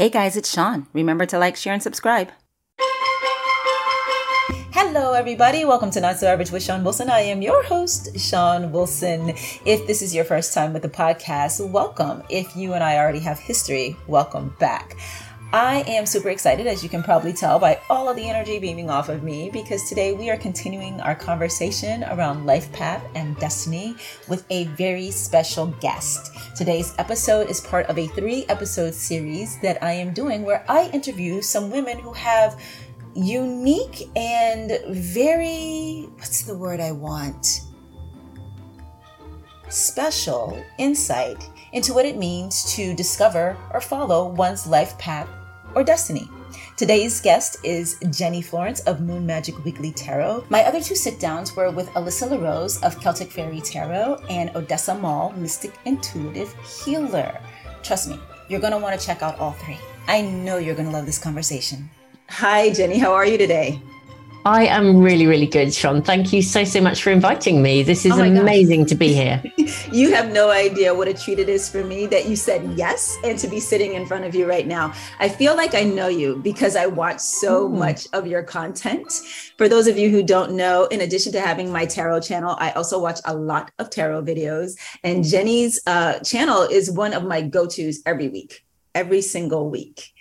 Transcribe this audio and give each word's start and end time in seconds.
Hey 0.00 0.08
guys, 0.08 0.34
it's 0.34 0.50
Shon. 0.50 0.86
Remember 0.94 1.26
to 1.26 1.38
like, 1.38 1.56
share, 1.56 1.74
and 1.74 1.82
subscribe. 1.82 2.30
Hello, 4.72 5.12
everybody. 5.12 5.66
Welcome 5.66 5.90
to 5.90 6.00
Not 6.00 6.16
So 6.16 6.26
Average 6.26 6.50
with 6.52 6.62
Shon 6.62 6.82
Wilson. 6.82 7.10
I 7.10 7.20
am 7.20 7.42
your 7.42 7.62
host, 7.62 8.18
Shon 8.18 8.72
Wilson. 8.72 9.34
If 9.66 9.86
this 9.86 10.00
is 10.00 10.14
your 10.14 10.24
first 10.24 10.54
time 10.54 10.72
with 10.72 10.80
the 10.80 10.88
podcast, 10.88 11.70
welcome. 11.70 12.22
If 12.30 12.56
you 12.56 12.72
and 12.72 12.82
I 12.82 12.96
already 12.96 13.18
have 13.18 13.38
history, 13.40 13.94
welcome 14.06 14.56
back. 14.58 14.96
I 15.52 15.82
am 15.88 16.06
super 16.06 16.28
excited, 16.28 16.68
as 16.68 16.84
you 16.84 16.88
can 16.88 17.02
probably 17.02 17.32
tell 17.32 17.58
by 17.58 17.80
all 17.90 18.08
of 18.08 18.14
the 18.14 18.28
energy 18.28 18.60
beaming 18.60 18.88
off 18.88 19.08
of 19.08 19.24
me, 19.24 19.50
because 19.50 19.88
today 19.88 20.12
we 20.12 20.30
are 20.30 20.36
continuing 20.36 21.00
our 21.00 21.16
conversation 21.16 22.04
around 22.04 22.46
life 22.46 22.70
path 22.72 23.04
and 23.16 23.36
destiny 23.38 23.96
with 24.28 24.44
a 24.50 24.66
very 24.76 25.10
special 25.10 25.66
guest. 25.80 26.30
Today's 26.54 26.94
episode 26.98 27.50
is 27.50 27.60
part 27.60 27.86
of 27.86 27.98
a 27.98 28.06
three 28.06 28.44
episode 28.48 28.94
series 28.94 29.58
that 29.60 29.82
I 29.82 29.90
am 29.90 30.14
doing 30.14 30.44
where 30.44 30.64
I 30.68 30.88
interview 30.90 31.42
some 31.42 31.68
women 31.68 31.98
who 31.98 32.12
have 32.12 32.56
unique 33.16 34.08
and 34.14 34.78
very, 34.90 36.06
what's 36.14 36.42
the 36.42 36.56
word 36.56 36.78
I 36.78 36.92
want? 36.92 37.62
Special 39.68 40.64
insight 40.78 41.44
into 41.72 41.92
what 41.92 42.06
it 42.06 42.16
means 42.16 42.72
to 42.76 42.94
discover 42.94 43.56
or 43.72 43.80
follow 43.80 44.28
one's 44.28 44.64
life 44.64 44.96
path 44.96 45.28
or 45.74 45.84
destiny. 45.84 46.28
Today's 46.76 47.20
guest 47.20 47.58
is 47.62 47.98
Jenny 48.10 48.42
Florence 48.42 48.80
of 48.80 49.00
Moon 49.00 49.26
Magic 49.26 49.64
Weekly 49.64 49.92
Tarot. 49.92 50.46
My 50.48 50.64
other 50.64 50.80
two 50.80 50.94
sit 50.94 51.20
downs 51.20 51.54
were 51.54 51.70
with 51.70 51.88
Alyssa 51.90 52.30
LaRose 52.30 52.82
of 52.82 53.00
Celtic 53.00 53.30
Fairy 53.30 53.60
Tarot 53.60 54.22
and 54.30 54.50
Odessa 54.56 54.94
Moll, 54.94 55.32
Mystic 55.32 55.72
Intuitive 55.84 56.54
Healer. 56.84 57.38
Trust 57.82 58.08
me, 58.08 58.18
you're 58.48 58.60
going 58.60 58.72
to 58.72 58.78
want 58.78 58.98
to 58.98 59.06
check 59.06 59.22
out 59.22 59.38
all 59.38 59.52
three. 59.52 59.78
I 60.08 60.22
know 60.22 60.56
you're 60.56 60.74
going 60.74 60.88
to 60.88 60.92
love 60.92 61.06
this 61.06 61.18
conversation. 61.18 61.90
Hi, 62.30 62.70
Jenny. 62.70 62.98
How 62.98 63.12
are 63.12 63.26
you 63.26 63.36
today? 63.38 63.80
I 64.46 64.64
am 64.66 64.96
really, 64.96 65.26
really 65.26 65.46
good, 65.46 65.74
Shon. 65.74 66.00
Thank 66.00 66.32
you 66.32 66.40
so, 66.40 66.64
so 66.64 66.80
much 66.80 67.02
for 67.02 67.10
inviting 67.10 67.60
me. 67.60 67.82
This 67.82 68.06
is 68.06 68.12
oh 68.12 68.22
amazing 68.22 68.86
to 68.86 68.94
be 68.94 69.12
here. 69.14 69.42
you 69.92 70.14
have 70.14 70.32
no 70.32 70.50
idea 70.50 70.94
what 70.94 71.08
a 71.08 71.14
treat 71.14 71.38
it 71.38 71.50
is 71.50 71.68
for 71.68 71.84
me 71.84 72.06
that 72.06 72.26
you 72.26 72.36
said 72.36 72.72
yes 72.74 73.18
and 73.22 73.38
to 73.38 73.48
be 73.48 73.60
sitting 73.60 73.94
in 73.94 74.06
front 74.06 74.24
of 74.24 74.34
you 74.34 74.48
right 74.48 74.66
now. 74.66 74.94
I 75.18 75.28
feel 75.28 75.54
like 75.56 75.74
I 75.74 75.82
know 75.82 76.08
you 76.08 76.36
because 76.36 76.74
I 76.74 76.86
watch 76.86 77.20
so 77.20 77.68
mm. 77.68 77.76
much 77.76 78.06
of 78.14 78.26
your 78.26 78.42
content. 78.42 79.12
For 79.58 79.68
those 79.68 79.86
of 79.86 79.98
you 79.98 80.08
who 80.08 80.22
don't 80.22 80.52
know, 80.52 80.86
in 80.86 81.02
addition 81.02 81.32
to 81.32 81.40
having 81.40 81.70
my 81.70 81.84
tarot 81.84 82.20
channel, 82.20 82.56
I 82.58 82.70
also 82.70 82.98
watch 82.98 83.20
a 83.26 83.34
lot 83.34 83.70
of 83.78 83.90
tarot 83.90 84.22
videos. 84.22 84.78
And 85.04 85.22
Jenny's 85.22 85.82
uh, 85.86 86.18
channel 86.20 86.62
is 86.62 86.90
one 86.90 87.12
of 87.12 87.24
my 87.24 87.42
go 87.42 87.66
tos 87.66 87.98
every 88.06 88.28
week, 88.28 88.64
every 88.94 89.20
single 89.20 89.68
week. 89.68 90.14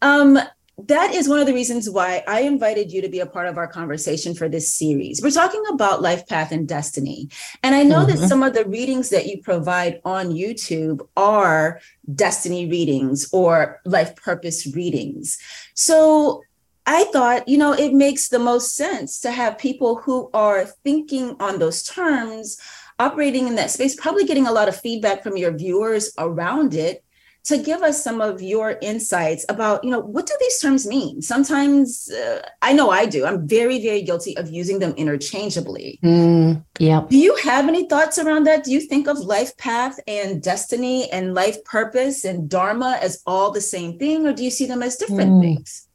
Um, 0.00 0.38
that 0.86 1.12
is 1.12 1.28
one 1.28 1.40
of 1.40 1.46
the 1.46 1.54
reasons 1.54 1.90
why 1.90 2.22
I 2.28 2.42
invited 2.42 2.92
you 2.92 3.02
to 3.02 3.08
be 3.08 3.18
a 3.18 3.26
part 3.26 3.48
of 3.48 3.58
our 3.58 3.66
conversation 3.66 4.34
for 4.34 4.48
this 4.48 4.72
series. 4.72 5.20
We're 5.20 5.30
talking 5.30 5.62
about 5.70 6.02
life 6.02 6.26
path 6.28 6.52
and 6.52 6.68
destiny. 6.68 7.28
And 7.64 7.74
I 7.74 7.82
know 7.82 8.06
mm-hmm. 8.06 8.20
that 8.20 8.28
some 8.28 8.44
of 8.44 8.54
the 8.54 8.64
readings 8.64 9.10
that 9.10 9.26
you 9.26 9.42
provide 9.42 10.00
on 10.04 10.28
YouTube 10.28 11.06
are 11.16 11.80
destiny 12.14 12.68
readings 12.68 13.28
or 13.32 13.80
life 13.84 14.14
purpose 14.14 14.72
readings. 14.72 15.36
So 15.74 16.42
I 16.86 17.04
thought, 17.12 17.48
you 17.48 17.58
know, 17.58 17.72
it 17.72 17.92
makes 17.92 18.28
the 18.28 18.38
most 18.38 18.76
sense 18.76 19.20
to 19.20 19.32
have 19.32 19.58
people 19.58 19.96
who 19.96 20.30
are 20.32 20.64
thinking 20.84 21.34
on 21.40 21.58
those 21.58 21.82
terms, 21.82 22.56
operating 23.00 23.48
in 23.48 23.56
that 23.56 23.72
space, 23.72 23.96
probably 23.96 24.24
getting 24.24 24.46
a 24.46 24.52
lot 24.52 24.68
of 24.68 24.80
feedback 24.80 25.24
from 25.24 25.36
your 25.36 25.52
viewers 25.52 26.12
around 26.18 26.74
it 26.74 27.04
to 27.44 27.58
give 27.58 27.82
us 27.82 28.02
some 28.02 28.20
of 28.20 28.42
your 28.42 28.78
insights 28.82 29.44
about 29.48 29.82
you 29.84 29.90
know 29.90 30.00
what 30.00 30.26
do 30.26 30.34
these 30.40 30.60
terms 30.60 30.86
mean? 30.86 31.22
Sometimes 31.22 32.10
uh, 32.10 32.42
i 32.62 32.72
know 32.72 32.90
i 32.90 33.06
do. 33.06 33.24
I'm 33.24 33.46
very 33.46 33.80
very 33.80 34.02
guilty 34.02 34.36
of 34.36 34.50
using 34.50 34.78
them 34.78 34.92
interchangeably. 34.96 35.98
Mm, 36.02 36.64
yeah 36.78 37.02
do 37.08 37.18
you 37.18 37.36
have 37.36 37.68
any 37.68 37.88
thoughts 37.88 38.18
around 38.18 38.44
that? 38.44 38.64
Do 38.64 38.72
you 38.72 38.80
think 38.80 39.08
of 39.08 39.18
life 39.18 39.56
path 39.56 39.98
and 40.06 40.42
destiny 40.42 41.10
and 41.10 41.34
life 41.34 41.62
purpose 41.64 42.24
and 42.24 42.48
dharma 42.48 42.98
as 43.02 43.22
all 43.26 43.50
the 43.50 43.60
same 43.60 43.98
thing 43.98 44.26
or 44.26 44.32
do 44.32 44.44
you 44.44 44.50
see 44.50 44.66
them 44.66 44.82
as 44.82 44.96
different 44.96 45.32
mm. 45.32 45.42
things 45.42 45.87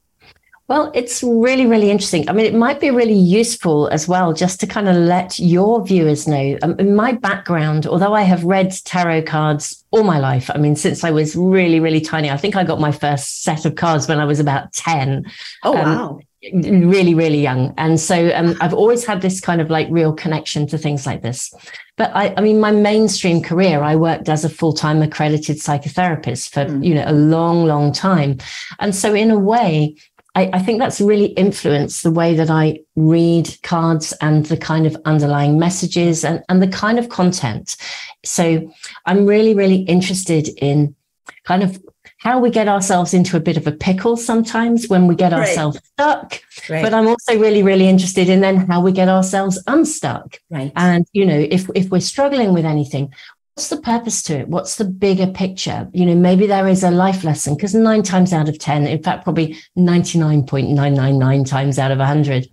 well, 0.66 0.90
it's 0.94 1.22
really, 1.22 1.66
really 1.66 1.90
interesting. 1.90 2.26
I 2.28 2.32
mean, 2.32 2.46
it 2.46 2.54
might 2.54 2.80
be 2.80 2.90
really 2.90 3.12
useful 3.12 3.88
as 3.88 4.08
well, 4.08 4.32
just 4.32 4.60
to 4.60 4.66
kind 4.66 4.88
of 4.88 4.96
let 4.96 5.38
your 5.38 5.84
viewers 5.84 6.26
know. 6.26 6.56
Um, 6.62 6.76
in 6.78 6.96
my 6.96 7.12
background, 7.12 7.86
although 7.86 8.14
I 8.14 8.22
have 8.22 8.44
read 8.44 8.72
tarot 8.84 9.22
cards 9.22 9.84
all 9.90 10.04
my 10.04 10.18
life, 10.18 10.50
I 10.54 10.56
mean, 10.56 10.74
since 10.74 11.04
I 11.04 11.10
was 11.10 11.36
really, 11.36 11.80
really 11.80 12.00
tiny, 12.00 12.30
I 12.30 12.38
think 12.38 12.56
I 12.56 12.64
got 12.64 12.80
my 12.80 12.92
first 12.92 13.42
set 13.42 13.66
of 13.66 13.74
cards 13.74 14.08
when 14.08 14.20
I 14.20 14.24
was 14.24 14.40
about 14.40 14.72
10. 14.72 15.26
Oh, 15.64 15.76
um, 15.76 15.84
wow. 15.84 16.20
Really, 16.52 17.14
really 17.14 17.42
young. 17.42 17.74
And 17.76 18.00
so 18.00 18.30
um, 18.34 18.56
I've 18.60 18.74
always 18.74 19.04
had 19.04 19.20
this 19.20 19.40
kind 19.40 19.60
of 19.60 19.70
like 19.70 19.88
real 19.90 20.14
connection 20.14 20.66
to 20.68 20.78
things 20.78 21.06
like 21.06 21.22
this. 21.22 21.52
But 21.96 22.10
I, 22.14 22.34
I 22.36 22.40
mean, 22.40 22.58
my 22.58 22.70
mainstream 22.70 23.42
career, 23.42 23.82
I 23.82 23.96
worked 23.96 24.28
as 24.28 24.44
a 24.44 24.50
full 24.50 24.72
time 24.72 25.02
accredited 25.02 25.58
psychotherapist 25.58 26.50
for, 26.52 26.64
mm. 26.64 26.84
you 26.84 26.94
know, 26.94 27.04
a 27.06 27.12
long, 27.12 27.66
long 27.66 27.92
time. 27.92 28.38
And 28.78 28.94
so 28.94 29.14
in 29.14 29.30
a 29.30 29.38
way, 29.38 29.96
I, 30.34 30.50
I, 30.54 30.58
think 30.58 30.80
that's 30.80 31.00
really 31.00 31.26
influenced 31.26 32.02
the 32.02 32.10
way 32.10 32.34
that 32.34 32.50
I 32.50 32.80
read 32.96 33.56
cards 33.62 34.12
and 34.20 34.46
the 34.46 34.56
kind 34.56 34.86
of 34.86 34.96
underlying 35.04 35.58
messages 35.58 36.24
and, 36.24 36.42
and 36.48 36.60
the 36.60 36.68
kind 36.68 36.98
of 36.98 37.08
content. 37.08 37.76
So 38.24 38.72
I'm 39.06 39.26
really, 39.26 39.54
really 39.54 39.82
interested 39.82 40.48
in 40.58 40.96
kind 41.44 41.62
of 41.62 41.80
how 42.18 42.40
we 42.40 42.50
get 42.50 42.68
ourselves 42.68 43.12
into 43.12 43.36
a 43.36 43.40
bit 43.40 43.58
of 43.58 43.66
a 43.66 43.72
pickle 43.72 44.16
sometimes 44.16 44.88
when 44.88 45.06
we 45.06 45.14
get 45.14 45.32
right. 45.32 45.40
ourselves 45.40 45.78
stuck. 45.92 46.40
Right. 46.70 46.82
But 46.82 46.94
I'm 46.94 47.06
also 47.06 47.38
really, 47.38 47.62
really 47.62 47.86
interested 47.86 48.30
in 48.30 48.40
then 48.40 48.56
how 48.66 48.80
we 48.80 48.92
get 48.92 49.08
ourselves 49.08 49.62
unstuck. 49.66 50.38
Right. 50.50 50.72
And, 50.74 51.06
you 51.12 51.26
know, 51.26 51.38
if, 51.38 51.68
if 51.74 51.90
we're 51.90 52.00
struggling 52.00 52.54
with 52.54 52.64
anything, 52.64 53.12
what's 53.54 53.68
the 53.68 53.80
purpose 53.80 54.22
to 54.24 54.40
it? 54.40 54.48
What's 54.48 54.76
the 54.76 54.84
bigger 54.84 55.28
picture? 55.28 55.88
You 55.92 56.06
know, 56.06 56.16
maybe 56.16 56.46
there 56.46 56.66
is 56.66 56.82
a 56.82 56.90
life 56.90 57.22
lesson 57.22 57.54
because 57.54 57.74
nine 57.74 58.02
times 58.02 58.32
out 58.32 58.48
of 58.48 58.58
10, 58.58 58.86
in 58.86 59.02
fact, 59.02 59.22
probably 59.22 59.56
99.999 59.78 61.48
times 61.48 61.78
out 61.78 61.92
of 61.92 61.98
100, 61.98 62.48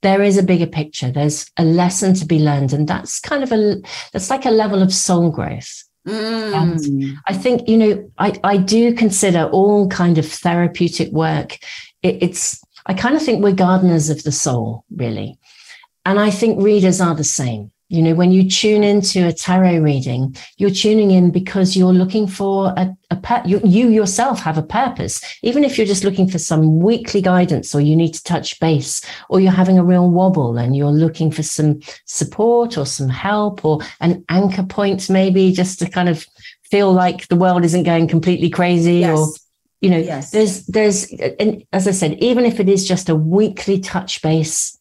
there 0.00 0.22
is 0.22 0.38
a 0.38 0.42
bigger 0.42 0.66
picture. 0.66 1.10
There's 1.10 1.50
a 1.58 1.64
lesson 1.64 2.14
to 2.14 2.24
be 2.24 2.38
learned. 2.38 2.72
And 2.72 2.88
that's 2.88 3.20
kind 3.20 3.42
of 3.42 3.52
a, 3.52 3.76
that's 4.12 4.30
like 4.30 4.46
a 4.46 4.50
level 4.50 4.82
of 4.82 4.94
soul 4.94 5.30
growth. 5.30 5.84
Mm. 6.06 6.54
And 6.54 7.18
I 7.26 7.34
think, 7.34 7.68
you 7.68 7.76
know, 7.76 8.10
I, 8.16 8.38
I 8.42 8.56
do 8.56 8.94
consider 8.94 9.44
all 9.52 9.88
kind 9.88 10.16
of 10.16 10.26
therapeutic 10.26 11.12
work. 11.12 11.58
It, 12.02 12.22
it's, 12.22 12.62
I 12.86 12.94
kind 12.94 13.14
of 13.14 13.22
think 13.22 13.42
we're 13.42 13.52
gardeners 13.52 14.08
of 14.08 14.22
the 14.22 14.32
soul, 14.32 14.84
really. 14.90 15.38
And 16.06 16.18
I 16.18 16.30
think 16.30 16.62
readers 16.62 17.00
are 17.00 17.14
the 17.14 17.24
same. 17.24 17.72
You 17.88 18.02
know, 18.02 18.14
when 18.14 18.32
you 18.32 18.50
tune 18.50 18.82
into 18.82 19.28
a 19.28 19.32
tarot 19.32 19.78
reading, 19.78 20.36
you're 20.56 20.70
tuning 20.70 21.12
in 21.12 21.30
because 21.30 21.76
you're 21.76 21.92
looking 21.92 22.26
for 22.26 22.74
a, 22.76 22.96
a 23.10 23.16
pur- 23.16 23.42
you, 23.46 23.60
you 23.64 23.88
yourself 23.90 24.40
have 24.40 24.58
a 24.58 24.62
purpose. 24.62 25.22
Even 25.42 25.62
if 25.62 25.78
you're 25.78 25.86
just 25.86 26.02
looking 26.02 26.28
for 26.28 26.38
some 26.38 26.80
weekly 26.80 27.22
guidance 27.22 27.76
or 27.76 27.80
you 27.80 27.94
need 27.94 28.12
to 28.14 28.22
touch 28.24 28.58
base 28.58 29.02
or 29.28 29.38
you're 29.38 29.52
having 29.52 29.78
a 29.78 29.84
real 29.84 30.10
wobble 30.10 30.58
and 30.58 30.74
you're 30.74 30.90
looking 30.90 31.30
for 31.30 31.44
some 31.44 31.78
support 32.06 32.76
or 32.76 32.86
some 32.86 33.08
help 33.08 33.64
or 33.64 33.80
an 34.00 34.24
anchor 34.30 34.64
point, 34.64 35.08
maybe 35.08 35.52
just 35.52 35.78
to 35.78 35.88
kind 35.88 36.08
of 36.08 36.26
feel 36.64 36.92
like 36.92 37.28
the 37.28 37.36
world 37.36 37.64
isn't 37.64 37.84
going 37.84 38.08
completely 38.08 38.50
crazy 38.50 38.98
yes. 38.98 39.16
or 39.16 39.28
you 39.80 39.90
know 39.90 39.98
yes. 39.98 40.30
there's 40.30 40.66
there's 40.66 41.12
and 41.38 41.62
as 41.72 41.86
i 41.86 41.90
said 41.90 42.14
even 42.14 42.44
if 42.44 42.58
it 42.58 42.68
is 42.68 42.88
just 42.88 43.08
a 43.08 43.14
weekly 43.14 43.78
touch 43.78 44.22
base 44.22 44.75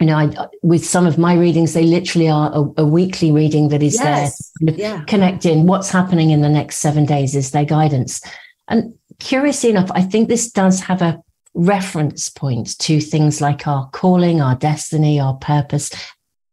you 0.00 0.06
know, 0.06 0.16
I, 0.16 0.48
with 0.62 0.84
some 0.84 1.06
of 1.06 1.16
my 1.16 1.34
readings, 1.34 1.72
they 1.72 1.84
literally 1.84 2.28
are 2.28 2.50
a, 2.52 2.82
a 2.82 2.86
weekly 2.86 3.32
reading 3.32 3.68
that 3.68 3.82
is 3.82 3.94
yes. 3.94 4.52
there, 4.60 4.74
yeah. 4.74 5.04
connecting 5.04 5.66
what's 5.66 5.90
happening 5.90 6.30
in 6.30 6.42
the 6.42 6.48
next 6.48 6.78
seven 6.78 7.06
days 7.06 7.34
is 7.34 7.50
their 7.50 7.64
guidance. 7.64 8.20
And 8.68 8.94
curiously 9.18 9.70
enough, 9.70 9.90
I 9.92 10.02
think 10.02 10.28
this 10.28 10.50
does 10.50 10.80
have 10.80 11.00
a 11.00 11.22
reference 11.54 12.28
point 12.28 12.78
to 12.80 13.00
things 13.00 13.40
like 13.40 13.66
our 13.66 13.88
calling, 13.90 14.42
our 14.42 14.54
destiny, 14.54 15.18
our 15.18 15.34
purpose. 15.36 15.90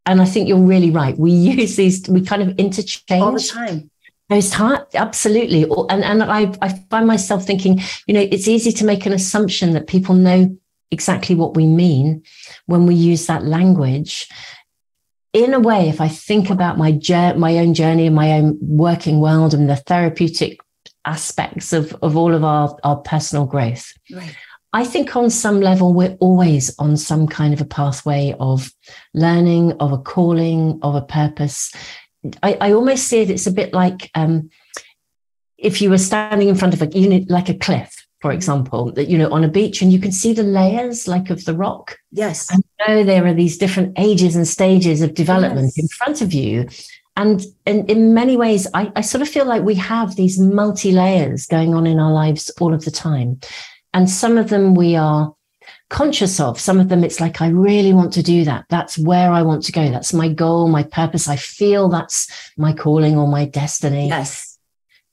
And 0.06 0.22
I 0.22 0.24
think 0.24 0.48
you're 0.48 0.58
really 0.58 0.90
right. 0.90 1.18
We 1.18 1.32
use 1.32 1.76
these, 1.76 2.08
we 2.08 2.22
kind 2.22 2.42
of 2.42 2.56
interchange 2.58 3.22
all 3.22 3.32
the 3.32 3.40
time. 3.40 3.90
Those 4.30 4.48
times, 4.48 4.80
absolutely. 4.94 5.64
And 5.90 6.02
and 6.02 6.22
I 6.22 6.50
I 6.62 6.70
find 6.88 7.06
myself 7.06 7.44
thinking, 7.44 7.82
you 8.06 8.14
know, 8.14 8.20
it's 8.20 8.48
easy 8.48 8.72
to 8.72 8.84
make 8.86 9.04
an 9.04 9.12
assumption 9.12 9.74
that 9.74 9.86
people 9.86 10.14
know 10.14 10.56
exactly 10.90 11.34
what 11.34 11.56
we 11.56 11.66
mean 11.66 12.22
when 12.66 12.86
we 12.86 12.94
use 12.94 13.26
that 13.26 13.44
language 13.44 14.28
in 15.32 15.52
a 15.52 15.60
way 15.60 15.88
if 15.88 16.00
i 16.00 16.08
think 16.08 16.50
about 16.50 16.78
my 16.78 16.98
my 17.36 17.58
own 17.58 17.74
journey 17.74 18.06
and 18.06 18.14
my 18.14 18.32
own 18.32 18.56
working 18.60 19.20
world 19.20 19.52
and 19.52 19.68
the 19.68 19.76
therapeutic 19.76 20.58
aspects 21.06 21.74
of, 21.74 21.94
of 22.00 22.16
all 22.16 22.32
of 22.32 22.44
our, 22.44 22.76
our 22.82 22.96
personal 22.96 23.44
growth 23.44 23.92
right. 24.12 24.34
i 24.72 24.84
think 24.84 25.14
on 25.16 25.28
some 25.28 25.60
level 25.60 25.92
we're 25.92 26.16
always 26.20 26.74
on 26.78 26.96
some 26.96 27.26
kind 27.26 27.52
of 27.52 27.60
a 27.60 27.66
pathway 27.66 28.34
of 28.38 28.72
learning 29.12 29.72
of 29.80 29.92
a 29.92 29.98
calling 29.98 30.78
of 30.82 30.94
a 30.94 31.02
purpose 31.02 31.74
i, 32.42 32.56
I 32.60 32.72
almost 32.72 33.08
see 33.08 33.20
it 33.20 33.30
it's 33.30 33.46
a 33.46 33.52
bit 33.52 33.74
like 33.74 34.10
um, 34.14 34.50
if 35.58 35.80
you 35.82 35.90
were 35.90 35.98
standing 35.98 36.48
in 36.48 36.54
front 36.54 36.74
of 36.74 36.82
a 36.82 36.98
unit 36.98 37.28
like 37.28 37.48
a 37.48 37.54
cliff 37.54 38.03
for 38.24 38.32
example, 38.32 38.90
that 38.92 39.08
you 39.10 39.18
know, 39.18 39.30
on 39.30 39.44
a 39.44 39.48
beach, 39.48 39.82
and 39.82 39.92
you 39.92 40.00
can 40.00 40.10
see 40.10 40.32
the 40.32 40.42
layers 40.42 41.06
like 41.06 41.28
of 41.28 41.44
the 41.44 41.52
rock. 41.54 41.98
Yes. 42.10 42.50
And 42.50 42.64
you 42.64 42.86
know 42.86 43.04
there 43.04 43.26
are 43.26 43.34
these 43.34 43.58
different 43.58 43.92
ages 43.98 44.34
and 44.34 44.48
stages 44.48 45.02
of 45.02 45.12
development 45.12 45.74
yes. 45.76 45.78
in 45.78 45.88
front 45.88 46.22
of 46.22 46.32
you. 46.32 46.66
And, 47.16 47.44
and 47.66 47.90
in 47.90 48.14
many 48.14 48.38
ways, 48.38 48.66
I, 48.72 48.90
I 48.96 49.02
sort 49.02 49.20
of 49.20 49.28
feel 49.28 49.44
like 49.44 49.62
we 49.62 49.74
have 49.74 50.16
these 50.16 50.40
multi 50.40 50.90
layers 50.90 51.44
going 51.44 51.74
on 51.74 51.86
in 51.86 51.98
our 51.98 52.14
lives 52.14 52.48
all 52.62 52.72
of 52.72 52.86
the 52.86 52.90
time. 52.90 53.40
And 53.92 54.08
some 54.08 54.38
of 54.38 54.48
them 54.48 54.74
we 54.74 54.96
are 54.96 55.34
conscious 55.90 56.40
of. 56.40 56.58
Some 56.58 56.80
of 56.80 56.88
them, 56.88 57.04
it's 57.04 57.20
like, 57.20 57.42
I 57.42 57.48
really 57.48 57.92
want 57.92 58.14
to 58.14 58.22
do 58.22 58.42
that. 58.46 58.64
That's 58.70 58.96
where 58.96 59.32
I 59.32 59.42
want 59.42 59.64
to 59.64 59.72
go. 59.72 59.90
That's 59.90 60.14
my 60.14 60.30
goal, 60.32 60.68
my 60.68 60.82
purpose. 60.82 61.28
I 61.28 61.36
feel 61.36 61.90
that's 61.90 62.26
my 62.56 62.72
calling 62.72 63.18
or 63.18 63.28
my 63.28 63.44
destiny. 63.44 64.08
Yes. 64.08 64.53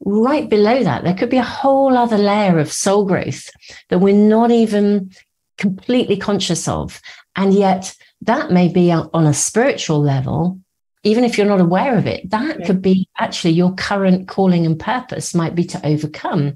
Right 0.04 0.50
below 0.50 0.84
that, 0.84 1.04
there 1.04 1.14
could 1.14 1.30
be 1.30 1.38
a 1.38 1.44
whole 1.44 1.96
other 1.96 2.18
layer 2.18 2.60
of 2.60 2.72
soul 2.72 3.06
growth 3.06 3.50
that 3.90 4.00
we're 4.00 4.16
not 4.16 4.52
even 4.52 5.12
completely 5.58 6.18
conscious 6.18 6.68
of. 6.68 7.00
And 7.36 7.54
yet, 7.54 7.96
that 8.22 8.52
may 8.52 8.68
be 8.68 8.92
on 8.92 9.26
a 9.26 9.34
spiritual 9.34 10.02
level 10.02 10.60
even 11.04 11.24
if 11.24 11.38
you're 11.38 11.48
not 11.48 11.62
aware 11.62 11.98
of 11.98 12.06
it, 12.06 12.30
that 12.30 12.60
yeah. 12.60 12.66
could 12.66 12.82
be 12.82 13.08
actually 13.18 13.52
your 13.52 13.74
current 13.74 14.28
calling 14.28 14.66
and 14.66 14.80
purpose 14.80 15.34
might 15.34 15.56
be 15.56 15.64
to 15.64 15.86
overcome 15.86 16.56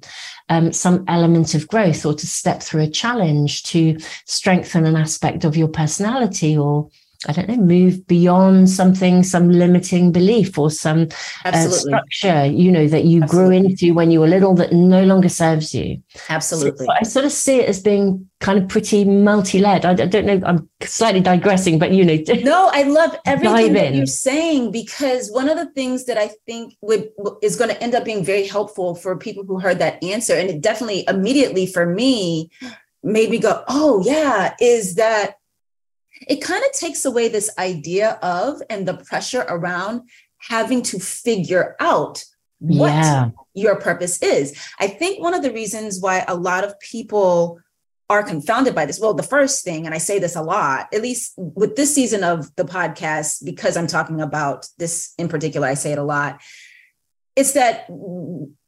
um, 0.49 0.71
some 0.71 1.03
element 1.07 1.55
of 1.55 1.67
growth 1.67 2.05
or 2.05 2.13
to 2.13 2.27
step 2.27 2.61
through 2.61 2.83
a 2.83 2.89
challenge 2.89 3.63
to 3.63 3.97
strengthen 4.25 4.85
an 4.85 4.95
aspect 4.95 5.45
of 5.45 5.57
your 5.57 5.67
personality 5.67 6.55
or 6.55 6.89
I 7.27 7.31
don't 7.31 7.49
know, 7.49 7.57
move 7.57 8.05
beyond 8.07 8.69
something, 8.69 9.23
some 9.23 9.49
limiting 9.49 10.11
belief 10.11 10.57
or 10.57 10.69
some 10.69 11.07
uh, 11.43 11.67
structure, 11.69 12.45
you 12.45 12.71
know, 12.71 12.87
that 12.87 13.05
you 13.05 13.23
Absolutely. 13.23 13.61
grew 13.61 13.69
into 13.69 13.93
when 13.93 14.11
you 14.11 14.19
were 14.19 14.27
little 14.27 14.53
that 14.55 14.73
no 14.73 15.03
longer 15.03 15.29
serves 15.29 15.73
you. 15.73 16.01
Absolutely. 16.29 16.85
So 16.85 16.91
I 16.91 17.03
sort 17.03 17.25
of 17.25 17.31
see 17.31 17.61
it 17.61 17.69
as 17.69 17.81
being 17.81 18.29
kind 18.39 18.59
of 18.59 18.69
pretty 18.69 19.05
multi-led. 19.05 19.85
I, 19.85 19.91
I 19.91 20.05
don't 20.05 20.25
know, 20.25 20.41
I'm 20.45 20.69
slightly 20.81 21.21
digressing, 21.21 21.79
but 21.79 21.91
you 21.91 22.05
know. 22.05 22.17
No, 22.45 22.69
I 22.71 22.83
love 22.83 23.17
everything 23.25 23.73
that 23.73 23.95
you're 23.95 24.05
saying 24.05 24.71
because 24.71 25.31
one 25.31 25.49
of 25.49 25.57
the 25.57 25.65
things 25.73 26.05
that 26.05 26.17
I 26.17 26.29
think 26.45 26.75
would 26.81 27.09
is 27.41 27.55
going 27.55 27.71
to 27.71 27.81
end 27.81 27.95
up 27.95 28.05
being 28.05 28.23
very 28.23 28.45
helpful 28.45 28.93
for 28.93 29.17
people 29.17 29.43
who 29.45 29.59
heard 29.59 29.79
that 29.79 30.03
answer, 30.03 30.35
and 30.35 30.49
it 30.49 30.61
definitely 30.61 31.05
immediately 31.07 31.65
for 31.65 31.85
me 31.85 32.51
made 33.01 33.29
me 33.29 33.39
go, 33.39 33.63
oh 33.67 34.03
yeah, 34.05 34.53
is 34.59 34.95
that 34.95 35.35
it 36.27 36.41
kind 36.41 36.63
of 36.63 36.71
takes 36.71 37.05
away 37.05 37.27
this 37.27 37.49
idea 37.57 38.19
of 38.21 38.61
and 38.69 38.87
the 38.87 38.97
pressure 38.97 39.45
around 39.47 40.09
having 40.37 40.81
to 40.83 40.99
figure 40.99 41.75
out 41.79 42.23
what 42.59 42.89
yeah. 42.89 43.29
your 43.53 43.75
purpose 43.79 44.21
is. 44.21 44.57
I 44.79 44.87
think 44.87 45.21
one 45.21 45.33
of 45.33 45.43
the 45.43 45.51
reasons 45.51 45.99
why 45.99 46.23
a 46.27 46.35
lot 46.35 46.63
of 46.63 46.79
people 46.79 47.59
are 48.09 48.23
confounded 48.23 48.75
by 48.75 48.85
this. 48.85 48.99
Well, 48.99 49.13
the 49.13 49.23
first 49.23 49.63
thing, 49.63 49.85
and 49.85 49.95
I 49.95 49.97
say 49.97 50.19
this 50.19 50.35
a 50.35 50.41
lot, 50.41 50.87
at 50.93 51.01
least 51.01 51.33
with 51.37 51.75
this 51.75 51.93
season 51.93 52.23
of 52.23 52.55
the 52.55 52.63
podcast, 52.63 53.43
because 53.43 53.75
I'm 53.75 53.87
talking 53.87 54.21
about 54.21 54.67
this 54.77 55.13
in 55.17 55.27
particular, 55.27 55.67
I 55.67 55.73
say 55.73 55.91
it 55.91 55.97
a 55.97 56.03
lot. 56.03 56.39
It's 57.35 57.53
that 57.53 57.87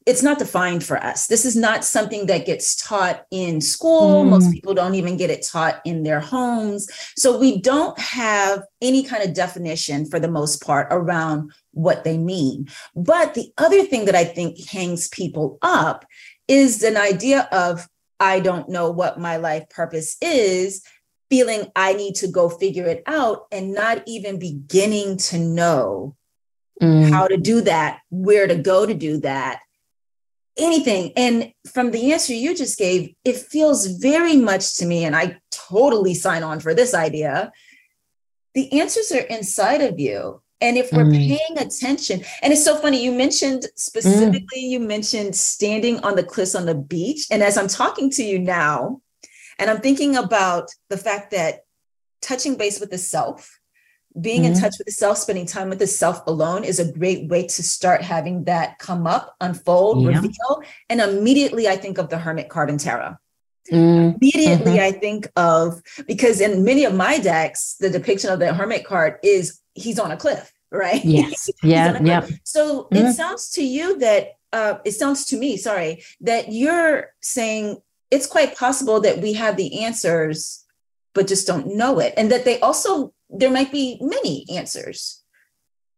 it's 0.08 0.24
not 0.24 0.40
defined 0.40 0.86
for 0.86 1.04
us. 1.04 1.28
This 1.28 1.44
is 1.44 1.58
not 1.58 1.84
something 1.84 2.28
that 2.28 2.46
gets 2.46 2.78
taught 2.78 3.26
in 3.30 3.60
school. 3.60 4.24
Mm. 4.24 4.30
Most 4.30 4.54
people 4.54 4.74
don't 4.74 4.96
even 4.96 5.18
get 5.18 5.30
it 5.30 5.46
taught 5.46 5.82
in 5.84 6.04
their 6.04 6.22
homes. 6.22 6.88
So 7.18 7.38
we 7.38 7.60
don't 7.60 8.00
have 8.00 8.64
any 8.82 9.04
kind 9.04 9.22
of 9.22 9.34
definition 9.34 10.06
for 10.06 10.18
the 10.18 10.30
most 10.30 10.64
part 10.64 10.88
around 10.92 11.52
what 11.72 12.06
they 12.06 12.18
mean. 12.18 12.70
But 12.96 13.34
the 13.34 13.52
other 13.58 13.84
thing 13.84 14.06
that 14.06 14.16
I 14.16 14.24
think 14.24 14.66
hangs 14.70 15.10
people 15.10 15.58
up 15.62 16.06
is 16.48 16.84
an 16.84 16.96
idea 16.96 17.50
of, 17.52 17.86
I 18.18 18.40
don't 18.40 18.70
know 18.70 18.90
what 18.90 19.20
my 19.20 19.36
life 19.36 19.70
purpose 19.70 20.16
is, 20.22 20.84
feeling 21.30 21.70
I 21.76 21.92
need 21.92 22.16
to 22.16 22.30
go 22.30 22.48
figure 22.48 22.86
it 22.86 23.04
out 23.08 23.48
and 23.52 23.74
not 23.74 24.04
even 24.08 24.40
beginning 24.40 25.18
to 25.18 25.38
know 25.38 26.16
mm. 26.82 27.10
how 27.10 27.28
to 27.28 27.36
do 27.36 27.60
that, 27.62 28.00
where 28.10 28.48
to 28.48 28.56
go 28.56 28.86
to 28.86 28.94
do 28.94 29.20
that 29.20 29.60
anything. 30.58 31.14
And 31.16 31.52
from 31.72 31.92
the 31.92 32.14
answer 32.14 32.34
you 32.34 32.56
just 32.56 32.78
gave, 32.78 33.14
it 33.24 33.38
feels 33.38 33.88
very 33.88 34.38
much 34.38 34.78
to 34.78 34.86
me, 34.86 35.06
and 35.06 35.16
I 35.16 35.38
totally 35.52 36.14
sign 36.14 36.44
on 36.44 36.60
for 36.60 36.74
this 36.74 36.94
idea. 36.94 37.52
The 38.54 38.80
answers 38.80 39.12
are 39.12 39.20
inside 39.20 39.82
of 39.82 40.00
you. 40.00 40.42
And 40.60 40.76
if 40.76 40.92
we're 40.92 41.06
mm. 41.06 41.28
paying 41.28 41.58
attention, 41.60 42.24
and 42.42 42.52
it's 42.52 42.64
so 42.64 42.78
funny, 42.78 43.04
you 43.04 43.12
mentioned 43.12 43.68
specifically, 43.76 44.64
mm. 44.64 44.70
you 44.70 44.80
mentioned 44.80 45.36
standing 45.36 46.00
on 46.00 46.16
the 46.16 46.24
cliffs 46.24 46.56
on 46.56 46.66
the 46.66 46.74
beach. 46.74 47.28
And 47.30 47.44
as 47.44 47.58
I'm 47.58 47.68
talking 47.68 48.10
to 48.12 48.24
you 48.24 48.40
now, 48.40 49.02
and 49.60 49.70
I'm 49.70 49.82
thinking 49.82 50.16
about 50.16 50.70
the 50.90 50.98
fact 50.98 51.32
that 51.32 51.60
touching 52.22 52.56
base 52.56 52.80
with 52.80 52.90
the 52.90 52.98
self, 52.98 53.57
being 54.20 54.44
mm-hmm. 54.44 54.54
in 54.54 54.60
touch 54.60 54.76
with 54.78 54.86
the 54.86 54.92
self, 54.92 55.18
spending 55.18 55.46
time 55.46 55.70
with 55.70 55.80
the 55.80 55.88
self 55.88 56.26
alone 56.28 56.64
is 56.64 56.80
a 56.80 56.92
great 56.92 57.30
way 57.30 57.46
to 57.48 57.64
start 57.64 58.02
having 58.02 58.46
that 58.46 58.80
come 58.80 59.06
up, 59.06 59.36
unfold, 59.42 60.04
yeah. 60.04 60.16
reveal. 60.16 60.64
And 60.90 61.02
immediately 61.02 61.68
I 61.68 61.76
think 61.76 61.98
of 61.98 62.10
the 62.10 62.18
Hermit 62.18 62.50
card 62.50 62.70
in 62.70 62.78
tarot. 62.78 63.16
Mm. 63.72 64.16
Immediately 64.16 64.74
mm-hmm. 64.74 64.80
I 64.80 64.92
think 64.92 65.28
of 65.36 65.82
because 66.08 66.42
in 66.42 66.64
many 66.64 66.86
of 66.86 66.96
my 66.96 67.20
decks, 67.20 67.76
the 67.80 67.90
depiction 67.90 68.32
of 68.32 68.40
the 68.40 68.54
Hermit 68.54 68.86
card 68.86 69.18
is 69.24 69.60
he's 69.74 70.00
on 70.00 70.12
a 70.12 70.18
cliff, 70.18 70.52
right? 70.72 71.02
Yes. 71.06 71.50
yeah. 71.64 72.02
Yeah. 72.02 72.28
So 72.44 72.84
mm-hmm. 72.84 72.98
it 72.98 73.14
sounds 73.14 73.52
to 73.52 73.64
you 73.64 74.00
that 74.00 74.38
uh, 74.54 74.76
it 74.86 74.94
sounds 74.94 75.26
to 75.26 75.38
me, 75.38 75.58
sorry, 75.58 76.04
that 76.22 76.52
you're 76.52 77.14
saying 77.22 77.78
it's 78.10 78.28
quite 78.28 78.56
possible 78.56 79.02
that 79.02 79.20
we 79.20 79.34
have 79.34 79.58
the 79.58 79.84
answers, 79.84 80.66
but 81.18 81.28
just 81.28 81.48
don't 81.48 81.76
know 81.76 82.00
it. 82.00 82.14
And 82.16 82.32
that 82.32 82.46
they 82.46 82.58
also 82.62 83.14
there 83.30 83.52
might 83.52 83.72
be 83.72 83.98
many 84.00 84.46
answers. 84.50 85.22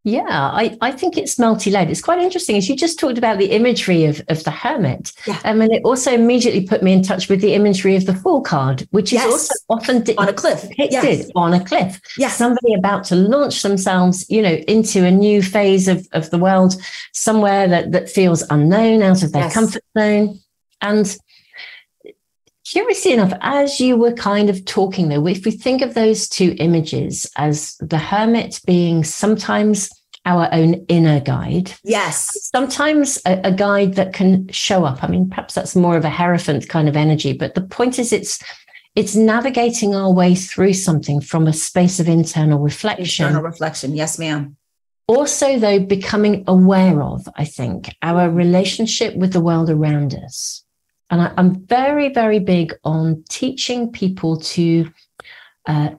Yeah, 0.06 0.24
I, 0.30 0.78
I 0.80 0.92
think 0.94 1.18
it's 1.18 1.38
multi-layered. 1.38 1.90
It's 1.90 2.02
quite 2.02 2.20
interesting. 2.20 2.56
As 2.56 2.70
you 2.70 2.76
just 2.76 2.98
talked 2.98 3.18
about 3.18 3.38
the 3.38 3.52
imagery 3.52 4.06
of, 4.06 4.22
of 4.30 4.44
the 4.46 4.50
hermit. 4.50 5.12
Yeah. 5.28 5.40
Um, 5.44 5.62
and 5.62 5.74
it 5.74 5.82
also 5.84 6.14
immediately 6.14 6.66
put 6.66 6.82
me 6.82 6.94
in 6.94 7.04
touch 7.04 7.28
with 7.28 7.42
the 7.42 7.54
imagery 7.54 7.98
of 7.98 8.06
the 8.06 8.16
fool 8.16 8.42
card, 8.42 8.88
which 8.92 9.12
yes. 9.12 9.26
is 9.26 9.32
also 9.34 9.54
often 9.70 10.04
di- 10.04 10.16
on 10.16 10.30
a 10.30 10.34
cliff. 10.34 10.62
Depicted 10.62 11.20
yes. 11.20 11.30
on 11.36 11.54
a 11.54 11.64
cliff. 11.64 12.00
Yes. 12.18 12.38
Somebody 12.38 12.74
about 12.74 13.04
to 13.06 13.16
launch 13.16 13.62
themselves, 13.62 14.26
you 14.30 14.42
know, 14.42 14.56
into 14.70 15.06
a 15.06 15.12
new 15.12 15.44
phase 15.44 15.90
of, 15.90 16.08
of 16.14 16.30
the 16.30 16.40
world, 16.40 16.76
somewhere 17.14 17.68
that, 17.68 17.92
that 17.92 18.10
feels 18.10 18.42
unknown, 18.50 19.04
out 19.04 19.22
of 19.22 19.34
their 19.34 19.44
yes. 19.44 19.54
comfort 19.54 19.84
zone. 19.98 20.40
And 20.82 21.06
Curiously 22.72 23.14
enough, 23.14 23.34
as 23.42 23.80
you 23.80 23.98
were 23.98 24.14
kind 24.14 24.50
of 24.50 24.64
talking 24.66 25.10
though, 25.10 25.26
if 25.26 25.44
we 25.44 25.52
think 25.52 25.82
of 25.82 25.96
those 25.96 26.30
two 26.30 26.56
images 26.60 27.30
as 27.36 27.76
the 27.78 27.98
hermit 27.98 28.62
being 28.68 29.04
sometimes 29.04 29.90
our 30.26 30.50
own 30.52 30.74
inner 30.88 31.20
guide. 31.20 31.74
Yes. 31.84 32.30
Sometimes 32.54 33.18
a, 33.26 33.40
a, 33.46 33.52
guide 33.52 33.96
that 33.96 34.14
can 34.14 34.48
show 34.50 34.86
up. 34.86 35.04
I 35.04 35.08
mean, 35.08 35.30
perhaps 35.30 35.56
that's 35.56 35.76
more 35.76 35.98
of 35.98 36.06
a 36.06 36.10
hierophant 36.10 36.70
kind 36.70 36.88
of 36.88 36.96
energy, 36.96 37.34
but 37.34 37.56
the 37.56 37.62
point 37.62 37.98
is 37.98 38.14
it's 38.14 38.40
it's 38.96 39.16
navigating 39.16 39.96
our 39.96 40.12
way 40.12 40.36
through 40.36 40.74
something 40.74 41.22
from 41.22 41.48
a 41.48 41.54
space 41.54 42.00
of 42.00 42.08
internal 42.08 42.60
reflection. 42.60 43.26
Internal 43.26 43.44
reflection, 43.44 43.96
yes, 43.96 44.20
ma'am. 44.20 44.58
Also, 45.08 45.58
though, 45.58 45.80
becoming 45.80 46.44
aware 46.48 47.02
of, 47.02 47.28
I 47.36 47.46
think, 47.46 47.96
our 48.04 48.30
relationship 48.30 49.16
with 49.16 49.34
the 49.34 49.42
world 49.42 49.70
around 49.70 50.14
us. 50.14 50.64
And 51.10 51.22
I, 51.22 51.34
am 51.38 51.66
very, 51.66 52.10
very 52.10 52.40
big 52.40 52.74
on 52.84 53.24
teaching 53.30 53.92
people 53.92 54.38
to 54.38 54.92
uh, 55.66 55.90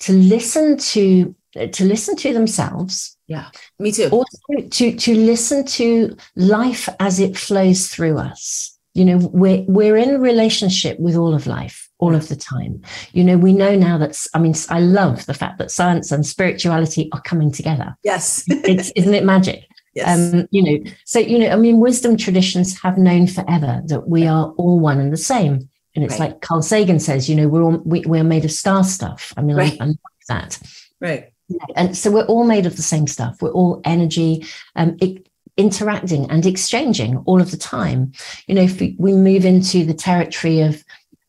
to 0.00 0.12
listen 0.12 0.76
to 0.76 1.34
to 1.72 1.84
listen 1.84 2.16
to 2.16 2.32
themselves. 2.32 3.16
Yeah, 3.26 3.48
me 3.78 3.92
too. 3.92 4.08
Also 4.10 4.38
to 4.70 4.96
to 4.96 5.14
listen 5.14 5.64
to 5.66 6.16
life 6.36 6.88
as 7.00 7.20
it 7.20 7.36
flows 7.36 7.88
through 7.88 8.18
us. 8.18 8.76
You 8.94 9.04
know, 9.04 9.16
we're 9.32 9.64
we're 9.66 9.96
in 9.96 10.20
relationship 10.20 10.98
with 10.98 11.16
all 11.16 11.34
of 11.34 11.46
life 11.46 11.84
all 11.98 12.14
of 12.14 12.28
the 12.28 12.36
time. 12.36 12.82
You 13.12 13.24
know, 13.24 13.38
we 13.38 13.52
know 13.52 13.74
now 13.74 13.98
that 13.98 14.26
I 14.34 14.38
mean, 14.38 14.54
I 14.68 14.80
love 14.80 15.26
the 15.26 15.34
fact 15.34 15.58
that 15.58 15.70
science 15.70 16.12
and 16.12 16.26
spirituality 16.26 17.08
are 17.12 17.22
coming 17.22 17.50
together. 17.50 17.96
Yes, 18.02 18.44
it's, 18.48 18.90
isn't 18.94 19.14
it 19.14 19.24
magic? 19.24 19.64
Yes. 19.94 20.34
Um, 20.34 20.48
you 20.50 20.62
know, 20.62 20.90
so 21.04 21.18
you 21.18 21.38
know, 21.38 21.50
I 21.50 21.56
mean, 21.56 21.78
wisdom 21.78 22.16
traditions 22.16 22.80
have 22.82 22.98
known 22.98 23.26
forever 23.26 23.82
that 23.86 24.08
we 24.08 24.26
are 24.26 24.50
all 24.56 24.80
one 24.80 24.98
and 25.00 25.12
the 25.12 25.16
same. 25.16 25.68
And 25.94 26.04
it's 26.04 26.18
right. 26.18 26.30
like 26.30 26.40
Carl 26.40 26.62
Sagan 26.62 26.98
says, 26.98 27.28
you 27.28 27.36
know, 27.36 27.48
we're 27.48 27.62
all 27.62 27.78
we, 27.84 28.00
we're 28.00 28.24
made 28.24 28.44
of 28.44 28.50
star 28.50 28.82
stuff. 28.82 29.32
I 29.36 29.42
mean, 29.42 29.56
right. 29.56 29.80
I, 29.80 29.84
I 29.84 29.86
like 29.86 29.98
that. 30.28 30.58
Right. 31.00 31.32
And 31.76 31.96
so 31.96 32.10
we're 32.10 32.24
all 32.24 32.44
made 32.44 32.66
of 32.66 32.76
the 32.76 32.82
same 32.82 33.06
stuff. 33.06 33.40
We're 33.40 33.52
all 33.52 33.80
energy, 33.84 34.46
um, 34.76 34.96
it, 35.00 35.28
interacting 35.56 36.28
and 36.30 36.44
exchanging 36.46 37.18
all 37.26 37.40
of 37.40 37.50
the 37.50 37.56
time. 37.56 38.12
You 38.46 38.56
know, 38.56 38.62
if 38.62 38.80
we, 38.80 38.96
we 38.98 39.12
move 39.12 39.44
into 39.44 39.84
the 39.84 39.94
territory 39.94 40.62
of 40.62 40.82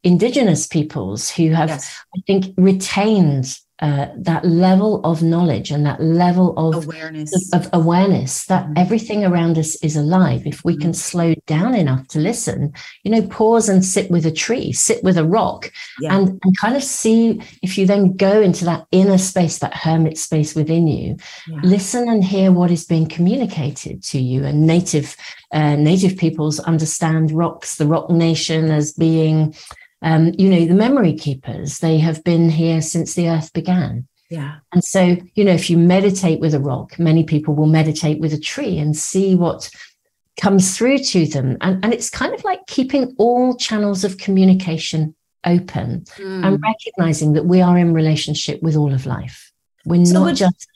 indigenous 0.03 0.65
peoples 0.67 1.29
who 1.29 1.51
have, 1.51 1.69
yes. 1.69 1.99
I 2.15 2.21
think, 2.25 2.53
retained 2.57 3.59
uh, 3.81 4.07
that 4.17 4.45
level 4.45 5.01
of 5.03 5.21
knowledge 5.21 5.69
and 5.69 5.85
that 5.85 6.01
level 6.01 6.53
of 6.57 6.85
awareness 6.85 7.31
of, 7.53 7.63
of 7.65 7.69
awareness 7.73 8.45
that 8.45 8.65
Mhm. 8.67 8.73
everything 8.77 9.25
around 9.25 9.57
us 9.57 9.75
is 9.83 9.97
alive 9.97 10.43
if 10.45 10.63
we 10.63 10.77
can 10.77 10.93
slow 10.93 11.33
down 11.45 11.75
enough 11.75 12.07
to 12.07 12.19
listen 12.19 12.71
you 13.03 13.11
know 13.11 13.21
pause 13.23 13.67
and 13.67 13.83
sit 13.83 14.09
with 14.09 14.25
a 14.25 14.31
tree 14.31 14.71
sit 14.71 15.03
with 15.03 15.17
a 15.17 15.25
rock 15.25 15.71
Yeah. 15.99 16.15
and 16.15 16.29
and 16.41 16.57
kind 16.57 16.77
of 16.77 16.83
see 16.85 17.41
if 17.61 17.77
you 17.77 17.85
then 17.85 18.15
go 18.15 18.41
into 18.41 18.63
that 18.63 18.85
inner 18.91 19.17
space 19.17 19.57
that 19.59 19.73
hermit 19.73 20.17
space 20.17 20.55
within 20.55 20.87
you 20.87 21.17
Yeah. 21.47 21.59
listen 21.63 22.07
and 22.07 22.23
hear 22.23 22.53
what 22.53 22.71
is 22.71 22.85
being 22.85 23.07
communicated 23.07 24.01
to 24.03 24.19
you 24.21 24.45
and 24.45 24.65
native 24.65 25.17
uh, 25.51 25.75
native 25.75 26.15
peoples 26.15 26.59
understand 26.61 27.29
rocks 27.31 27.75
the 27.75 27.85
rock 27.87 28.09
nation 28.09 28.71
as 28.71 28.93
being 28.93 29.53
um, 30.09 30.31
you 30.37 30.49
know 30.49 30.63
the 30.65 30.73
memory 30.85 31.13
keepers 31.13 31.79
they 31.79 31.97
have 31.97 32.23
been 32.23 32.49
here 32.49 32.81
since 32.81 33.13
the 33.15 33.27
earth 33.27 33.51
began 33.53 34.07
yeah 34.29 34.53
and 34.73 34.83
so 34.83 35.01
you 35.37 35.43
know 35.45 35.51
if 35.61 35.69
you 35.69 35.77
meditate 35.77 36.39
with 36.39 36.53
a 36.53 36.59
rock 36.71 36.97
many 36.97 37.23
people 37.23 37.53
will 37.53 37.67
meditate 37.79 38.19
with 38.21 38.33
a 38.33 38.39
tree 38.39 38.77
and 38.83 38.95
see 38.95 39.35
what 39.35 39.69
comes 40.41 40.75
through 40.77 40.99
to 40.99 41.25
them 41.27 41.57
and, 41.61 41.83
and 41.83 41.93
it's 41.93 42.09
kind 42.09 42.33
of 42.33 42.43
like 42.43 42.61
keeping 42.67 43.13
all 43.17 43.55
channels 43.67 44.03
of 44.03 44.17
communication 44.17 45.15
open 45.45 45.89
Mm. 46.17 46.43
and 46.45 46.61
recognizing 46.71 47.33
that 47.33 47.45
we 47.45 47.61
are 47.61 47.77
in 47.77 47.93
relationship 47.93 48.57
with 48.63 48.75
all 48.75 48.93
of 48.93 49.05
life. 49.05 49.51
We're 49.85 50.03
So 50.05 50.23
not 50.23 50.35
just 50.35 50.67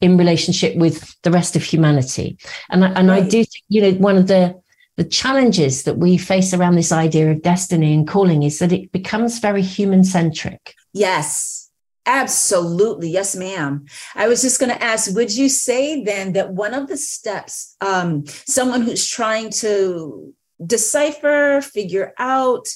in 0.00 0.18
relationship 0.18 0.76
with 0.76 0.96
the 1.22 1.30
rest 1.30 1.56
of 1.56 1.62
humanity. 1.62 2.36
And 2.70 2.84
I, 2.84 2.88
and 2.98 3.10
I 3.10 3.20
do 3.22 3.38
think, 3.50 3.64
you 3.68 3.80
know, 3.82 3.92
one 4.08 4.18
of 4.18 4.26
the 4.26 4.42
the 4.98 5.04
challenges 5.04 5.84
that 5.84 5.96
we 5.96 6.18
face 6.18 6.52
around 6.52 6.74
this 6.74 6.90
idea 6.90 7.30
of 7.30 7.40
destiny 7.40 7.94
and 7.94 8.06
calling 8.06 8.42
is 8.42 8.58
that 8.58 8.72
it 8.72 8.90
becomes 8.90 9.38
very 9.38 9.62
human 9.62 10.02
centric. 10.02 10.74
Yes, 10.92 11.70
absolutely. 12.04 13.08
Yes, 13.08 13.36
ma'am. 13.36 13.86
I 14.16 14.26
was 14.26 14.42
just 14.42 14.58
going 14.58 14.72
to 14.72 14.82
ask 14.82 15.14
would 15.14 15.34
you 15.34 15.48
say 15.48 16.02
then 16.02 16.32
that 16.32 16.52
one 16.52 16.74
of 16.74 16.88
the 16.88 16.96
steps, 16.96 17.76
um, 17.80 18.26
someone 18.26 18.82
who's 18.82 19.08
trying 19.08 19.50
to 19.62 20.34
decipher, 20.66 21.60
figure 21.62 22.12
out, 22.18 22.66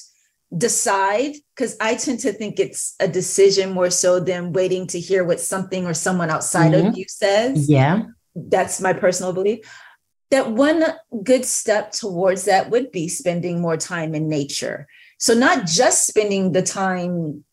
decide, 0.57 1.33
because 1.53 1.75
I 1.81 1.95
tend 1.95 2.19
to 2.21 2.31
think 2.31 2.57
it's 2.57 2.95
a 3.01 3.07
decision 3.07 3.73
more 3.73 3.89
so 3.89 4.21
than 4.21 4.53
waiting 4.53 4.87
to 4.87 4.99
hear 4.99 5.25
what 5.25 5.41
something 5.41 5.85
or 5.85 5.93
someone 5.93 6.29
outside 6.29 6.73
of 6.73 6.97
you 6.97 7.03
says. 7.09 7.69
Yeah. 7.69 8.03
That's 8.33 8.79
my 8.79 8.93
personal 8.93 9.33
belief. 9.33 9.59
That 10.33 10.49
one 10.49 10.83
good 11.23 11.45
step 11.45 11.91
towards 11.91 12.45
that 12.45 12.71
would 12.71 12.91
be 12.91 13.07
spending 13.07 13.61
more 13.61 13.77
time 13.77 14.15
in 14.15 14.27
nature. 14.27 14.87
So, 15.19 15.35
not 15.35 15.67
just 15.67 16.07
spending 16.07 16.53
the 16.53 16.63
time 16.63 17.43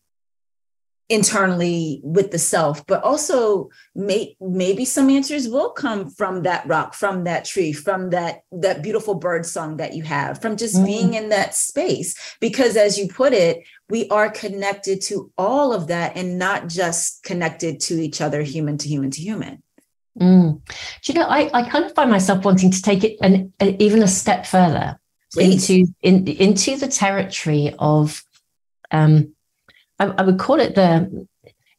internally 1.07 1.99
with 2.03 2.31
the 2.31 2.39
self 2.39 2.87
but 2.87 3.03
also 3.03 3.69
may, 3.93 4.35
maybe 4.39 4.85
some 4.85 5.09
answers 5.09 5.47
will 5.47 5.69
come 5.71 6.09
from 6.09 6.43
that 6.43 6.65
rock 6.65 6.93
from 6.93 7.25
that 7.25 7.43
tree 7.43 7.73
from 7.73 8.11
that 8.11 8.43
that 8.51 8.81
beautiful 8.81 9.15
bird 9.15 9.45
song 9.45 9.75
that 9.75 9.93
you 9.93 10.03
have 10.03 10.41
from 10.41 10.55
just 10.55 10.77
Mhm. 10.77 10.85
being 10.85 11.13
in 11.13 11.27
that 11.27 11.53
space 11.53 12.15
because 12.39 12.77
as 12.77 12.97
you 12.97 13.09
put 13.09 13.33
it 13.33 13.61
we 13.89 14.07
are 14.07 14.29
connected 14.29 15.01
to 15.01 15.29
all 15.37 15.73
of 15.73 15.87
that 15.87 16.13
and 16.15 16.39
not 16.39 16.69
just 16.69 17.21
connected 17.23 17.81
to 17.81 18.01
each 18.01 18.21
other 18.21 18.41
human 18.41 18.77
to 18.77 18.87
human 18.87 19.11
to 19.11 19.19
human 19.19 19.61
Mm. 20.19 20.61
Do 21.03 21.13
you 21.13 21.19
know, 21.19 21.25
I, 21.27 21.49
I 21.53 21.69
kind 21.69 21.85
of 21.85 21.93
find 21.95 22.11
myself 22.11 22.43
wanting 22.43 22.71
to 22.71 22.81
take 22.81 23.03
it 23.03 23.17
an, 23.21 23.53
an, 23.59 23.81
even 23.81 24.03
a 24.03 24.07
step 24.07 24.45
further 24.45 24.99
Please. 25.33 25.69
into 25.69 25.91
in, 26.01 26.27
into 26.27 26.75
the 26.75 26.87
territory 26.89 27.73
of 27.79 28.21
um 28.91 29.33
I, 29.99 30.07
I 30.07 30.23
would 30.23 30.37
call 30.39 30.59
it 30.59 30.75
the 30.75 31.25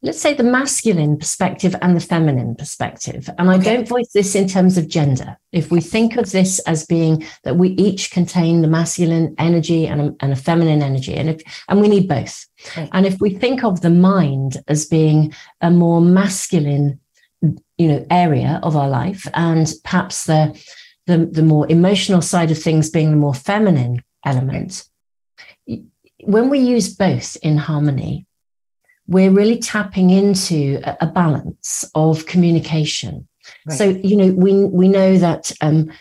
let's 0.01 0.19
say 0.19 0.33
the 0.33 0.43
masculine 0.43 1.17
perspective 1.17 1.75
and 1.81 1.95
the 1.95 1.99
feminine 2.01 2.55
perspective 2.55 3.29
and 3.37 3.51
i 3.51 3.55
Okay. 3.57 3.75
don't 3.75 3.87
voice 3.87 4.11
this 4.13 4.33
in 4.33 4.47
terms 4.47 4.77
of 4.79 4.87
gender 4.87 5.37
if 5.51 5.69
we 5.69 5.79
think 5.79 6.17
of 6.17 6.31
this 6.31 6.57
as 6.61 6.85
being 6.87 7.23
that 7.43 7.55
we 7.57 7.69
each 7.69 8.09
contain 8.09 8.61
the 8.63 8.67
masculine 8.67 9.35
energy 9.37 9.85
and 9.85 10.01
a, 10.01 10.15
and 10.21 10.33
a 10.33 10.35
feminine 10.35 10.81
energy 10.81 11.13
and 11.13 11.29
if 11.29 11.41
and 11.69 11.79
we 11.79 11.87
need 11.87 12.07
both 12.07 12.47
Right. 12.75 12.89
and 12.93 13.05
if 13.05 13.21
we 13.21 13.29
think 13.29 13.63
of 13.63 13.81
the 13.81 13.89
mind 13.91 14.57
as 14.67 14.85
being 14.87 15.33
a 15.61 15.69
more 15.69 16.01
masculine 16.01 16.99
you 17.77 17.87
know 17.87 18.05
area 18.09 18.59
of 18.63 18.75
our 18.75 18.89
life. 18.89 19.27
And 19.33 19.71
perhaps 19.83 20.25
the 20.25 20.59
the, 21.05 21.25
the 21.25 21.43
more 21.43 21.69
emotional 21.69 22.21
side 22.21 22.49
of 22.49 22.57
things 22.57 22.89
being 22.89 23.11
the 23.11 23.17
more 23.17 23.33
feminine 23.33 24.03
element. 24.25 24.85
When 26.23 26.49
we 26.49 26.59
use 26.59 26.95
both 26.95 27.35
in 27.43 27.57
harmony 27.57 28.25
we're 29.07 29.31
really 29.31 29.59
tapping 29.59 30.09
into 30.09 30.79
a, 30.83 30.97
a 31.01 31.07
balance 31.07 31.85
of 31.95 32.25
communication. 32.25 33.27
Right. 33.65 33.77
so 33.77 33.83
you 33.89 34.15
know 34.15 34.31
we 34.31 34.63
we 34.63 34.87
know 34.87 35.17
that 35.17 35.51
um, 35.59 35.91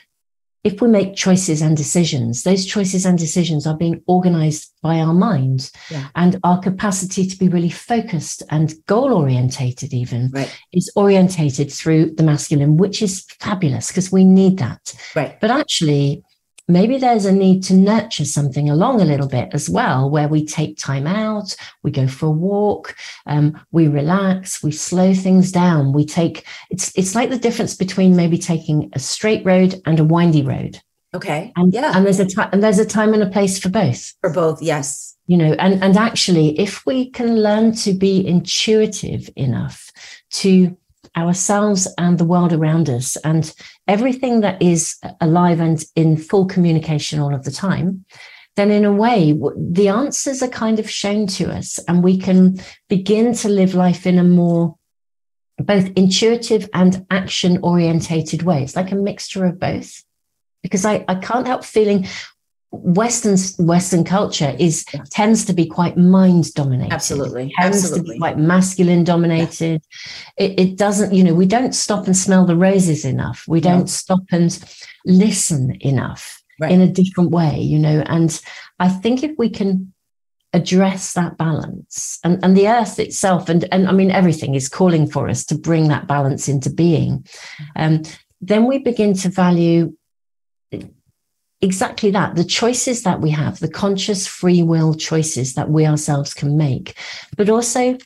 if 0.64 0.80
we 0.80 0.88
make 0.88 1.16
choices 1.16 1.60
and 1.62 1.76
decisions 1.76 2.42
those 2.44 2.64
choices 2.64 3.04
and 3.04 3.18
decisions 3.18 3.66
are 3.66 3.76
being 3.76 4.00
organized 4.06 4.72
by 4.82 4.98
our 4.98 5.14
mind 5.14 5.70
Yeah. 5.90 6.08
and 6.14 6.38
our 6.44 6.58
capacity 6.60 7.26
to 7.26 7.36
be 7.38 7.48
really 7.48 7.70
focused 7.70 8.42
and 8.50 8.74
goal 8.86 9.12
orientated 9.12 9.92
even 9.92 10.30
right 10.32 10.50
is 10.72 10.90
orientated 10.96 11.72
through 11.72 12.14
the 12.16 12.22
masculine, 12.22 12.76
which 12.76 13.02
is 13.02 13.24
fabulous 13.40 13.88
because 13.88 14.10
we 14.12 14.24
need 14.24 14.58
that. 14.58 14.94
right 15.14 15.38
But 15.40 15.50
actually, 15.50 16.22
maybe 16.68 16.98
there's 16.98 17.24
a 17.24 17.32
need 17.32 17.62
to 17.64 17.74
nurture 17.74 18.24
something 18.24 18.70
along 18.70 19.00
a 19.00 19.04
little 19.04 19.28
bit 19.28 19.48
as 19.52 19.68
well, 19.68 20.08
where 20.10 20.28
we 20.28 20.44
take 20.44 20.78
time 20.78 21.06
out, 21.06 21.54
we 21.82 21.90
go 21.90 22.06
for 22.06 22.26
a 22.26 22.30
walk, 22.30 22.96
um, 23.26 23.60
we 23.72 23.88
relax, 23.88 24.62
we 24.62 24.72
slow 24.72 25.14
things 25.14 25.52
down. 25.52 25.92
We 25.92 26.04
take 26.04 26.46
it's 26.70 26.96
it's 26.96 27.14
like 27.14 27.30
the 27.30 27.38
difference 27.38 27.74
between 27.74 28.16
maybe 28.16 28.38
taking 28.38 28.90
a 28.92 28.98
straight 28.98 29.44
road 29.44 29.80
and 29.86 29.98
a 30.00 30.04
windy 30.04 30.42
road. 30.42 30.80
okay 31.14 31.52
And, 31.56 31.72
yeah 31.72 31.92
and 31.94 32.06
there's 32.06 32.20
a 32.20 32.26
time 32.26 32.50
and 32.52 32.62
there's 32.62 32.78
a 32.78 32.86
time 32.86 33.12
and 33.14 33.22
a 33.22 33.30
place 33.30 33.58
for 33.58 33.68
both 33.68 34.14
for 34.20 34.32
both 34.32 34.62
yes 34.62 35.16
you 35.26 35.36
know 35.36 35.54
and 35.58 35.82
and 35.82 35.96
actually 35.96 36.58
if 36.58 36.86
we 36.86 37.10
can 37.10 37.42
learn 37.42 37.72
to 37.84 37.92
be 37.92 38.26
intuitive 38.26 39.28
enough 39.36 39.92
to 40.30 40.76
ourselves 41.16 41.88
and 41.98 42.18
the 42.18 42.24
world 42.24 42.52
around 42.52 42.88
us. 42.88 43.16
And 43.16 43.52
everything 43.86 44.40
that 44.40 44.60
is 44.62 44.96
alive 45.20 45.60
and 45.60 45.84
in 45.94 46.16
full 46.16 46.46
communication 46.46 47.20
all 47.20 47.34
of 47.34 47.44
the 47.44 47.50
time 47.50 48.04
then 48.54 48.70
in 48.70 48.84
a 48.84 48.92
way 48.92 49.32
the 49.56 49.88
answers 49.88 50.42
are 50.42 50.48
kind 50.48 50.78
of 50.78 50.90
shown 50.90 51.26
to 51.26 51.50
us 51.50 51.78
and 51.88 52.04
we 52.04 52.18
can 52.18 52.60
begin 52.86 53.32
to 53.32 53.48
live 53.48 53.74
life 53.74 54.06
in 54.06 54.18
a 54.18 54.22
more 54.22 54.76
both 55.58 55.90
intuitive 55.96 56.68
and 56.74 57.06
action 57.10 57.58
orientated 57.62 58.42
way. 58.42 58.62
It's 58.62 58.76
like 58.76 58.92
a 58.92 58.96
mixture 58.96 59.44
of 59.44 59.58
both. 59.58 60.02
Because 60.62 60.84
I, 60.84 61.04
I 61.08 61.16
can't 61.16 61.46
help 61.46 61.64
feeling 61.64 62.06
Western 62.72 63.36
Western 63.66 64.02
culture 64.02 64.56
is 64.58 64.84
Yeah. 64.94 65.02
tends 65.10 65.44
to 65.44 65.52
be 65.52 65.66
quite 65.66 65.96
mind 65.98 66.52
dominated. 66.54 66.92
Absolutely. 66.92 67.44
it 67.48 67.52
tends 67.60 67.90
to 67.90 68.02
be 68.02 68.18
quite 68.18 68.38
masculine 68.38 69.04
dominated. 69.04 69.82
It, 70.38 70.58
it 70.58 70.76
doesn't, 70.78 71.12
you 71.12 71.22
know, 71.22 71.34
we 71.34 71.44
don't 71.46 71.74
stop 71.74 72.06
and 72.06 72.16
smell 72.16 72.46
the 72.46 72.56
roses 72.56 73.04
enough. 73.04 73.44
We 73.46 73.60
No. 73.60 73.70
don't 73.70 73.90
stop 73.90 74.20
and 74.30 74.58
listen 75.04 75.76
enough 75.80 76.42
Right. 76.60 76.72
in 76.72 76.80
a 76.80 76.86
different 76.88 77.30
way, 77.30 77.60
you 77.60 77.78
know. 77.78 78.02
And 78.06 78.40
I 78.80 78.88
think 78.88 79.22
if 79.22 79.32
we 79.36 79.50
can 79.50 79.92
address 80.54 81.12
that 81.12 81.36
balance 81.36 82.18
and, 82.24 82.38
and 82.42 82.56
the 82.56 82.68
earth 82.68 82.98
itself 82.98 83.48
and, 83.48 83.66
and 83.72 83.88
I 83.88 83.92
mean 83.92 84.10
everything 84.10 84.54
is 84.54 84.68
calling 84.68 85.06
for 85.10 85.28
us 85.28 85.44
to 85.46 85.54
bring 85.58 85.88
that 85.88 86.06
balance 86.06 86.48
into 86.48 86.70
being, 86.70 87.26
um, 87.76 88.02
then 88.40 88.66
we 88.66 88.78
begin 88.78 89.12
to 89.14 89.28
value 89.28 89.94
exactly 91.62 92.10
that 92.10 92.34
the 92.34 92.44
choices 92.44 93.04
that 93.04 93.20
we 93.20 93.30
have 93.30 93.60
the 93.60 93.68
conscious 93.70 94.26
free 94.26 94.62
will 94.62 94.94
choices 94.94 95.54
that 95.54 95.70
we 95.70 95.86
ourselves 95.86 96.34
can 96.34 96.56
make. 96.56 96.96
But 97.36 97.48
also 97.48 97.96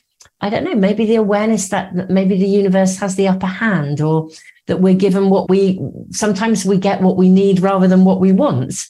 i 0.41 0.49
don't 0.51 0.63
know 0.63 0.75
maybe 0.75 1.05
the 1.05 1.15
awareness 1.15 1.69
that, 1.69 2.11
maybe 2.11 2.37
the 2.37 2.47
universe 2.47 2.97
has 2.97 3.15
the 3.15 3.27
upper 3.27 3.47
hand 3.47 3.99
or 3.99 4.29
that 4.67 4.81
we're 4.81 4.93
given 4.93 5.29
what 5.29 5.49
we 5.49 5.79
sometimes 6.11 6.63
we 6.65 6.77
get 6.77 7.01
what 7.01 7.17
we 7.17 7.29
need 7.29 7.59
rather 7.59 7.87
than 7.87 8.05
what 8.05 8.19
we 8.19 8.31
want 8.31 8.87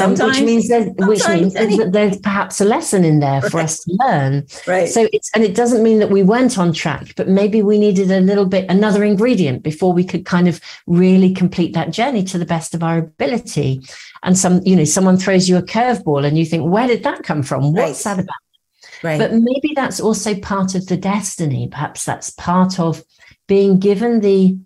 um, 0.00 0.10
which 0.10 0.40
means 0.42 0.68
that 0.68 0.92
which 1.06 1.20
sometimes, 1.20 1.54
means 1.54 1.76
that 1.76 1.90
there's 1.92 2.18
perhaps 2.18 2.60
a 2.60 2.64
lesson 2.64 3.04
in 3.04 3.20
there 3.20 3.40
for 3.40 3.56
Right. 3.56 3.64
us 3.64 3.78
to 3.84 3.96
learn 4.04 4.46
right 4.66 4.88
so 4.88 5.08
it's 5.12 5.30
and 5.34 5.44
it 5.44 5.54
doesn't 5.54 5.82
mean 5.82 5.98
that 6.00 6.10
we 6.10 6.22
weren't 6.22 6.58
on 6.58 6.72
track, 6.72 7.14
but 7.16 7.28
maybe 7.28 7.62
we 7.62 7.78
needed 7.78 8.10
a 8.10 8.20
little 8.20 8.44
bit 8.44 8.68
another 8.70 9.02
ingredient 9.04 9.62
before 9.62 9.92
we 9.92 10.04
could 10.04 10.26
kind 10.26 10.48
of 10.48 10.60
really 10.86 11.32
complete 11.32 11.72
that 11.74 11.90
journey 11.90 12.22
to 12.24 12.38
the 12.38 12.44
best 12.44 12.74
of 12.74 12.82
our 12.82 12.98
ability. 12.98 13.80
And 14.22 14.36
some, 14.36 14.60
you 14.64 14.76
know, 14.76 14.84
someone 14.84 15.16
throws 15.16 15.48
you 15.48 15.56
a 15.56 15.62
curveball 15.62 16.26
and 16.26 16.36
you 16.38 16.44
think, 16.44 16.68
where 16.70 16.86
did 16.86 17.02
that 17.04 17.22
come 17.22 17.42
from? 17.42 17.72
What's 17.72 18.04
Right. 18.04 18.16
that 18.16 18.22
about? 18.24 19.02
right 19.02 19.18
But 19.18 19.32
maybe 19.32 19.72
that's 19.74 20.00
also 20.00 20.34
part 20.34 20.74
of 20.74 20.86
the 20.86 20.96
destiny. 20.96 21.68
Perhaps 21.70 22.04
that's 22.04 22.30
part 22.30 22.78
of 22.78 23.02
being 23.48 23.78
given 23.78 24.20
the 24.20 24.56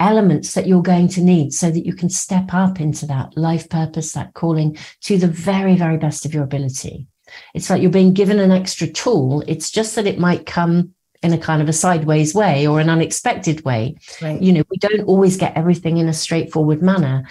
elements 0.00 0.54
that 0.54 0.66
you're 0.66 0.82
going 0.82 1.08
to 1.08 1.20
need 1.20 1.52
so 1.52 1.70
that 1.70 1.86
you 1.86 1.94
can 1.94 2.08
step 2.08 2.52
up 2.52 2.80
into 2.80 3.06
that 3.06 3.36
life 3.36 3.68
purpose, 3.68 4.12
that 4.12 4.34
calling 4.34 4.76
to 5.02 5.18
the 5.18 5.28
very, 5.28 5.76
very 5.76 5.98
best 5.98 6.24
of 6.24 6.34
your 6.34 6.42
ability. 6.42 7.06
It's 7.54 7.70
like 7.70 7.82
you're 7.82 7.90
being 7.90 8.14
given 8.14 8.40
an 8.40 8.50
extra 8.50 8.88
tool. 8.88 9.44
It's 9.46 9.70
just 9.70 9.94
that 9.94 10.06
it 10.06 10.18
might 10.18 10.46
come 10.46 10.94
in 11.22 11.32
a 11.32 11.38
kind 11.38 11.60
of 11.60 11.68
a 11.68 11.72
sideways 11.72 12.34
way 12.34 12.66
or 12.66 12.80
an 12.80 12.88
unexpected 12.88 13.64
way. 13.64 13.96
Right. 14.22 14.40
You 14.40 14.52
know, 14.52 14.62
we 14.70 14.78
don't 14.78 15.06
always 15.06 15.36
get 15.36 15.56
everything 15.56 15.98
in 15.98 16.08
a 16.08 16.14
straightforward 16.14 16.82
manner, 16.82 17.28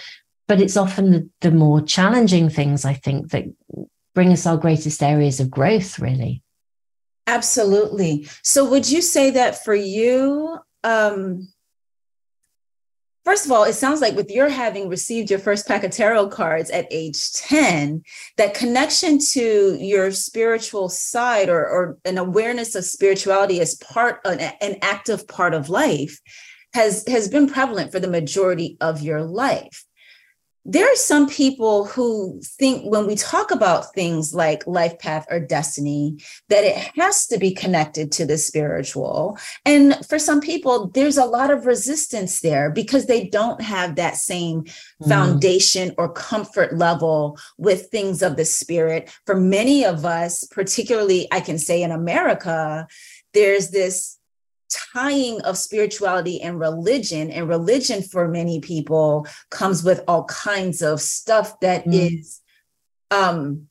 but 0.47 0.61
it's 0.61 0.77
often 0.77 1.11
the, 1.11 1.29
the 1.41 1.51
more 1.51 1.81
challenging 1.81 2.49
things, 2.49 2.85
I 2.85 2.93
think, 2.93 3.31
that 3.31 3.45
bring 4.13 4.31
us 4.31 4.45
our 4.45 4.57
greatest 4.57 5.01
areas 5.01 5.39
of 5.39 5.49
growth, 5.49 5.99
really. 5.99 6.43
Absolutely. 7.25 8.27
So, 8.43 8.69
would 8.69 8.89
you 8.89 9.01
say 9.01 9.31
that 9.31 9.63
for 9.63 9.75
you, 9.75 10.59
um, 10.83 11.47
first 13.25 13.45
of 13.45 13.51
all, 13.51 13.63
it 13.63 13.73
sounds 13.73 14.01
like 14.01 14.15
with 14.15 14.31
your 14.31 14.49
having 14.49 14.89
received 14.89 15.29
your 15.29 15.39
first 15.39 15.67
pack 15.67 15.83
of 15.83 15.91
tarot 15.91 16.29
cards 16.29 16.69
at 16.69 16.87
age 16.91 17.31
10, 17.33 18.03
that 18.37 18.53
connection 18.53 19.19
to 19.31 19.77
your 19.79 20.11
spiritual 20.11 20.89
side 20.89 21.49
or, 21.49 21.67
or 21.67 21.97
an 22.05 22.17
awareness 22.17 22.75
of 22.75 22.85
spirituality 22.85 23.59
as 23.61 23.75
part, 23.75 24.19
an, 24.25 24.39
an 24.61 24.77
active 24.81 25.27
part 25.27 25.53
of 25.53 25.69
life 25.69 26.19
has, 26.73 27.07
has 27.07 27.27
been 27.27 27.47
prevalent 27.47 27.91
for 27.91 27.99
the 27.99 28.07
majority 28.07 28.77
of 28.79 29.01
your 29.01 29.21
life 29.21 29.85
there 30.65 30.91
are 30.91 30.95
some 30.95 31.27
people 31.27 31.85
who 31.85 32.39
think 32.43 32.83
when 32.91 33.07
we 33.07 33.15
talk 33.15 33.49
about 33.49 33.93
things 33.93 34.33
like 34.33 34.65
life 34.67 34.99
path 34.99 35.25
or 35.31 35.39
destiny 35.39 36.17
that 36.49 36.63
it 36.63 36.75
has 36.95 37.25
to 37.27 37.37
be 37.37 37.53
connected 37.53 38.11
to 38.11 38.25
the 38.25 38.37
spiritual 38.37 39.37
and 39.65 39.95
for 40.05 40.19
some 40.19 40.41
people 40.41 40.87
there's 40.89 41.17
a 41.17 41.25
lot 41.25 41.49
of 41.49 41.65
resistance 41.65 42.41
there 42.41 42.69
because 42.69 43.05
they 43.05 43.27
don't 43.27 43.61
have 43.61 43.95
that 43.95 44.15
same 44.15 44.63
mm. 44.63 45.07
foundation 45.07 45.93
or 45.97 46.11
comfort 46.11 46.75
level 46.77 47.37
with 47.57 47.87
things 47.87 48.21
of 48.21 48.35
the 48.35 48.45
spirit 48.45 49.09
for 49.25 49.35
many 49.35 49.85
of 49.85 50.05
us 50.05 50.43
particularly 50.51 51.27
i 51.31 51.39
can 51.39 51.57
say 51.57 51.81
in 51.81 51.91
america 51.91 52.85
there's 53.33 53.69
this 53.69 54.18
tying 54.69 55.41
of 55.41 55.57
spirituality 55.57 56.41
and 56.41 56.59
religion 56.59 57.31
and 57.31 57.47
religion 57.47 58.01
for 58.01 58.27
many 58.27 58.59
people 58.59 59.27
comes 59.49 59.83
with 59.83 60.03
all 60.07 60.25
kinds 60.25 60.81
of 60.81 61.01
stuff 61.01 61.59
that 61.59 61.85
mm. 61.85 61.93
is 61.93 62.41
um 63.11 63.67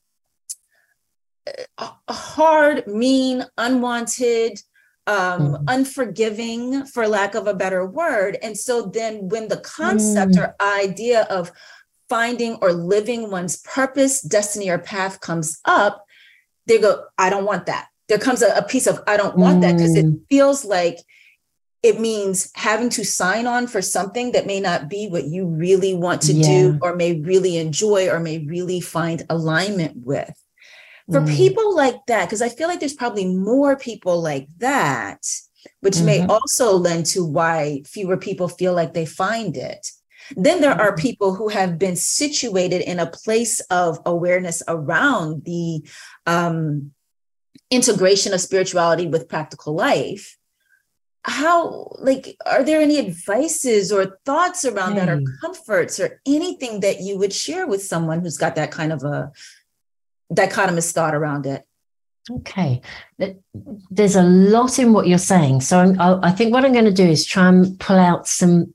hard 2.09 2.87
mean 2.87 3.45
unwanted 3.57 4.61
um 5.07 5.52
mm. 5.52 5.64
unforgiving 5.69 6.85
for 6.85 7.07
lack 7.07 7.35
of 7.35 7.47
a 7.47 7.55
better 7.55 7.87
word 7.87 8.37
and 8.43 8.57
so 8.57 8.83
then 8.83 9.28
when 9.28 9.49
the 9.49 9.59
concept 9.59 10.33
mm. 10.33 10.43
or 10.43 10.57
idea 10.61 11.23
of 11.31 11.52
finding 12.09 12.57
or 12.61 12.73
living 12.73 13.31
one's 13.31 13.57
purpose 13.62 14.21
destiny 14.21 14.69
or 14.69 14.78
path 14.78 15.21
comes 15.21 15.61
up 15.64 16.05
they 16.67 16.78
go 16.78 17.05
i 17.17 17.31
don't 17.31 17.45
want 17.45 17.67
that 17.67 17.88
there 18.09 18.19
comes 18.19 18.43
a, 18.43 18.55
a 18.57 18.62
piece 18.62 18.87
of 18.87 19.00
I 19.07 19.17
don't 19.17 19.37
want 19.37 19.59
mm. 19.59 19.61
that 19.62 19.77
because 19.77 19.97
it 19.97 20.07
feels 20.29 20.65
like 20.65 20.99
it 21.83 22.00
means 22.00 22.50
having 22.55 22.91
to 22.91 23.05
sign 23.05 23.47
on 23.47 23.67
for 23.67 23.81
something 23.81 24.33
that 24.33 24.47
may 24.47 24.61
not 24.61 24.88
be 24.88 25.09
what 25.09 25.25
you 25.25 25.47
really 25.47 25.95
want 25.95 26.23
to 26.23 26.33
yeah. 26.33 26.47
do 26.47 26.79
or 26.83 26.97
may 26.97 27.21
really 27.21 27.57
enjoy 27.57 28.09
or 28.09 28.19
may 28.19 28.38
really 28.38 28.81
find 28.81 29.23
alignment 29.31 29.95
with. 29.97 30.35
For 31.11 31.21
mm. 31.21 31.37
people 31.37 31.75
like 31.75 32.05
that, 32.07 32.27
because 32.27 32.43
I 32.43 32.49
feel 32.49 32.69
like 32.69 32.81
there's 32.81 32.95
probably 32.95 33.25
more 33.25 33.77
people 33.77 34.21
like 34.21 34.49
that, 34.59 35.25
which 35.81 35.95
mm-hmm. 35.95 36.07
may 36.07 36.27
also 36.27 36.77
lend 36.77 37.07
to 37.07 37.25
why 37.25 37.83
fewer 37.87 38.17
people 38.17 38.49
feel 38.49 38.75
like 38.75 38.93
they 38.93 39.07
find 39.07 39.57
it. 39.57 39.87
Then 40.37 40.61
there 40.61 40.79
are 40.79 40.93
mm-hmm. 40.93 41.00
people 41.00 41.35
who 41.35 41.49
have 41.49 41.79
been 41.79 41.97
situated 41.97 42.83
in 42.83 42.99
a 42.99 43.11
place 43.11 43.61
of 43.71 44.00
awareness 44.05 44.62
around 44.69 45.45
the 45.45 45.83
um, 46.27 46.93
integration 47.70 48.32
of 48.32 48.40
spirituality 48.40 49.06
with 49.06 49.28
practical 49.28 49.75
life 49.75 50.38
how 51.28 51.90
like 51.98 52.37
are 52.46 52.62
there 52.64 52.80
any 52.80 52.98
advices 52.98 53.92
or 53.92 54.18
thoughts 54.25 54.64
around 54.64 54.94
that 54.94 55.08
or 55.08 55.18
hmm. 55.18 55.25
comforts 55.40 56.00
or 56.00 56.20
anything 56.26 56.80
that 56.80 57.00
you 57.00 57.18
would 57.18 57.32
share 57.32 57.66
with 57.66 57.82
someone 57.82 58.20
who's 58.20 58.38
got 58.38 58.54
that 58.54 58.70
kind 58.70 58.92
of 58.92 59.02
a 59.02 59.30
dichotomous 60.32 60.92
thought 60.92 61.14
around 61.14 61.44
it 61.46 61.64
okay 62.30 62.80
there's 63.90 64.16
a 64.16 64.22
lot 64.22 64.78
in 64.78 64.92
what 64.92 65.07
you're 65.07 65.18
saying 65.18 65.61
so 65.61 65.78
I'm, 65.78 66.00
i 66.00 66.31
think 66.31 66.52
what 66.52 66.64
i'm 66.64 66.72
going 66.72 66.85
to 66.85 66.92
do 66.92 67.07
is 67.07 67.26
try 67.26 67.48
and 67.48 67.78
pull 67.78 67.98
out 67.98 68.26
some 68.26 68.74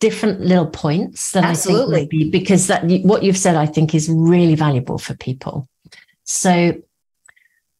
different 0.00 0.40
little 0.40 0.66
points 0.66 1.32
that 1.32 1.44
Absolutely. 1.44 1.82
i 1.82 1.98
think 2.00 2.02
would 2.02 2.08
be 2.10 2.30
because 2.30 2.66
that 2.68 2.84
what 3.02 3.22
you've 3.22 3.38
said 3.38 3.56
i 3.56 3.66
think 3.66 3.94
is 3.94 4.08
really 4.08 4.54
valuable 4.54 4.98
for 4.98 5.14
people 5.14 5.68
so 6.24 6.74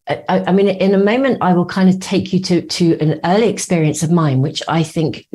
I, 0.09 0.45
I, 0.47 0.53
mean, 0.53 0.69
in 0.69 0.95
a 0.95 0.99
moment, 0.99 1.39
I 1.41 1.53
will 1.53 1.67
kind 1.67 1.89
of 1.89 2.01
take 2.01 2.33
you 2.33 2.41
to 2.41 2.63
to 2.63 2.99
an 3.01 3.21
early 3.25 3.49
experience 3.49 4.03
of 4.03 4.11
mine, 4.11 4.41
which 4.41 4.63
I 4.69 4.83
think 4.83 5.27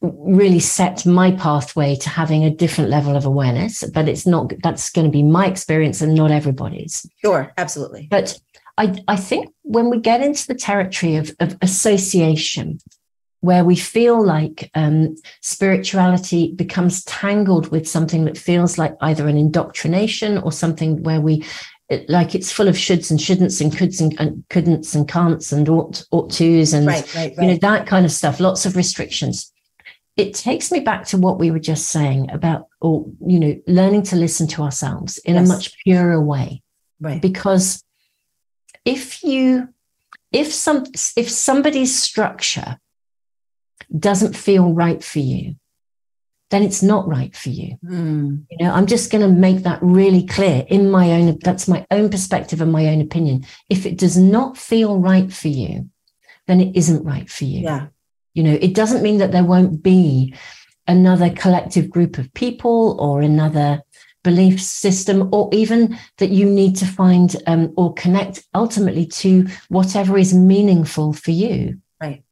really 0.00 0.58
set 0.58 1.06
my 1.06 1.30
pathway 1.32 1.94
to 1.94 2.08
having 2.08 2.44
a 2.44 2.50
different 2.50 2.90
level 2.90 3.16
of 3.16 3.24
awareness. 3.24 3.84
But 3.92 4.08
it's 4.08 4.26
not 4.26 4.52
that's 4.62 4.90
going 4.90 5.06
to 5.06 5.10
be 5.10 5.22
my 5.22 5.46
experience 5.46 6.00
and 6.00 6.14
not 6.14 6.30
everybody's. 6.30 7.06
Sure, 7.18 7.52
absolutely. 7.58 8.08
But 8.10 8.38
I 8.78 8.96
I 9.06 9.16
think 9.16 9.52
when 9.62 9.90
we 9.90 10.00
get 10.00 10.22
into 10.22 10.46
the 10.46 10.54
territory 10.54 11.16
of, 11.16 11.32
of 11.40 11.56
association, 11.60 12.78
where 13.42 13.64
we 13.64 13.74
feel 13.74 14.24
like 14.24 14.70
um, 14.74 15.16
spirituality 15.40 16.52
becomes 16.54 17.04
tangled 17.04 17.68
with 17.72 17.88
something 17.88 18.24
that 18.24 18.38
feels 18.38 18.78
like 18.78 18.94
either 19.00 19.26
an 19.26 19.36
indoctrination 19.36 20.38
or 20.38 20.52
something 20.52 21.02
where 21.02 21.20
we 21.20 21.44
it, 21.92 22.08
like 22.08 22.34
it's 22.34 22.50
full 22.50 22.68
of 22.68 22.74
shoulds 22.74 23.10
and 23.10 23.20
shouldn'ts 23.20 23.60
and 23.60 23.70
coulds 23.70 24.00
and, 24.00 24.18
and 24.18 24.44
couldn'ts 24.48 24.94
and 24.94 25.06
can'ts 25.06 25.52
and 25.52 25.68
ought 25.68 26.04
ought 26.10 26.30
tos 26.30 26.72
and 26.72 26.86
right, 26.86 27.14
right, 27.14 27.34
right. 27.36 27.46
you 27.46 27.52
know 27.52 27.58
that 27.58 27.86
kind 27.86 28.06
of 28.06 28.12
stuff. 28.12 28.40
Lots 28.40 28.64
of 28.64 28.76
restrictions. 28.76 29.52
It 30.16 30.34
takes 30.34 30.72
me 30.72 30.80
back 30.80 31.06
to 31.06 31.18
what 31.18 31.38
we 31.38 31.50
were 31.50 31.58
just 31.58 31.88
saying 31.88 32.30
about, 32.30 32.68
or 32.80 33.06
you 33.26 33.38
know, 33.38 33.60
learning 33.66 34.04
to 34.04 34.16
listen 34.16 34.46
to 34.48 34.62
ourselves 34.62 35.18
in 35.18 35.34
yes. 35.34 35.48
a 35.48 35.52
much 35.52 35.78
purer 35.84 36.20
way. 36.20 36.62
Right. 37.00 37.20
Because 37.20 37.84
if 38.84 39.22
you, 39.22 39.68
if 40.30 40.52
some, 40.52 40.84
if 41.16 41.30
somebody's 41.30 42.00
structure 42.00 42.78
doesn't 43.96 44.36
feel 44.36 44.72
right 44.72 45.02
for 45.02 45.18
you, 45.18 45.56
then 46.52 46.62
it's 46.62 46.82
not 46.82 47.08
right 47.08 47.34
for 47.34 47.48
you. 47.48 47.78
Mm. 47.82 48.44
You 48.50 48.58
know, 48.58 48.72
I'm 48.72 48.84
just 48.84 49.10
going 49.10 49.22
to 49.22 49.40
make 49.40 49.62
that 49.62 49.78
really 49.80 50.26
clear 50.26 50.66
in 50.68 50.90
my 50.90 51.12
own, 51.12 51.38
that's 51.38 51.66
my 51.66 51.86
own 51.90 52.10
perspective 52.10 52.60
and 52.60 52.70
my 52.70 52.88
own 52.88 53.00
opinion. 53.00 53.46
If 53.70 53.86
it 53.86 53.96
does 53.96 54.18
not 54.18 54.58
feel 54.58 54.98
right 54.98 55.32
for 55.32 55.48
you, 55.48 55.88
then 56.46 56.60
it 56.60 56.76
isn't 56.76 57.04
right 57.04 57.28
for 57.28 57.44
you. 57.44 57.60
Yeah. 57.60 57.86
You 58.34 58.42
know, 58.42 58.58
it 58.60 58.74
doesn't 58.74 59.02
mean 59.02 59.16
that 59.18 59.32
there 59.32 59.44
won't 59.44 59.82
be 59.82 60.34
another 60.86 61.30
collective 61.30 61.88
group 61.88 62.18
of 62.18 62.32
people 62.34 63.00
or 63.00 63.22
another 63.22 63.80
belief 64.22 64.60
system, 64.60 65.30
or 65.32 65.48
even 65.52 65.98
that 66.18 66.30
you 66.30 66.44
need 66.44 66.76
to 66.76 66.86
find 66.86 67.34
um, 67.46 67.72
or 67.76 67.94
connect 67.94 68.44
ultimately 68.54 69.06
to 69.06 69.46
whatever 69.68 70.18
is 70.18 70.34
meaningful 70.34 71.14
for 71.14 71.30
you. 71.30 71.80
Right. 72.00 72.22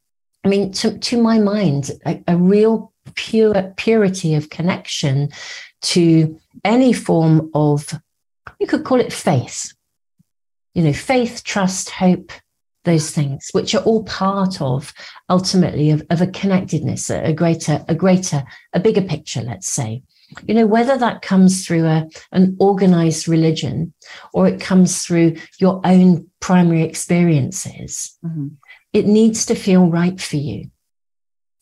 I 0.44 0.48
mean, 0.48 0.72
to, 0.72 0.98
to 0.98 1.22
my 1.22 1.38
mind, 1.38 1.90
a, 2.04 2.22
a 2.28 2.36
real 2.36 2.89
pure 3.14 3.74
purity 3.76 4.34
of 4.34 4.50
connection 4.50 5.30
to 5.82 6.38
any 6.64 6.92
form 6.92 7.50
of 7.54 8.00
you 8.58 8.66
could 8.66 8.84
call 8.84 9.00
it 9.00 9.12
faith. 9.12 9.74
You 10.74 10.84
know 10.84 10.92
faith 10.92 11.42
trust 11.44 11.90
hope 11.90 12.32
those 12.84 13.10
things 13.10 13.50
which 13.52 13.74
are 13.74 13.82
all 13.82 14.04
part 14.04 14.62
of 14.62 14.94
ultimately 15.28 15.90
of, 15.90 16.02
of 16.08 16.22
a 16.22 16.26
connectedness 16.26 17.10
a, 17.10 17.22
a 17.24 17.32
greater 17.32 17.84
a 17.88 17.94
greater 17.94 18.42
a 18.72 18.80
bigger 18.80 19.02
picture 19.02 19.42
let's 19.42 19.68
say. 19.68 20.02
You 20.46 20.54
know 20.54 20.66
whether 20.66 20.96
that 20.96 21.22
comes 21.22 21.66
through 21.66 21.86
a, 21.86 22.08
an 22.30 22.56
organized 22.60 23.26
religion 23.26 23.92
or 24.32 24.46
it 24.46 24.60
comes 24.60 25.04
through 25.04 25.36
your 25.58 25.80
own 25.84 26.30
primary 26.38 26.82
experiences 26.82 28.16
mm-hmm. 28.24 28.48
it 28.92 29.06
needs 29.06 29.44
to 29.46 29.54
feel 29.56 29.86
right 29.86 30.20
for 30.20 30.36
you 30.36 30.70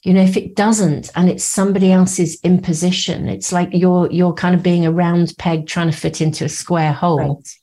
you 0.04 0.14
know 0.14 0.22
if 0.22 0.36
it 0.36 0.54
doesn't 0.54 1.10
and 1.16 1.28
it's 1.28 1.44
somebody 1.44 1.92
else's 1.92 2.40
imposition 2.42 3.28
it's 3.28 3.52
like 3.52 3.68
you're 3.72 4.10
you're 4.10 4.32
kind 4.32 4.54
of 4.54 4.62
being 4.62 4.86
a 4.86 4.92
round 4.92 5.34
peg 5.38 5.66
trying 5.66 5.90
to 5.90 5.96
fit 5.96 6.20
into 6.20 6.44
a 6.44 6.48
square 6.48 6.92
hole 6.92 7.36
right. 7.36 7.58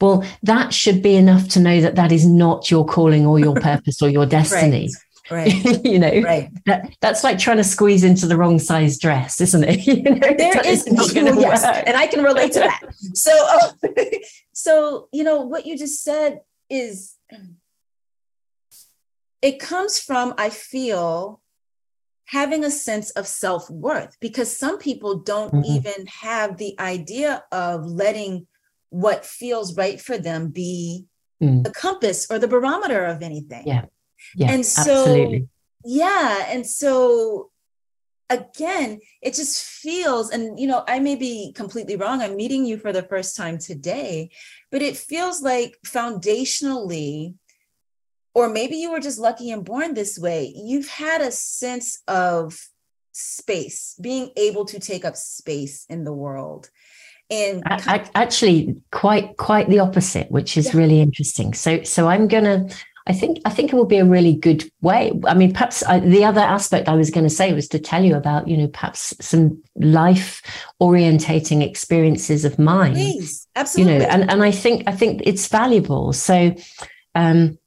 well 0.00 0.24
that 0.42 0.74
should 0.74 1.02
be 1.02 1.14
enough 1.14 1.48
to 1.48 1.60
know 1.60 1.80
that 1.80 1.94
that 1.94 2.12
is 2.12 2.26
not 2.26 2.70
your 2.70 2.84
calling 2.84 3.26
or 3.26 3.38
your 3.38 3.54
purpose 3.54 4.02
or 4.02 4.08
your 4.08 4.26
destiny 4.38 4.90
right. 5.30 5.52
right. 5.64 5.84
you 5.84 5.98
know 5.98 6.20
right. 6.22 6.50
that, 6.66 6.92
that's 7.00 7.22
like 7.22 7.38
trying 7.38 7.56
to 7.56 7.64
squeeze 7.64 8.04
into 8.04 8.26
the 8.26 8.36
wrong 8.36 8.58
size 8.58 8.98
dress 8.98 9.40
isn't 9.40 9.64
it 9.64 9.86
you 9.86 10.02
know, 10.02 10.34
there 10.36 10.66
is 10.66 10.86
yes, 11.14 11.64
and 11.86 11.96
i 11.96 12.06
can 12.06 12.22
relate 12.22 12.52
to 12.52 12.60
that 12.60 12.80
so 13.14 13.32
so 14.52 15.08
you 15.12 15.22
know 15.22 15.42
what 15.42 15.66
you 15.66 15.78
just 15.78 16.02
said 16.02 16.40
is 16.68 17.14
it 19.40 19.60
comes 19.60 20.00
from 20.00 20.34
i 20.36 20.50
feel 20.50 21.40
having 22.26 22.64
a 22.64 22.70
sense 22.70 23.10
of 23.10 23.26
self 23.26 23.70
worth 23.70 24.16
because 24.20 24.56
some 24.56 24.78
people 24.78 25.18
don't 25.18 25.52
mm-hmm. 25.52 25.72
even 25.72 26.06
have 26.06 26.56
the 26.56 26.78
idea 26.78 27.44
of 27.52 27.86
letting 27.86 28.46
what 28.90 29.24
feels 29.24 29.76
right 29.76 30.00
for 30.00 30.18
them 30.18 30.48
be 30.48 31.06
mm. 31.42 31.62
the 31.62 31.70
compass 31.70 32.30
or 32.30 32.38
the 32.38 32.48
barometer 32.48 33.04
of 33.04 33.22
anything. 33.22 33.64
Yeah. 33.66 33.86
Yeah, 34.34 34.52
and 34.52 34.66
so, 34.66 34.80
absolutely. 34.80 35.48
Yeah. 35.84 36.46
And 36.48 36.66
so 36.66 37.50
again, 38.28 38.98
it 39.22 39.34
just 39.34 39.62
feels, 39.62 40.30
and 40.30 40.58
you 40.58 40.66
know, 40.66 40.84
I 40.88 40.98
may 40.98 41.16
be 41.16 41.52
completely 41.54 41.96
wrong. 41.96 42.20
I'm 42.20 42.36
meeting 42.36 42.64
you 42.64 42.76
for 42.76 42.92
the 42.92 43.02
first 43.02 43.36
time 43.36 43.58
today, 43.58 44.30
but 44.70 44.82
it 44.82 44.96
feels 44.96 45.42
like 45.42 45.78
foundationally, 45.86 47.34
or 48.36 48.50
maybe 48.50 48.76
you 48.76 48.92
were 48.92 49.00
just 49.00 49.18
lucky 49.18 49.50
and 49.50 49.64
born 49.64 49.94
this 49.94 50.18
way, 50.18 50.52
you've 50.54 50.88
had 50.88 51.22
a 51.22 51.30
sense 51.30 52.02
of 52.06 52.68
space, 53.12 53.98
being 53.98 54.30
able 54.36 54.66
to 54.66 54.78
take 54.78 55.06
up 55.06 55.16
space 55.16 55.86
in 55.88 56.04
the 56.04 56.12
world. 56.12 56.68
And 57.30 57.62
actually 57.66 58.76
quite 58.92 59.38
quite 59.38 59.70
the 59.70 59.78
opposite, 59.78 60.30
which 60.30 60.58
is 60.58 60.66
yeah. 60.66 60.80
really 60.80 61.00
interesting. 61.00 61.54
So 61.54 61.82
so 61.82 62.08
I'm 62.08 62.28
gonna 62.28 62.68
I 63.06 63.14
think 63.14 63.38
I 63.46 63.50
think 63.50 63.72
it 63.72 63.76
will 63.76 63.86
be 63.86 63.96
a 63.96 64.04
really 64.04 64.34
good 64.34 64.70
way. 64.82 65.18
I 65.26 65.32
mean, 65.32 65.54
perhaps 65.54 65.82
I, 65.84 66.00
the 66.00 66.24
other 66.24 66.42
aspect 66.42 66.90
I 66.90 66.94
was 66.94 67.10
going 67.10 67.26
to 67.26 67.34
say 67.34 67.54
was 67.54 67.68
to 67.68 67.78
tell 67.78 68.04
you 68.04 68.16
about, 68.16 68.48
you 68.48 68.58
know, 68.58 68.68
perhaps 68.68 69.14
some 69.18 69.62
life 69.76 70.42
orientating 70.80 71.62
experiences 71.62 72.44
of 72.44 72.58
mine. 72.58 72.92
Please, 72.92 73.48
absolutely. 73.56 73.94
You 73.94 73.98
know, 74.00 74.04
and 74.04 74.30
and 74.30 74.42
I 74.42 74.50
think 74.50 74.84
I 74.86 74.92
think 74.92 75.22
it's 75.24 75.48
valuable. 75.48 76.12
So, 76.12 76.54
um, 77.14 77.58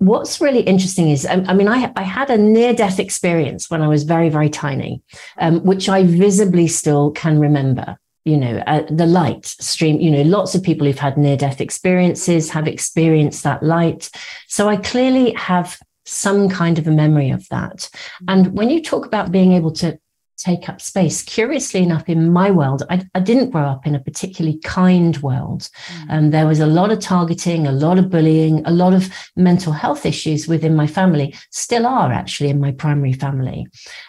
what's 0.00 0.40
really 0.40 0.60
interesting 0.62 1.10
is, 1.10 1.24
I, 1.24 1.34
um, 1.34 1.44
I 1.48 1.54
mean, 1.54 1.68
I 1.68 1.92
I 1.94 2.02
had 2.02 2.30
a 2.30 2.38
near 2.38 2.74
death 2.74 2.98
experience 2.98 3.70
when 3.70 3.82
I 3.82 3.88
was 3.88 4.02
very 4.02 4.28
very 4.28 4.50
tiny, 4.50 5.02
um, 5.38 5.60
which 5.64 5.88
I 5.88 6.04
visibly 6.04 6.66
still 6.66 7.12
can 7.12 7.38
remember 7.38 7.96
you 8.24 8.36
know 8.36 8.62
uh, 8.66 8.82
the 8.90 9.06
light 9.06 9.46
stream 9.46 9.98
you 9.98 10.10
know 10.10 10.20
lots 10.20 10.54
of 10.54 10.62
people 10.62 10.86
who've 10.86 10.98
had 10.98 11.16
near 11.16 11.38
death 11.38 11.58
experiences 11.58 12.50
have 12.50 12.66
experienced 12.66 13.44
that 13.44 13.62
light. 13.62 14.10
So 14.48 14.68
i 14.68 14.76
clearly 14.76 15.32
have 15.34 15.78
some 16.06 16.48
kind 16.48 16.78
of 16.78 16.86
a 16.88 16.90
memory 16.90 17.30
of 17.30 17.48
that. 17.50 17.88
And 18.26 18.52
when 18.56 18.68
you 18.68 18.82
talk 18.82 19.06
about 19.06 19.30
being 19.30 19.52
able 19.52 19.70
to 19.72 19.98
take 20.40 20.68
up 20.68 20.80
space. 20.80 21.22
Curiously 21.22 21.82
enough, 21.82 22.08
in 22.08 22.32
my 22.32 22.50
world, 22.50 22.82
I, 22.88 23.02
I 23.14 23.20
didn't 23.20 23.50
grow 23.50 23.64
up 23.64 23.86
in 23.86 23.94
a 23.94 24.00
particularly 24.00 24.58
kind 24.60 25.16
world. 25.18 25.68
Mm. 25.88 26.10
Um, 26.10 26.30
there 26.30 26.46
was 26.46 26.60
a 26.60 26.66
lot 26.66 26.90
of 26.90 27.00
targeting, 27.00 27.66
a 27.66 27.72
lot 27.72 27.98
of 27.98 28.10
bullying, 28.10 28.64
a 28.66 28.70
lot 28.70 28.94
of 28.94 29.10
mental 29.36 29.72
health 29.72 30.06
issues 30.06 30.48
within 30.48 30.74
my 30.74 30.86
family, 30.86 31.34
still 31.50 31.86
are 31.86 32.12
actually 32.12 32.50
in 32.50 32.60
my 32.60 32.72
primary 32.72 33.12
family. 33.12 33.66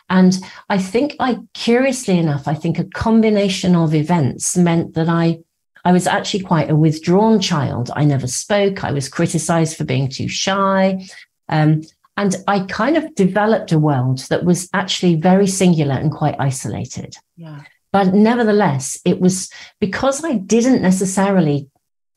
And 0.10 0.40
I 0.70 0.78
think 0.78 1.16
I, 1.20 1.40
curiously 1.54 2.18
enough, 2.18 2.48
I 2.48 2.54
think 2.54 2.80
a 2.80 2.86
combination 2.86 3.76
of 3.76 3.94
events 3.94 4.56
meant 4.58 4.94
that 4.96 5.10
I 5.10 5.40
I 5.84 5.92
was 5.92 6.06
actually 6.06 6.44
quite 6.44 6.70
a 6.70 6.76
withdrawn 6.76 7.40
child. 7.40 7.90
I 7.96 8.06
never 8.06 8.28
spoke. 8.28 8.84
I 8.84 8.92
was 8.92 9.10
criticized 9.10 9.76
for 9.76 9.84
being 9.84 10.10
too 10.10 10.28
shy. 10.28 11.08
Um, 11.50 11.82
and 12.22 12.36
I 12.48 12.60
kind 12.60 12.98
of 12.98 13.16
developed 13.16 13.72
a 13.72 13.80
world 13.80 14.20
that 14.30 14.46
was 14.46 14.70
actually 14.76 15.16
very 15.16 15.48
singular 15.48 15.96
and 15.96 16.12
quite 16.12 16.36
isolated. 16.38 17.16
Yeah. 17.36 17.62
But 17.92 18.14
nevertheless, 18.14 19.00
it 19.06 19.20
was 19.20 19.50
because 19.80 20.24
I 20.24 20.34
didn't 20.34 20.84
necessarily 20.84 21.68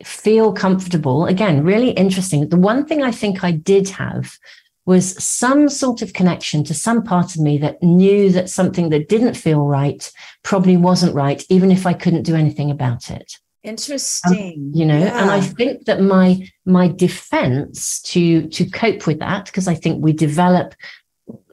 feel 0.04 0.52
comfortable. 0.52 1.24
Again, 1.24 1.64
really 1.64 1.92
interesting. 1.92 2.50
The 2.50 2.58
one 2.58 2.84
thing 2.84 3.02
I 3.02 3.12
think 3.12 3.42
I 3.42 3.52
did 3.52 3.88
have 3.88 4.36
was 4.84 5.24
some 5.24 5.70
sort 5.70 6.02
of 6.02 6.12
connection 6.12 6.64
to 6.64 6.74
some 6.74 7.02
part 7.02 7.34
of 7.34 7.40
me 7.40 7.56
that 7.56 7.82
knew 7.82 8.30
that 8.32 8.50
something 8.50 8.90
that 8.90 9.08
didn't 9.08 9.32
feel 9.32 9.64
right 9.64 10.12
probably 10.42 10.76
wasn't 10.76 11.14
right, 11.14 11.42
even 11.48 11.70
if 11.72 11.86
I 11.86 11.94
couldn't 11.94 12.24
do 12.24 12.36
anything 12.36 12.70
about 12.70 13.10
it. 13.10 13.38
Interesting. 13.64 14.54
Um, 14.58 14.70
you 14.74 14.84
know, 14.84 14.98
yeah. 14.98 15.22
and 15.22 15.30
I 15.30 15.40
think 15.40 15.86
that 15.86 16.00
my 16.00 16.46
my 16.66 16.88
defense 16.88 18.00
to 18.02 18.46
to 18.48 18.68
cope 18.68 19.06
with 19.06 19.20
that, 19.20 19.46
because 19.46 19.66
I 19.66 19.74
think 19.74 20.04
we 20.04 20.12
develop 20.12 20.74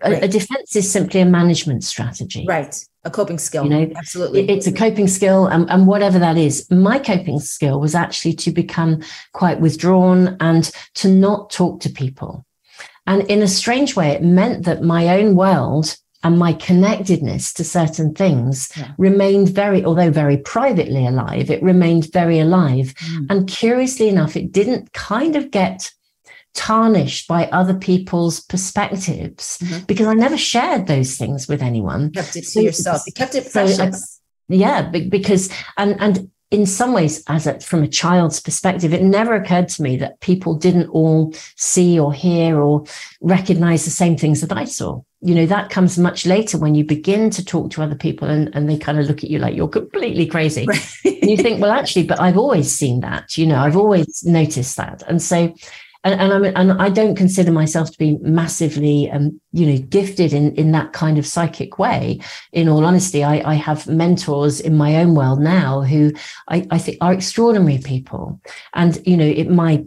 a, 0.04 0.12
right. 0.12 0.24
a, 0.24 0.28
defense 0.28 0.76
is 0.76 0.92
simply 0.92 1.22
a 1.22 1.26
management 1.26 1.86
strategy. 1.86 2.46
Right. 2.48 2.76
A 3.06 3.10
coping 3.10 3.38
skill. 3.38 3.64
You 3.64 3.70
know, 3.70 3.92
absolutely. 3.96 4.50
It's 4.50 4.68
a 4.68 4.74
coping 4.74 5.08
skill 5.08 5.48
and, 5.48 5.70
and 5.70 5.88
whatever 5.88 6.20
that 6.20 6.38
is. 6.38 6.70
My 6.70 7.00
coping 7.00 7.40
skill 7.40 7.80
was 7.80 7.96
actually 7.96 8.34
to 8.34 8.52
become 8.52 9.02
quite 9.34 9.62
withdrawn 9.62 10.36
and 10.40 10.70
to 10.96 11.08
not 11.08 11.50
talk 11.50 11.80
to 11.82 11.90
people. 11.90 12.46
And 13.08 13.24
in 13.24 13.42
a 13.42 13.48
strange 13.48 13.96
way, 13.96 14.10
it 14.10 14.24
meant 14.24 14.66
that 14.66 14.84
my 14.84 15.20
own 15.20 15.36
world 15.36 15.98
and 16.24 16.38
my 16.38 16.54
connectedness 16.54 17.54
to 17.54 17.64
certain 17.64 18.14
things 18.14 18.72
yeah. 18.78 18.92
remained 18.98 19.50
very, 19.50 19.84
although 19.84 20.12
very 20.12 20.38
privately 20.38 21.06
alive, 21.06 21.50
it 21.50 21.64
remained 21.64 22.12
very 22.14 22.40
alive. 22.40 22.94
Mm. 22.96 23.28
And 23.30 23.48
curiously 23.48 24.08
enough, 24.08 24.36
it 24.36 24.52
didn't 24.52 24.94
kind 24.94 25.36
of 25.36 25.52
get 25.52 25.92
tarnished 26.54 27.28
by 27.28 27.48
other 27.48 27.74
people's 27.74 28.42
perspectives 28.42 29.58
mm-hmm. 29.60 29.86
because 29.86 30.08
I 30.08 30.14
never 30.14 30.38
shared 30.38 30.88
those 30.88 31.18
things 31.18 31.48
with 31.48 31.62
anyone. 31.62 32.12
You 32.14 32.22
kept 32.22 32.36
it 32.36 32.42
to 32.42 32.48
so, 32.48 32.60
yourself. 32.60 33.04
You 33.08 33.14
kept 33.14 33.36
it 33.36 33.52
precious. 33.52 33.78
So 33.78 33.84
I, 33.84 34.54
yeah, 34.54 34.90
because 34.90 35.50
and 35.78 35.96
and 36.00 36.30
in 36.52 36.66
some 36.66 36.92
ways, 36.92 37.24
as 37.28 37.48
a, 37.48 37.60
from 37.62 37.82
a 37.82 37.88
child's 37.88 38.42
perspective, 38.42 38.94
it 38.94 39.02
never 39.02 39.34
occurred 39.34 39.70
to 39.70 39.82
me 39.82 39.96
that 39.98 40.20
people 40.20 40.54
didn't 40.54 40.90
all 40.90 41.34
see 41.56 41.98
or 41.98 42.14
hear 42.14 42.60
or 42.60 42.84
recognize 43.22 43.86
the 43.86 43.92
same 43.92 44.18
things 44.18 44.42
that 44.42 44.52
I 44.52 44.66
saw. 44.66 45.02
You 45.22 45.34
know, 45.34 45.46
that 45.46 45.70
comes 45.70 45.98
much 45.98 46.26
later 46.26 46.58
when 46.58 46.76
you 46.76 46.84
begin 46.84 47.30
to 47.32 47.46
talk 47.46 47.72
to 47.72 47.82
other 47.82 47.96
people 47.96 48.28
and, 48.28 48.54
and 48.54 48.70
they 48.70 48.78
kind 48.78 49.00
of 49.00 49.06
look 49.06 49.24
at 49.24 49.30
you 49.30 49.40
like 49.40 49.56
you're 49.56 49.70
completely 49.70 50.26
crazy. 50.26 50.66
Right. 50.66 50.96
you 51.06 51.38
think, 51.38 51.62
well, 51.62 51.72
actually, 51.72 52.06
but 52.06 52.20
I've 52.20 52.38
always 52.38 52.70
seen 52.70 53.00
that, 53.00 53.38
you 53.38 53.46
know, 53.46 53.58
I've 53.58 53.78
always 53.78 54.24
noticed 54.26 54.76
that. 54.76 55.04
And 55.08 55.22
so 55.22 55.56
and, 56.04 56.20
and 56.20 56.34
I'm 56.34 56.44
and 56.44 56.82
I 56.82 56.90
don't 56.90 57.16
consider 57.16 57.52
myself 57.52 57.92
to 57.92 57.98
be 57.98 58.18
massively 58.22 59.10
um, 59.12 59.40
you 59.52 59.68
know 59.68 59.78
gifted 59.78 60.34
in 60.34 60.56
in 60.56 60.72
that 60.72 60.94
kind 60.94 61.18
of 61.18 61.28
psychic 61.28 61.78
way. 61.78 62.20
In 62.52 62.68
all 62.68 62.86
honesty, 62.86 63.24
I, 63.24 63.52
I 63.52 63.54
have 63.56 63.88
mentors 63.88 64.60
in 64.60 64.76
my 64.76 64.96
own 64.98 65.14
world 65.14 65.40
now 65.40 65.82
who 65.82 66.12
I, 66.48 66.68
I 66.72 66.78
think 66.80 66.98
are 67.02 67.14
extraordinary 67.14 67.78
people, 67.78 68.42
and 68.74 69.00
you 69.06 69.16
know 69.16 69.26
it 69.26 69.50
my 69.50 69.86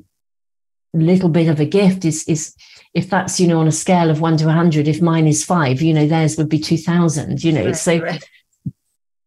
little 0.92 1.28
bit 1.28 1.48
of 1.48 1.58
a 1.58 1.64
gift 1.64 2.04
is 2.04 2.24
is 2.28 2.54
if 2.94 3.10
that's 3.10 3.40
you 3.40 3.48
know 3.48 3.58
on 3.58 3.66
a 3.66 3.72
scale 3.72 4.10
of 4.10 4.20
one 4.20 4.36
to 4.36 4.46
100 4.46 4.86
if 4.86 5.02
mine 5.02 5.26
is 5.26 5.44
five 5.44 5.82
you 5.82 5.92
know 5.92 6.06
theirs 6.06 6.36
would 6.38 6.48
be 6.48 6.60
2000 6.60 7.42
you 7.42 7.50
know 7.50 7.64
right, 7.64 7.76
so 7.76 7.98
right. 7.98 8.24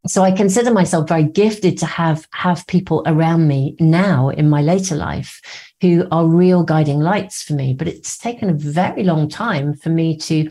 so 0.07 0.23
i 0.23 0.31
consider 0.31 0.71
myself 0.71 1.09
very 1.09 1.23
gifted 1.25 1.77
to 1.77 1.85
have 1.85 2.25
have 2.31 2.65
people 2.67 3.03
around 3.05 3.49
me 3.49 3.75
now 3.81 4.29
in 4.29 4.49
my 4.49 4.61
later 4.61 4.95
life 4.95 5.41
who 5.81 6.07
are 6.11 6.25
real 6.25 6.63
guiding 6.63 6.99
lights 6.99 7.43
for 7.43 7.53
me. 7.53 7.73
But 7.73 7.87
it's 7.87 8.17
taken 8.17 8.49
a 8.49 8.53
very 8.53 9.03
long 9.03 9.29
time 9.29 9.75
for 9.75 9.89
me 9.89 10.17
to 10.17 10.49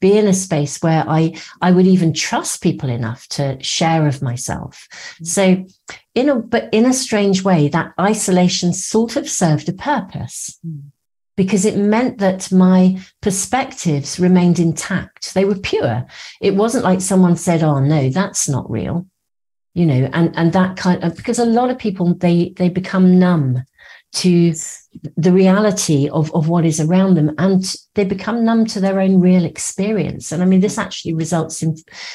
be 0.00 0.18
in 0.18 0.26
a 0.26 0.34
space 0.34 0.82
where 0.82 1.04
I 1.08 1.34
I 1.62 1.72
would 1.72 1.86
even 1.86 2.12
trust 2.12 2.62
people 2.62 2.90
enough 2.90 3.26
to 3.28 3.62
share 3.62 4.06
of 4.06 4.22
myself. 4.22 4.86
Mm-hmm. 4.92 5.24
So 5.24 5.66
in 6.14 6.28
a 6.28 6.36
but 6.36 6.68
in 6.72 6.84
a 6.84 6.92
strange 6.92 7.42
way, 7.42 7.68
that 7.68 7.92
isolation 7.98 8.72
sort 8.72 9.16
of 9.16 9.28
served 9.28 9.68
a 9.68 9.72
purpose. 9.72 10.58
Mm-hmm. 10.66 10.88
Because 11.36 11.66
it 11.66 11.76
meant 11.76 12.16
that 12.16 12.50
my 12.50 12.98
perspectives 13.20 14.18
remained 14.18 14.58
intact. 14.58 15.34
They 15.34 15.44
were 15.44 15.58
pure. 15.58 16.06
It 16.40 16.54
wasn't 16.54 16.84
like 16.84 17.02
someone 17.02 17.36
said, 17.36 17.62
Oh, 17.62 17.78
no, 17.78 18.08
that's 18.08 18.48
not 18.48 18.70
real 18.70 19.06
you 19.74 19.84
know 19.84 20.08
and 20.14 20.34
and 20.38 20.54
that 20.54 20.74
kind 20.78 21.04
of 21.04 21.14
because 21.14 21.38
a 21.38 21.44
lot 21.44 21.68
of 21.68 21.78
people 21.78 22.14
they 22.14 22.54
they 22.56 22.70
become 22.70 23.18
numb 23.18 23.62
to 24.14 24.54
the 25.16 25.32
reality 25.32 26.08
of, 26.08 26.34
of 26.34 26.48
what 26.48 26.64
is 26.64 26.80
around 26.80 27.14
them 27.14 27.34
and 27.38 27.64
they 27.96 28.04
become 28.04 28.44
numb 28.44 28.64
to 28.64 28.78
their 28.78 29.00
own 29.00 29.20
real 29.20 29.44
experience 29.44 30.30
and 30.30 30.42
i 30.42 30.46
mean 30.46 30.60
this 30.60 30.78
actually 30.78 31.12
results 31.12 31.62
in 31.62 31.74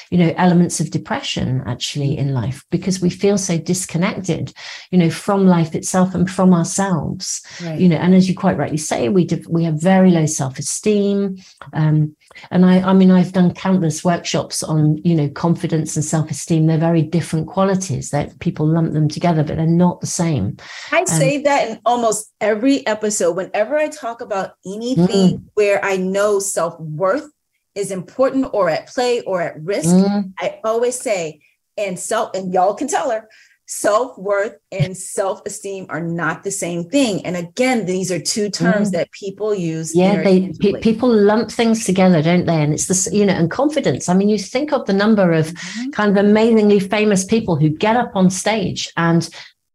you 0.09 0.17
know 0.17 0.33
elements 0.37 0.79
of 0.79 0.91
depression 0.91 1.61
actually 1.65 2.17
in 2.17 2.33
life 2.33 2.63
because 2.69 3.01
we 3.01 3.09
feel 3.09 3.37
so 3.37 3.57
disconnected 3.57 4.53
you 4.91 4.97
know 4.97 5.09
from 5.09 5.45
life 5.45 5.75
itself 5.75 6.15
and 6.15 6.29
from 6.29 6.53
ourselves 6.53 7.45
right. 7.61 7.79
you 7.79 7.89
know 7.89 7.97
and 7.97 8.15
as 8.15 8.29
you 8.29 8.35
quite 8.35 8.57
rightly 8.57 8.77
say 8.77 9.09
we 9.09 9.27
we 9.49 9.63
have 9.63 9.81
very 9.81 10.11
low 10.11 10.25
self-esteem 10.25 11.35
um, 11.73 12.15
and 12.49 12.65
I, 12.65 12.79
I 12.81 12.93
mean, 12.93 13.11
I've 13.11 13.33
done 13.33 13.53
countless 13.53 14.03
workshops 14.03 14.63
on, 14.63 14.97
you 15.03 15.15
know, 15.15 15.29
confidence 15.29 15.95
and 15.95 16.03
self-esteem. 16.03 16.65
They're 16.65 16.77
very 16.77 17.01
different 17.01 17.47
qualities 17.47 18.09
that 18.11 18.39
people 18.39 18.65
lump 18.65 18.93
them 18.93 19.07
together, 19.07 19.43
but 19.43 19.57
they're 19.57 19.65
not 19.65 20.01
the 20.01 20.07
same. 20.07 20.57
I 20.91 21.01
um, 21.01 21.07
say 21.07 21.41
that 21.43 21.69
in 21.69 21.79
almost 21.85 22.33
every 22.39 22.85
episode. 22.87 23.35
Whenever 23.35 23.77
I 23.77 23.87
talk 23.89 24.21
about 24.21 24.55
anything 24.65 25.37
mm. 25.37 25.43
where 25.53 25.70
I 25.83 25.97
know 25.97 26.39
self-worth 26.39 27.29
is 27.75 27.91
important 27.91 28.47
or 28.53 28.69
at 28.69 28.87
play 28.87 29.21
or 29.21 29.41
at 29.41 29.61
risk, 29.61 29.89
mm. 29.89 30.33
I 30.39 30.59
always 30.63 30.99
say, 30.99 31.41
and 31.77 31.97
self, 31.97 32.35
and 32.35 32.53
y'all 32.53 32.73
can 32.73 32.87
tell 32.87 33.09
her, 33.11 33.27
self 33.71 34.17
worth 34.17 34.57
and 34.73 34.97
self 34.97 35.41
esteem 35.45 35.85
are 35.87 36.01
not 36.01 36.43
the 36.43 36.51
same 36.51 36.83
thing. 36.89 37.25
And 37.25 37.37
again, 37.37 37.85
these 37.85 38.11
are 38.11 38.19
two 38.19 38.49
terms 38.49 38.89
mm. 38.89 38.93
that 38.93 39.11
people 39.11 39.55
use. 39.55 39.95
Yeah, 39.95 40.21
they 40.21 40.51
people 40.81 41.09
lump 41.09 41.49
things 41.49 41.85
together, 41.85 42.21
don't 42.21 42.45
they? 42.45 42.61
And 42.61 42.73
it's 42.73 42.87
this, 42.87 43.07
you 43.13 43.25
know, 43.25 43.33
and 43.33 43.49
confidence. 43.49 44.09
I 44.09 44.13
mean, 44.13 44.27
you 44.27 44.37
think 44.37 44.73
of 44.73 44.85
the 44.87 44.93
number 44.93 45.31
of 45.31 45.47
mm-hmm. 45.47 45.91
kind 45.91 46.11
of 46.11 46.23
amazingly 46.23 46.81
famous 46.81 47.23
people 47.23 47.55
who 47.55 47.69
get 47.69 47.95
up 47.95 48.11
on 48.13 48.29
stage 48.29 48.91
and 48.97 49.29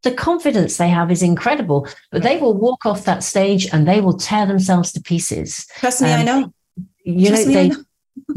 the 0.06 0.14
confidence 0.14 0.76
they 0.76 0.88
have 0.88 1.10
is 1.10 1.20
incredible, 1.20 1.88
but 2.12 2.22
they 2.22 2.36
will 2.38 2.54
walk 2.54 2.86
off 2.86 3.04
that 3.06 3.24
stage 3.24 3.66
and 3.72 3.88
they 3.88 4.00
will 4.00 4.16
tear 4.16 4.46
themselves 4.46 4.92
to 4.92 5.00
pieces. 5.00 5.66
Trust 5.78 6.00
me, 6.00 6.12
um, 6.12 6.20
I 6.20 6.22
know. 6.22 6.52
You 7.04 7.28
Trust 7.28 7.46
know, 7.48 7.52
they, 7.52 7.68
know. 7.70 7.84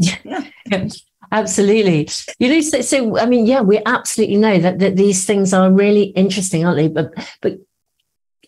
yeah. 0.00 0.44
Absolutely. 1.32 2.08
You 2.40 2.48
know, 2.48 2.60
so, 2.60 2.80
so, 2.80 3.18
I 3.18 3.26
mean, 3.26 3.46
yeah, 3.46 3.60
we 3.60 3.80
absolutely 3.86 4.36
know 4.36 4.58
that, 4.58 4.80
that 4.80 4.96
these 4.96 5.24
things 5.24 5.54
are 5.54 5.70
really 5.70 6.06
interesting, 6.22 6.66
aren't 6.66 6.78
they? 6.78 6.88
But 6.88 7.12
but 7.40 7.58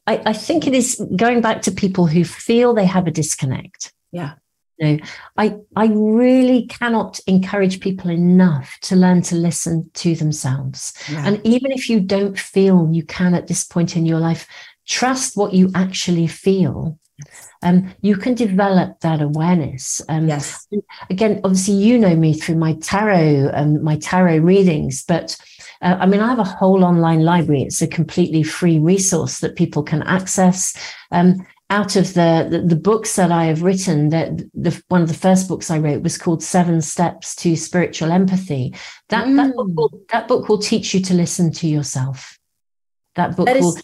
I, 0.09 0.21
I 0.27 0.33
think 0.33 0.67
it 0.67 0.75
is 0.75 1.01
going 1.15 1.43
back 1.43 1.63
to 1.63 1.71
people 1.71 2.07
who 2.07 2.25
feel 2.25 2.75
they 2.75 2.87
have 2.87 3.07
a 3.07 3.13
disconnect. 3.13 3.93
Yeah. 4.11 4.33
Know, 4.83 4.99
I 5.37 5.57
I 5.77 5.87
really 5.87 6.67
cannot 6.67 7.21
encourage 7.27 7.81
people 7.81 8.11
enough 8.11 8.79
to 8.83 8.97
learn 8.97 9.23
to 9.23 9.37
listen 9.37 9.91
to 9.95 10.15
themselves. 10.15 10.93
Yeah. 11.11 11.27
And 11.27 11.41
even 11.47 11.71
if 11.73 11.89
you 11.89 12.01
don't 12.01 12.39
feel 12.39 12.89
you 12.93 13.05
can 13.05 13.35
at 13.35 13.47
this 13.47 13.65
point 13.65 13.97
in 13.97 14.07
your 14.07 14.19
life, 14.19 14.47
trust 14.87 15.37
what 15.37 15.55
you 15.55 15.71
actually 15.75 16.27
feel. 16.27 16.99
Um, 17.63 17.95
you 18.01 18.17
can 18.17 18.35
develop 18.35 18.99
that 19.01 19.23
awareness. 19.23 20.03
Um, 20.09 20.27
yes. 20.27 20.67
Again, 21.09 21.41
obviously, 21.45 21.75
you 21.75 21.97
know 21.97 22.17
me 22.17 22.35
through 22.35 22.57
my 22.57 22.75
tarot 22.75 23.51
and 23.55 23.77
um, 23.77 23.85
my 23.85 23.97
tarot 23.97 24.39
readings, 24.39 25.05
but 25.07 25.37
uh, 25.83 25.97
I 26.01 26.07
mean, 26.07 26.21
I 26.21 26.29
have 26.29 26.39
a 26.39 26.45
whole 26.45 26.85
online 26.85 27.23
library. 27.23 27.63
It's 27.63 27.83
a 27.83 27.87
completely 27.87 28.43
free 28.43 28.79
resource 28.79 29.41
that 29.41 29.57
people 29.57 29.83
can 29.83 30.03
access. 30.03 30.75
Um, 31.11 31.47
out 31.71 31.97
of 31.97 32.13
the, 32.15 32.49
the, 32.51 32.61
the 32.61 32.77
books 32.77 33.17
that 33.17 33.33
I 33.33 33.47
have 33.47 33.63
written, 33.63 34.11
that 34.11 34.37
the 34.53 34.83
one 34.89 35.03
of 35.03 35.09
the 35.09 35.15
first 35.15 35.49
books 35.49 35.71
I 35.71 35.79
wrote 35.79 36.03
was 36.03 36.19
called 36.19 36.43
Seven 36.43 36.83
Steps 36.83 37.35
to 37.37 37.57
Spiritual 37.57 38.13
Empathy. 38.13 38.75
That 39.09 39.27
mm. 39.27 39.37
that 39.37 39.55
book 39.55 39.69
will, 39.75 40.01
that 40.11 40.29
book 40.29 40.49
will 40.49 40.59
teach 40.59 40.93
you 40.93 41.01
to 41.01 41.15
listen 41.15 41.51
to 41.53 41.67
yourself. 41.67 42.39
That 43.15 43.37
book 43.37 43.47
that 43.47 43.61
will 43.61 43.77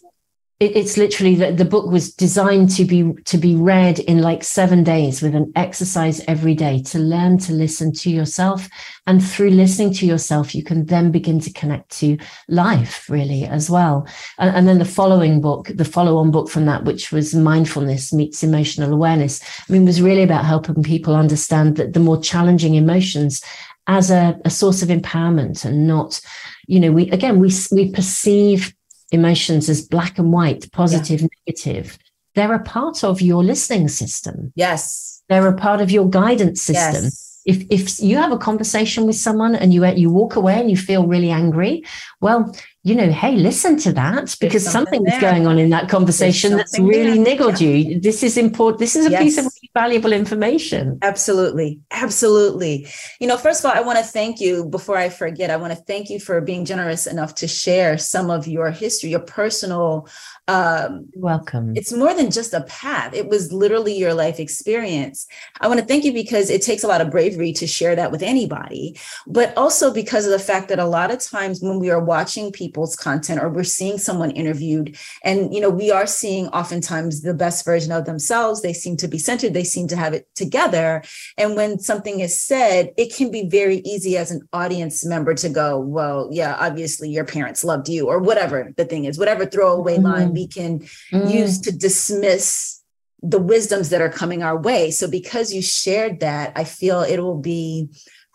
it, 0.60 0.76
it's 0.76 0.96
literally 0.96 1.36
that 1.36 1.56
the 1.56 1.64
book 1.64 1.86
was 1.86 2.12
designed 2.12 2.70
to 2.70 2.84
be 2.84 3.12
to 3.24 3.38
be 3.38 3.54
read 3.54 4.00
in 4.00 4.20
like 4.20 4.42
seven 4.42 4.82
days 4.82 5.22
with 5.22 5.34
an 5.34 5.52
exercise 5.54 6.20
every 6.26 6.54
day 6.54 6.82
to 6.82 6.98
learn 6.98 7.38
to 7.38 7.52
listen 7.52 7.92
to 7.92 8.10
yourself. 8.10 8.68
And 9.06 9.24
through 9.24 9.50
listening 9.50 9.94
to 9.94 10.06
yourself 10.06 10.54
you 10.54 10.64
can 10.64 10.86
then 10.86 11.10
begin 11.10 11.40
to 11.40 11.52
connect 11.52 11.90
to 11.98 12.18
life 12.48 13.08
really 13.08 13.44
as 13.44 13.70
well. 13.70 14.06
And, 14.38 14.54
and 14.54 14.68
then 14.68 14.78
the 14.78 14.84
following 14.84 15.40
book 15.40 15.70
the 15.74 15.84
follow-on 15.84 16.30
book 16.30 16.48
from 16.48 16.66
that 16.66 16.84
which 16.84 17.12
was 17.12 17.34
mindfulness 17.34 18.12
meets 18.12 18.42
emotional 18.42 18.92
awareness 18.92 19.40
i 19.68 19.72
mean 19.72 19.84
was 19.84 20.02
really 20.02 20.22
about 20.22 20.44
helping 20.44 20.82
people 20.82 21.14
understand 21.14 21.76
that 21.76 21.92
the 21.92 22.00
more 22.00 22.20
challenging 22.20 22.74
emotions 22.74 23.42
as 23.86 24.10
a, 24.10 24.38
a 24.44 24.50
source 24.50 24.82
of 24.82 24.88
empowerment 24.88 25.64
and 25.64 25.86
not 25.86 26.20
you 26.66 26.80
know 26.80 26.90
we 26.92 27.10
again 27.10 27.38
we 27.38 27.50
we 27.72 27.90
perceive 27.90 28.74
emotions 29.10 29.68
as 29.68 29.82
black 29.82 30.18
and 30.18 30.32
white, 30.32 30.70
positive, 30.72 31.22
yeah. 31.22 31.28
negative. 31.46 31.98
They're 32.34 32.54
a 32.54 32.62
part 32.62 33.04
of 33.04 33.20
your 33.20 33.42
listening 33.42 33.88
system. 33.88 34.52
Yes. 34.54 35.22
They're 35.28 35.48
a 35.48 35.56
part 35.56 35.80
of 35.80 35.90
your 35.90 36.08
guidance 36.08 36.62
system. 36.62 37.04
Yes. 37.04 37.40
If, 37.44 37.64
if 37.70 38.00
you 38.00 38.16
have 38.16 38.32
a 38.32 38.38
conversation 38.38 39.06
with 39.06 39.16
someone 39.16 39.54
and 39.54 39.72
you 39.72 39.86
you 39.86 40.10
walk 40.10 40.36
away 40.36 40.60
and 40.60 40.70
you 40.70 40.76
feel 40.76 41.06
really 41.06 41.30
angry, 41.30 41.84
well, 42.20 42.54
you 42.88 42.94
know, 42.94 43.11
hey, 43.12 43.37
listen 43.37 43.77
to 43.77 43.92
that 43.92 44.35
because 44.40 44.64
something, 44.64 45.05
something 45.05 45.14
is 45.14 45.20
going 45.20 45.46
on 45.46 45.59
in 45.59 45.68
that 45.70 45.90
conversation 45.90 46.57
that's 46.57 46.79
really 46.79 47.22
there. 47.22 47.37
niggled 47.37 47.61
yeah. 47.61 47.68
you. 47.68 48.01
This 48.01 48.22
is 48.22 48.38
important. 48.38 48.79
This 48.79 48.96
is 48.96 49.07
a 49.07 49.11
yes. 49.11 49.22
piece 49.22 49.38
of 49.38 49.44
really 49.44 49.70
valuable 49.74 50.12
information. 50.12 50.98
Absolutely. 51.03 51.81
Absolutely. 51.90 52.87
You 53.20 53.27
know, 53.27 53.37
first 53.37 53.62
of 53.62 53.70
all, 53.70 53.77
I 53.77 53.83
want 53.83 53.98
to 53.98 54.05
thank 54.05 54.40
you 54.40 54.64
before 54.64 54.96
I 54.96 55.11
forget. 55.11 55.51
I 55.51 55.57
want 55.57 55.74
to 55.74 55.83
thank 55.85 56.09
you 56.09 56.18
for 56.18 56.40
being 56.40 56.64
generous 56.64 57.07
enough 57.07 57.35
to 57.37 57.46
share 57.46 57.98
some 57.98 58.31
of 58.31 58.46
your 58.46 58.70
history, 58.70 59.11
your 59.11 59.20
personal 59.20 60.09
um, 60.48 61.06
welcome. 61.14 61.74
it's 61.76 61.92
more 61.92 62.14
than 62.14 62.30
just 62.30 62.54
a 62.54 62.62
path. 62.62 63.14
It 63.14 63.28
was 63.28 63.52
literally 63.52 63.96
your 63.96 64.14
life 64.14 64.40
experience. 64.40 65.26
I 65.61 65.68
want 65.68 65.80
to 65.80 65.87
thank 65.87 66.04
you 66.04 66.12
because 66.12 66.50
it 66.50 66.62
takes 66.62 66.82
a 66.82 66.88
lot 66.88 67.00
of 67.00 67.11
bravery 67.11 67.52
to 67.52 67.66
share 67.66 67.94
that 67.96 68.11
with 68.11 68.22
anybody 68.22 68.96
but 69.26 69.56
also 69.56 69.92
because 69.92 70.24
of 70.24 70.32
the 70.32 70.38
fact 70.38 70.68
that 70.68 70.78
a 70.78 70.84
lot 70.84 71.11
of 71.11 71.20
times 71.20 71.61
when 71.61 71.78
we 71.78 71.90
are 71.90 72.02
watching 72.02 72.52
people's 72.52 72.96
content 72.96 73.40
or 73.42 73.48
we're 73.48 73.64
seeing 73.64 73.98
someone 73.98 74.30
interviewed 74.30 74.96
and 75.24 75.54
you 75.54 75.61
know 75.61 75.70
we 75.70 75.90
are 75.90 76.06
seeing 76.06 76.48
oftentimes 76.48 77.22
the 77.22 77.34
best 77.34 77.64
version 77.64 77.92
of 77.92 78.04
themselves 78.04 78.62
they 78.62 78.72
seem 78.72 78.96
to 78.96 79.08
be 79.08 79.18
centered 79.18 79.54
they 79.54 79.64
seem 79.64 79.87
to 79.88 79.96
have 79.96 80.12
it 80.12 80.26
together 80.34 81.02
and 81.37 81.56
when 81.56 81.78
something 81.78 82.20
is 82.20 82.38
said 82.40 82.90
it 82.96 83.14
can 83.14 83.30
be 83.30 83.48
very 83.48 83.78
easy 83.78 84.16
as 84.16 84.30
an 84.30 84.40
audience 84.52 85.04
member 85.04 85.34
to 85.34 85.48
go 85.48 85.78
well 85.78 86.28
yeah 86.32 86.56
obviously 86.58 87.08
your 87.08 87.24
parents 87.24 87.64
loved 87.64 87.88
you 87.88 88.08
or 88.08 88.18
whatever 88.18 88.72
the 88.76 88.84
thing 88.84 89.04
is 89.04 89.18
whatever 89.18 89.44
throwaway 89.46 89.94
mm-hmm. 89.94 90.04
line 90.04 90.32
we 90.38 90.46
can 90.46 90.81
mm. 91.12 91.35
use 91.40 91.61
to 91.62 91.72
dismiss 91.72 92.83
the 93.22 93.40
wisdoms 93.40 93.88
that 93.90 94.01
are 94.01 94.09
coming 94.20 94.42
our 94.42 94.57
way. 94.57 94.90
So 94.90 95.11
because 95.11 95.53
you 95.53 95.62
shared 95.62 96.20
that, 96.20 96.53
I 96.55 96.64
feel 96.64 97.01
it 97.03 97.18
will 97.18 97.40
be 97.40 97.88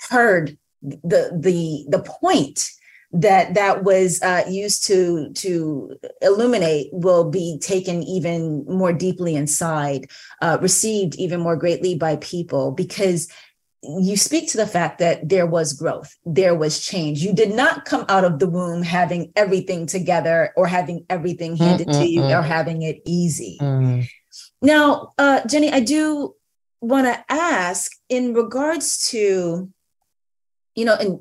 heard 0.09 0.57
the 0.81 1.21
the 1.47 1.85
the 1.87 2.03
point 2.03 2.69
that 3.13 3.53
that 3.53 3.83
was 3.83 4.21
uh, 4.21 4.43
used 4.49 4.85
to 4.87 5.31
to 5.33 5.95
illuminate 6.21 6.89
will 6.91 7.29
be 7.29 7.59
taken 7.59 8.03
even 8.03 8.65
more 8.65 8.91
deeply 8.91 9.35
inside, 9.35 10.09
uh, 10.41 10.57
received 10.61 11.15
even 11.15 11.39
more 11.39 11.55
greatly 11.55 11.95
by 11.95 12.17
people 12.17 12.71
because 12.71 13.29
you 13.83 14.15
speak 14.15 14.49
to 14.49 14.57
the 14.57 14.67
fact 14.67 14.99
that 14.99 15.27
there 15.27 15.45
was 15.45 15.73
growth, 15.73 16.15
there 16.25 16.55
was 16.55 16.79
change. 16.79 17.21
You 17.21 17.33
did 17.33 17.53
not 17.53 17.83
come 17.83 18.05
out 18.07 18.23
of 18.23 18.39
the 18.39 18.49
womb 18.49 18.81
having 18.81 19.33
everything 19.35 19.85
together 19.85 20.53
or 20.55 20.67
having 20.67 21.05
everything 21.09 21.57
handed 21.57 21.89
to 21.89 22.07
you 22.07 22.23
or 22.23 22.41
having 22.41 22.81
it 22.83 23.01
easy. 23.05 23.57
Mm. 23.61 24.07
Now, 24.61 25.13
uh, 25.17 25.41
Jenny, 25.45 25.71
I 25.71 25.81
do 25.81 26.35
want 26.79 27.07
to 27.07 27.25
ask 27.29 27.91
in 28.07 28.33
regards 28.33 29.09
to, 29.09 29.69
you 30.75 30.85
know, 30.85 30.95
and 30.95 31.19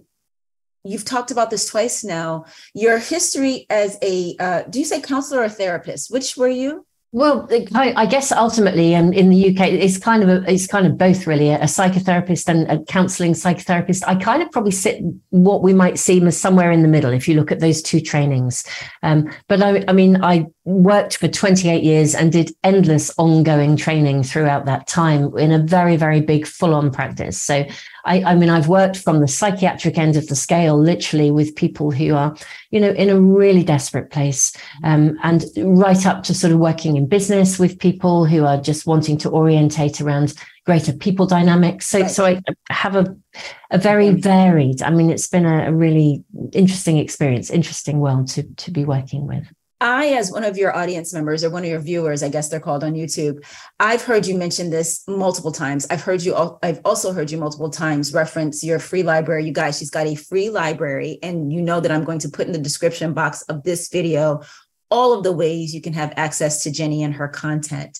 you've 0.84 1.04
talked 1.04 1.32
about 1.32 1.50
this 1.50 1.68
twice 1.68 2.04
now, 2.04 2.44
your 2.74 2.98
history 2.98 3.66
as 3.70 3.98
a, 4.02 4.36
uh, 4.38 4.62
do 4.70 4.78
you 4.78 4.84
say 4.84 5.00
counselor 5.00 5.42
or 5.42 5.48
therapist? 5.48 6.12
Which 6.12 6.36
were 6.36 6.48
you? 6.48 6.86
Well, 7.14 7.46
I, 7.74 8.06
guess 8.06 8.32
ultimately, 8.32 8.96
um, 8.96 9.12
in 9.12 9.28
the 9.28 9.50
UK, 9.50 9.68
it's 9.68 9.98
kind 9.98 10.22
of 10.22 10.30
a, 10.30 10.50
it's 10.50 10.66
kind 10.66 10.86
of 10.86 10.96
both 10.96 11.26
really 11.26 11.50
a, 11.50 11.58
psychotherapist 11.64 12.48
and 12.48 12.66
a 12.70 12.82
counselling 12.84 13.34
psychotherapist. 13.34 14.02
I 14.06 14.14
kind 14.14 14.42
of 14.42 14.50
probably 14.50 14.70
sit 14.70 15.02
what 15.28 15.62
we 15.62 15.74
might 15.74 15.98
seem 15.98 16.26
as 16.26 16.38
somewhere 16.38 16.72
in 16.72 16.80
the 16.80 16.88
middle 16.88 17.12
if 17.12 17.28
you 17.28 17.34
look 17.34 17.52
at 17.52 17.60
those 17.60 17.82
two 17.82 18.00
trainings. 18.00 18.64
Um, 19.02 19.30
but 19.46 19.60
I, 19.60 19.84
I 19.88 19.92
mean, 19.92 20.24
I 20.24 20.46
worked 20.64 21.18
for 21.18 21.28
28 21.28 21.82
years 21.82 22.14
and 22.14 22.32
did 22.32 22.50
endless 22.64 23.12
ongoing 23.18 23.76
training 23.76 24.22
throughout 24.22 24.64
that 24.64 24.86
time 24.86 25.36
in 25.36 25.52
a 25.52 25.58
very, 25.58 25.98
very 25.98 26.22
big 26.22 26.46
full 26.46 26.72
on 26.72 26.90
practice. 26.90 27.38
So 27.38 27.66
I, 28.04 28.22
I 28.22 28.34
mean, 28.34 28.48
I've 28.48 28.68
worked 28.68 28.96
from 28.96 29.20
the 29.20 29.28
psychiatric 29.28 29.96
end 29.98 30.16
of 30.16 30.26
the 30.26 30.36
scale, 30.36 30.78
literally 30.78 31.30
with 31.30 31.54
people 31.54 31.90
who 31.90 32.14
are, 32.14 32.36
you 32.70 32.80
know, 32.80 32.90
in 32.90 33.10
a 33.10 33.20
really 33.20 33.62
desperate 33.62 34.10
place, 34.10 34.56
um, 34.84 35.16
and 35.22 35.44
right 35.58 36.04
up 36.06 36.22
to 36.24 36.34
sort 36.34 36.52
of 36.52 36.58
working 36.58 36.96
in 36.96 37.06
business 37.06 37.58
with 37.58 37.78
people 37.78 38.24
who 38.24 38.44
are 38.44 38.60
just 38.60 38.86
wanting 38.86 39.18
to 39.18 39.30
orientate 39.30 40.00
around 40.00 40.34
greater 40.66 40.92
people 40.92 41.26
dynamics. 41.26 41.86
So, 41.86 42.00
right. 42.00 42.10
so 42.10 42.24
I 42.26 42.40
have 42.70 42.96
a, 42.96 43.16
a 43.70 43.78
very 43.78 44.10
varied. 44.10 44.82
I 44.82 44.90
mean, 44.90 45.10
it's 45.10 45.28
been 45.28 45.46
a, 45.46 45.68
a 45.68 45.72
really 45.72 46.24
interesting 46.52 46.98
experience, 46.98 47.50
interesting 47.50 48.00
world 48.00 48.28
to 48.28 48.42
to 48.42 48.70
be 48.70 48.84
working 48.84 49.26
with. 49.26 49.46
I, 49.82 50.10
as 50.10 50.30
one 50.30 50.44
of 50.44 50.56
your 50.56 50.74
audience 50.76 51.12
members 51.12 51.42
or 51.42 51.50
one 51.50 51.64
of 51.64 51.68
your 51.68 51.80
viewers, 51.80 52.22
I 52.22 52.28
guess 52.28 52.48
they're 52.48 52.60
called 52.60 52.84
on 52.84 52.94
YouTube, 52.94 53.44
I've 53.80 54.02
heard 54.02 54.26
you 54.26 54.38
mention 54.38 54.70
this 54.70 55.02
multiple 55.08 55.50
times. 55.50 55.88
I've 55.90 56.02
heard 56.02 56.22
you, 56.22 56.36
I've 56.62 56.80
also 56.84 57.12
heard 57.12 57.32
you 57.32 57.38
multiple 57.38 57.68
times 57.68 58.14
reference 58.14 58.62
your 58.62 58.78
free 58.78 59.02
library. 59.02 59.44
You 59.44 59.52
guys, 59.52 59.78
she's 59.78 59.90
got 59.90 60.06
a 60.06 60.14
free 60.14 60.50
library. 60.50 61.18
And 61.20 61.52
you 61.52 61.60
know 61.60 61.80
that 61.80 61.90
I'm 61.90 62.04
going 62.04 62.20
to 62.20 62.28
put 62.28 62.46
in 62.46 62.52
the 62.52 62.58
description 62.60 63.12
box 63.12 63.42
of 63.42 63.64
this 63.64 63.88
video 63.88 64.42
all 64.88 65.14
of 65.14 65.24
the 65.24 65.32
ways 65.32 65.74
you 65.74 65.80
can 65.80 65.94
have 65.94 66.12
access 66.16 66.62
to 66.62 66.70
Jenny 66.70 67.02
and 67.02 67.14
her 67.14 67.26
content. 67.26 67.98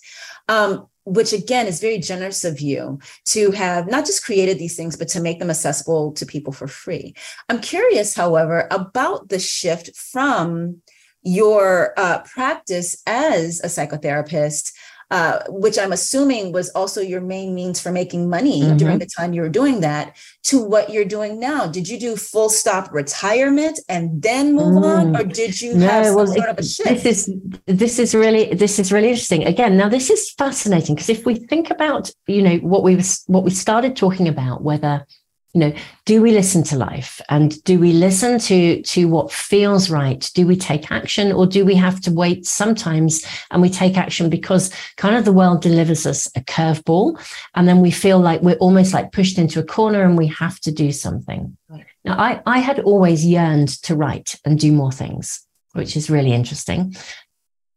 Um, 0.49 0.87
which 1.05 1.33
again 1.33 1.67
is 1.67 1.81
very 1.81 1.99
generous 1.99 2.45
of 2.45 2.61
you 2.61 3.01
to 3.25 3.51
have 3.51 3.89
not 3.89 4.07
just 4.07 4.25
created 4.25 4.59
these 4.59 4.77
things, 4.77 4.97
but 4.97 5.09
to 5.09 5.21
make 5.21 5.41
them 5.41 5.51
accessible 5.51 6.13
to 6.13 6.25
people 6.25 6.53
for 6.53 6.69
free. 6.69 7.15
I'm 7.49 7.61
curious, 7.61 8.15
however, 8.15 8.69
about 8.71 9.29
the 9.29 9.41
shift 9.41 9.97
from 9.97 10.81
your 11.23 11.95
uh, 11.97 12.23
practice 12.23 13.03
as 13.07 13.61
a 13.61 13.67
psychotherapist, 13.67 14.73
uh, 15.11 15.41
which 15.49 15.79
I'm 15.79 15.93
assuming 15.93 16.53
was 16.53 16.71
also 16.71 17.03
your 17.03 17.21
main 17.21 17.55
means 17.55 17.79
for 17.79 17.93
making 17.93 18.31
money 18.31 18.63
mm-hmm. 18.63 18.79
during 18.79 18.99
the 18.99 19.07
time 19.07 19.35
you 19.35 19.43
were 19.43 19.51
doing 19.51 19.81
that, 19.81 20.17
to 20.45 20.63
what 20.65 20.89
you're 20.89 21.05
doing 21.05 21.39
now. 21.39 21.67
Did 21.67 21.87
you 21.87 22.01
do 22.01 22.17
full 22.17 22.49
stop 22.49 22.91
retirement 22.93 23.79
and 23.91 24.23
then 24.23 24.55
move 24.55 24.83
mm. 24.83 24.85
on, 24.85 25.17
or 25.17 25.25
did 25.25 25.61
you 25.61 25.75
no, 25.75 25.87
have 25.87 26.07
some 26.07 26.15
well, 26.17 26.27
sort 26.27 26.49
of 26.49 26.59
a 26.59 26.63
shift? 26.63 27.03
This 27.03 27.29
is 27.29 27.35
this 27.67 27.99
is 27.99 28.15
really 28.15 28.55
this 28.55 28.79
is 28.79 28.91
really 28.91 29.11
interesting. 29.11 29.45
Again, 29.45 29.77
now 29.77 29.91
this 29.91 30.09
is 30.09 30.31
fascinating 30.31 30.95
because 30.95 31.11
if 31.11 31.27
we 31.27 31.35
think 31.35 31.71
about 31.71 32.11
you 32.27 32.41
know 32.41 32.57
what 32.57 32.83
we 32.83 32.99
what 33.27 33.45
we 33.45 33.51
started 33.51 33.97
talking 33.97 34.29
about, 34.29 34.63
whether 34.63 35.07
you 35.55 35.61
know 35.61 35.73
do 36.05 36.21
we 36.21 36.33
listen 36.33 36.63
to 36.65 36.77
life? 36.77 37.21
And 37.29 37.63
do 37.65 37.79
we 37.79 37.93
listen 37.93 38.39
to 38.41 38.83
to 38.83 39.09
what 39.09 39.33
feels 39.33 39.91
right? 39.91 40.31
Do 40.35 40.47
we 40.47 40.57
take 40.57 40.91
action 40.91 41.31
or 41.33 41.47
do 41.47 41.65
we 41.65 41.75
have 41.77 42.01
to 42.03 42.11
wait 42.11 42.47
sometimes 42.47 43.25
and 43.51 43.63
we 43.63 43.71
take 43.71 43.97
action 43.97 44.31
because 44.31 44.73
kind 44.97 45.17
of 45.17 45.25
the 45.25 45.33
world 45.33 45.63
delivers 45.63 46.07
us 46.07 46.27
a 46.37 46.41
curveball 46.41 47.21
and 47.55 47.69
then 47.69 47.81
we 47.81 47.91
feel 47.91 48.19
like 48.19 48.43
we're 48.43 48.57
almost 48.57 48.93
like 48.93 49.13
pushed 49.13 49.39
into 49.39 49.61
a 49.61 49.65
corner 49.65 50.03
and 50.03 50.19
we 50.19 50.27
have 50.27 50.59
to 50.61 50.73
do 50.73 50.91
something? 50.93 51.57
Now 52.05 52.19
i 52.19 52.43
i 52.47 52.59
had 52.59 52.81
always 52.81 53.25
yearned 53.25 53.69
to 53.83 53.95
write 53.95 54.35
and 54.45 54.59
do 54.59 54.73
more 54.73 54.93
things 54.93 55.47
which 55.73 55.97
is 55.97 56.11
really 56.11 56.33
interesting. 56.33 56.95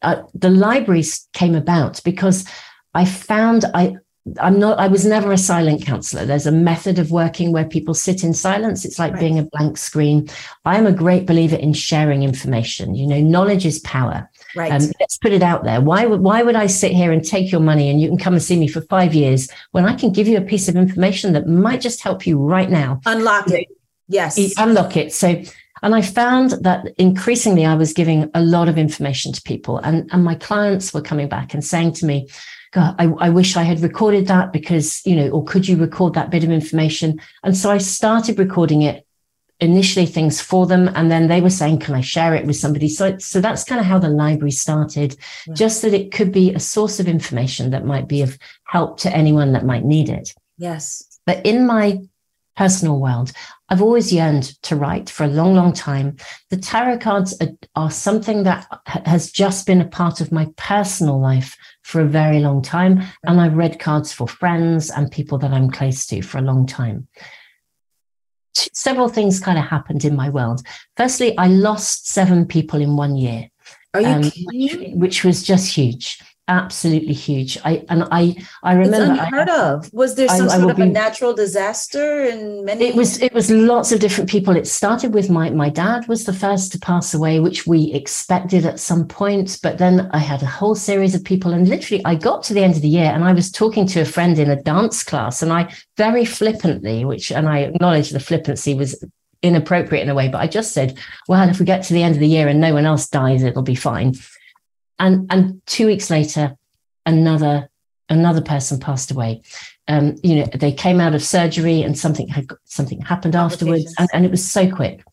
Uh, 0.02 0.24
the 0.34 0.50
libraries 0.50 1.28
came 1.34 1.56
about 1.56 2.02
because 2.04 2.46
I 2.94 3.06
found 3.06 3.66
I 3.74 3.98
I'm 4.42 4.58
not, 4.58 4.80
I 4.80 4.88
was 4.88 5.06
never 5.06 5.32
a 5.32 5.38
silent 5.38 5.86
counselor. 5.86 6.26
There's 6.26 6.48
a 6.48 6.52
method 6.52 6.98
of 6.98 7.12
working 7.12 7.52
where 7.52 7.66
people 7.66 7.94
sit 7.94 8.24
in 8.24 8.34
silence. 8.34 8.84
It's 8.84 8.98
like 8.98 9.14
right. 9.14 9.20
being 9.20 9.38
a 9.38 9.44
blank 9.44 9.78
screen. 9.78 10.28
I 10.66 10.78
am 10.78 10.88
a 10.88 10.92
great 10.92 11.28
believer 11.28 11.56
in 11.56 11.74
sharing 11.74 12.24
information. 12.24 12.96
You 12.96 13.06
know, 13.06 13.22
knowledge 13.22 13.68
is 13.68 13.80
power. 13.80 14.28
Right. 14.56 14.72
Um, 14.72 14.90
let's 15.00 15.18
put 15.18 15.32
it 15.32 15.44
out 15.44 15.64
there. 15.64 15.80
Why 15.80 16.08
would, 16.08 16.22
why 16.22 16.42
would 16.42 16.56
I 16.56 16.66
sit 16.66 16.92
here 16.92 17.12
and 17.12 17.24
take 17.24 17.52
your 17.52 17.62
money 17.62 17.88
and 17.90 18.02
you 18.02 18.08
can 18.08 18.18
come 18.18 18.34
and 18.34 18.42
see 18.42 18.58
me 18.58 18.68
for 18.68 18.82
five 18.82 19.14
years 19.14 19.48
when 19.72 19.86
I 19.86 19.94
can 19.94 20.12
give 20.12 20.28
you 20.28 20.38
a 20.38 20.42
piece 20.42 20.68
of 20.68 20.76
information 20.76 21.34
that 21.34 21.48
might 21.48 21.82
just 21.82 22.02
help 22.02 22.26
you 22.26 22.40
right 22.40 22.70
now? 22.70 23.02
Unlock 23.06 23.52
it. 23.52 23.68
Yes. 24.08 24.40
Unlock 24.58 24.98
it. 24.98 25.14
So, 25.14 25.40
and 25.84 25.94
I 25.94 26.02
found 26.02 26.52
that 26.62 26.88
increasingly 26.98 27.64
I 27.64 27.76
was 27.76 27.94
giving 27.94 28.32
a 28.34 28.42
lot 28.42 28.70
of 28.70 28.80
information 28.80 29.34
to 29.34 29.42
people 29.44 29.78
and, 29.78 30.10
and 30.12 30.24
my 30.24 30.34
clients 30.34 30.96
were 30.96 31.02
coming 31.02 31.30
back 31.30 31.54
and 31.54 31.64
saying 31.64 31.94
to 31.94 32.08
me, 32.08 32.28
God, 32.76 32.94
I, 33.00 33.06
I 33.06 33.30
wish 33.30 33.56
I 33.56 33.64
had 33.64 33.80
recorded 33.80 34.28
that 34.28 34.52
because, 34.52 35.02
you 35.06 35.16
know, 35.16 35.30
or 35.30 35.46
could 35.46 35.66
you 35.66 35.78
record 35.78 36.14
that 36.16 36.30
bit 36.30 36.44
of 36.44 36.52
information? 36.52 37.22
And 37.42 37.56
so 37.56 37.72
I 37.72 37.78
started 37.78 38.38
recording 38.38 38.82
it 38.82 39.08
initially 39.62 40.06
things 40.06 40.42
for 40.42 40.68
them 40.68 40.92
and 40.94 41.10
then 41.10 41.30
they 41.30 41.40
were 41.40 41.50
saying 41.50 41.80
can 41.80 41.96
i 41.96 42.02
share 42.02 42.36
it 42.36 42.46
with 42.46 42.58
somebody? 42.58 42.90
So 42.90 43.18
so 43.18 43.40
that's 43.40 43.64
kind 43.64 43.80
of 43.80 43.88
how 43.88 43.98
the 43.98 44.10
library 44.10 44.52
started. 44.52 45.16
Just 45.54 45.84
that 45.84 45.94
it 45.94 46.12
could 46.12 46.34
be 46.34 46.54
a 46.54 46.60
source 46.60 47.00
of 47.00 47.08
information 47.08 47.70
that 47.70 47.86
might 47.86 48.10
be 48.10 48.22
of 48.22 48.38
help 48.66 49.00
to 49.00 49.16
anyone 49.16 49.54
that 49.54 49.66
might 49.66 49.86
need 49.86 50.10
it. 50.10 50.36
Yes. 50.58 51.02
But 51.26 51.46
in 51.46 51.66
my 51.66 52.02
personal 52.58 53.00
world 53.00 53.32
i've 53.70 53.82
always 53.82 54.14
yearned 54.14 54.44
to 54.62 54.76
write 54.76 55.10
for 55.10 55.24
a 55.24 55.28
long 55.28 55.56
long 55.56 55.74
time 55.74 56.16
the 56.50 56.58
tarot 56.58 56.98
cards 57.00 57.36
are, 57.42 57.50
are 57.76 57.92
something 57.92 58.44
that 58.44 58.68
has 59.06 59.32
just 59.32 59.66
been 59.66 59.82
a 59.82 59.88
part 59.88 60.22
of 60.22 60.32
my 60.32 60.48
personal 60.58 61.20
life 61.20 61.58
for 61.86 62.02
a 62.02 62.06
very 62.06 62.40
long 62.40 62.64
time. 62.64 63.04
And 63.24 63.40
I've 63.40 63.54
read 63.54 63.80
cards 63.80 64.12
for 64.12 64.28
friends 64.28 64.90
and 64.90 65.12
people 65.12 65.38
that 65.38 65.52
I'm 65.52 65.70
close 65.70 66.08
to 66.08 66.24
for 66.24 66.40
a 66.40 66.42
long 66.42 66.66
time. 66.66 67.08
Several 68.56 69.08
things 69.08 69.40
kind 69.40 69.60
of 69.60 69.66
happened 69.66 70.04
in 70.04 70.16
my 70.16 70.30
world. 70.30 70.66
Firstly, 70.98 71.38
I 71.38 71.46
lost 71.46 72.08
seven 72.08 72.48
people 72.48 72.82
in 72.82 72.96
one 72.96 73.16
year. 73.16 73.50
Are 73.94 74.02
you 74.02 74.08
um, 74.08 74.32
which, 74.46 74.78
which 74.96 75.24
was 75.24 75.44
just 75.44 75.76
huge 75.76 76.20
absolutely 76.48 77.14
huge. 77.14 77.58
I 77.64 77.84
and 77.90 78.04
I 78.12 78.36
I 78.64 78.74
remember 78.74 79.14
it's 79.14 79.22
unheard 79.22 79.50
I, 79.50 79.70
of. 79.70 79.94
Was 79.94 80.16
there 80.16 80.28
some 80.28 80.50
I, 80.50 80.58
sort 80.58 80.68
I 80.68 80.72
of 80.72 80.78
be, 80.78 80.84
a 80.84 80.86
natural 80.86 81.34
disaster 81.34 82.24
and 82.24 82.66
many? 82.66 82.86
It 82.86 82.96
was 82.96 83.22
it 83.22 83.34
was 83.34 83.50
lots 83.50 83.92
of 83.92 84.00
different 84.00 84.30
people. 84.30 84.56
It 84.56 84.68
started 84.68 85.14
with 85.14 85.30
my 85.30 85.50
my 85.50 85.70
dad 85.70 86.08
was 86.08 86.26
the 86.26 86.34
first 86.34 86.72
to 86.74 86.80
pass 86.80 87.14
away, 87.14 87.40
which 87.40 87.66
we 87.66 87.92
expected 87.94 88.66
at 88.66 88.80
some 88.80 89.08
point. 89.08 89.60
But 89.64 89.78
then 89.78 90.10
I 90.14 90.20
had 90.20 90.42
a 90.42 90.48
whole 90.48 90.76
series 90.76 91.16
of 91.16 91.24
people, 91.24 91.54
and 91.54 91.68
literally 91.68 92.04
I 92.06 92.16
got 92.16 92.44
to 92.44 92.54
the 92.54 92.64
end 92.64 92.76
of 92.76 92.82
the 92.82 92.90
year, 92.90 93.12
and 93.12 93.24
I 93.24 93.34
was 93.34 93.52
talking 93.52 93.88
to 93.88 94.02
a 94.02 94.06
friend 94.06 94.38
in 94.38 94.50
a 94.50 94.62
dance 94.62 95.04
class, 95.04 95.42
and 95.42 95.52
I 95.52 95.74
very 95.98 96.26
flippantly, 96.26 97.06
which 97.06 97.32
and 97.32 97.50
I 97.50 97.60
acknowledge 97.60 98.12
the 98.12 98.20
flippancy 98.20 98.74
was 98.74 99.04
inappropriate 99.42 100.02
in 100.02 100.10
a 100.10 100.16
way, 100.16 100.28
but 100.28 100.42
I 100.42 100.48
just 100.48 100.72
said, 100.72 100.98
well, 101.28 101.48
if 101.48 101.60
we 101.60 101.66
get 101.68 101.84
to 101.84 101.94
the 101.94 102.02
end 102.02 102.16
of 102.16 102.20
the 102.20 102.28
year 102.28 102.48
and 102.48 102.60
no 102.60 102.74
one 102.74 102.88
else 102.88 103.08
dies, 103.08 103.44
it'll 103.44 103.62
be 103.62 103.76
fine 103.76 104.16
and 105.00 105.32
and 105.32 105.62
two 105.66 105.88
weeks 105.88 106.10
later 106.10 106.58
another 107.06 107.70
another 108.10 108.42
person 108.42 108.80
passed 108.80 109.12
away. 109.12 109.42
Um, 109.88 110.16
you 110.24 110.36
know 110.36 110.46
they 110.54 110.72
came 110.72 111.00
out 111.00 111.16
of 111.16 111.24
surgery 111.24 111.82
and 111.82 111.98
something 111.98 112.28
had 112.28 112.48
something 112.66 113.02
happened 113.02 113.36
afterwards 113.36 113.94
and, 113.98 114.10
and 114.14 114.26
it 114.26 114.32
was 114.32 114.50
so 114.50 114.70
quick. 114.70 115.04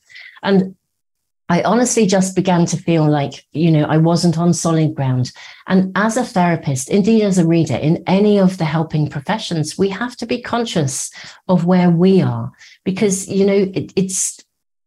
And 0.43 0.75
I 1.53 1.63
honestly 1.65 2.07
just 2.07 2.35
began 2.35 2.65
to 2.65 2.79
feel 2.79 3.07
like, 3.07 3.45
you 3.53 3.71
know, 3.71 3.85
I 3.85 3.99
wasn't 3.99 4.39
on 4.39 4.55
solid 4.55 4.95
ground. 4.95 5.33
And 5.67 5.93
as 5.95 6.17
a 6.17 6.25
therapist, 6.25 6.89
indeed 6.89 7.23
as 7.23 7.37
a 7.37 7.47
reader, 7.47 7.77
in 7.77 8.03
any 8.07 8.41
of 8.41 8.57
the 8.57 8.65
helping 8.65 9.11
professions, 9.11 9.77
we 9.77 9.91
have 9.91 10.17
to 10.17 10.27
be 10.27 10.41
conscious 10.41 11.11
of 11.49 11.67
where 11.67 11.91
we 11.91 12.23
are. 12.23 12.51
Because, 12.85 13.29
you 13.29 13.45
know, 13.45 13.71
it, 13.75 13.93
it's 13.97 14.43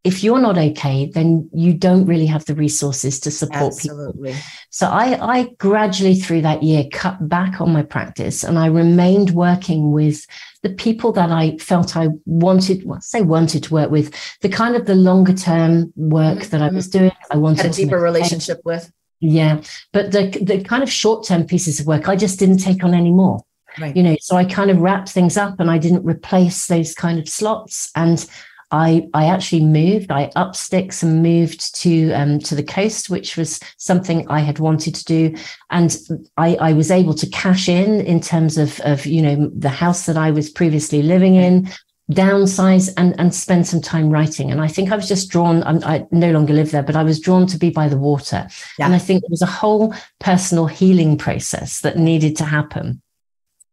if 0.05 0.23
you're 0.23 0.39
not 0.39 0.55
okay, 0.55 1.07
then 1.07 1.49
you 1.51 1.73
don't 1.73 2.05
really 2.05 2.27
have 2.27 2.45
the 2.45 2.53
resources 2.53 3.19
to 3.21 3.31
support 3.31 3.73
Absolutely. 3.73 4.33
people. 4.33 4.45
So 4.69 4.87
I, 4.87 5.39
I 5.39 5.49
gradually 5.57 6.13
through 6.13 6.43
that 6.43 6.61
year 6.61 6.85
cut 6.91 7.27
back 7.27 7.59
on 7.59 7.73
my 7.73 7.81
practice 7.81 8.43
and 8.43 8.59
I 8.59 8.67
remained 8.67 9.31
working 9.31 9.91
with 9.91 10.27
the 10.61 10.69
people 10.69 11.11
that 11.13 11.31
I 11.31 11.57
felt 11.57 11.97
I 11.97 12.09
wanted, 12.25 12.85
well, 12.85 13.01
say 13.01 13.23
wanted 13.23 13.63
to 13.63 13.73
work 13.73 13.89
with, 13.89 14.13
the 14.41 14.49
kind 14.49 14.75
of 14.75 14.85
the 14.85 14.93
longer 14.93 15.33
term 15.33 15.91
work 15.95 16.37
mm-hmm. 16.37 16.49
that 16.51 16.61
I 16.61 16.69
was 16.69 16.87
doing. 16.87 17.11
I 17.31 17.37
wanted 17.37 17.63
Had 17.63 17.71
a 17.71 17.75
deeper 17.75 17.99
relationship 17.99 18.61
with. 18.63 18.91
Yeah. 19.19 19.61
But 19.91 20.11
the 20.11 20.29
the 20.39 20.63
kind 20.63 20.83
of 20.83 20.91
short 20.91 21.25
term 21.25 21.45
pieces 21.45 21.79
of 21.79 21.87
work 21.87 22.07
I 22.07 22.15
just 22.15 22.37
didn't 22.37 22.59
take 22.59 22.83
on 22.83 22.93
anymore. 22.93 23.43
Right. 23.79 23.95
You 23.95 24.03
know, 24.03 24.15
so 24.21 24.35
I 24.35 24.45
kind 24.45 24.69
of 24.69 24.79
wrapped 24.79 25.09
things 25.09 25.35
up 25.35 25.59
and 25.59 25.71
I 25.71 25.79
didn't 25.79 26.05
replace 26.05 26.67
those 26.67 26.93
kind 26.93 27.17
of 27.17 27.27
slots. 27.27 27.91
And 27.95 28.25
I, 28.75 29.07
I 29.13 29.27
actually 29.27 29.63
moved. 29.63 30.11
I 30.11 30.29
up 30.35 30.53
sticks 30.53 31.01
and 31.01 31.23
moved 31.23 31.73
to 31.75 32.11
um, 32.11 32.39
to 32.39 32.55
the 32.55 32.63
coast, 32.63 33.09
which 33.09 33.37
was 33.37 33.61
something 33.77 34.29
I 34.29 34.41
had 34.41 34.59
wanted 34.59 34.95
to 34.95 35.05
do, 35.05 35.35
and 35.69 35.97
I, 36.35 36.55
I 36.55 36.73
was 36.73 36.91
able 36.91 37.13
to 37.13 37.29
cash 37.29 37.69
in 37.69 38.01
in 38.01 38.19
terms 38.19 38.57
of 38.57 38.81
of 38.81 39.05
you 39.05 39.21
know 39.21 39.49
the 39.55 39.69
house 39.69 40.05
that 40.07 40.17
I 40.17 40.29
was 40.29 40.49
previously 40.49 41.01
living 41.01 41.35
in, 41.35 41.69
downsize 42.11 42.93
and 42.97 43.17
and 43.17 43.33
spend 43.33 43.65
some 43.65 43.81
time 43.81 44.09
writing. 44.09 44.51
And 44.51 44.59
I 44.59 44.67
think 44.67 44.91
I 44.91 44.97
was 44.97 45.07
just 45.07 45.29
drawn. 45.29 45.63
I'm, 45.63 45.81
i 45.85 46.05
no 46.11 46.31
longer 46.31 46.53
live 46.53 46.71
there, 46.71 46.83
but 46.83 46.97
I 46.97 47.03
was 47.03 47.21
drawn 47.21 47.47
to 47.47 47.57
be 47.57 47.69
by 47.69 47.87
the 47.87 47.97
water, 47.97 48.45
yeah. 48.77 48.87
and 48.87 48.93
I 48.93 48.99
think 48.99 49.23
it 49.23 49.31
was 49.31 49.41
a 49.41 49.45
whole 49.45 49.95
personal 50.19 50.65
healing 50.65 51.17
process 51.17 51.79
that 51.79 51.97
needed 51.97 52.35
to 52.37 52.43
happen. 52.43 53.01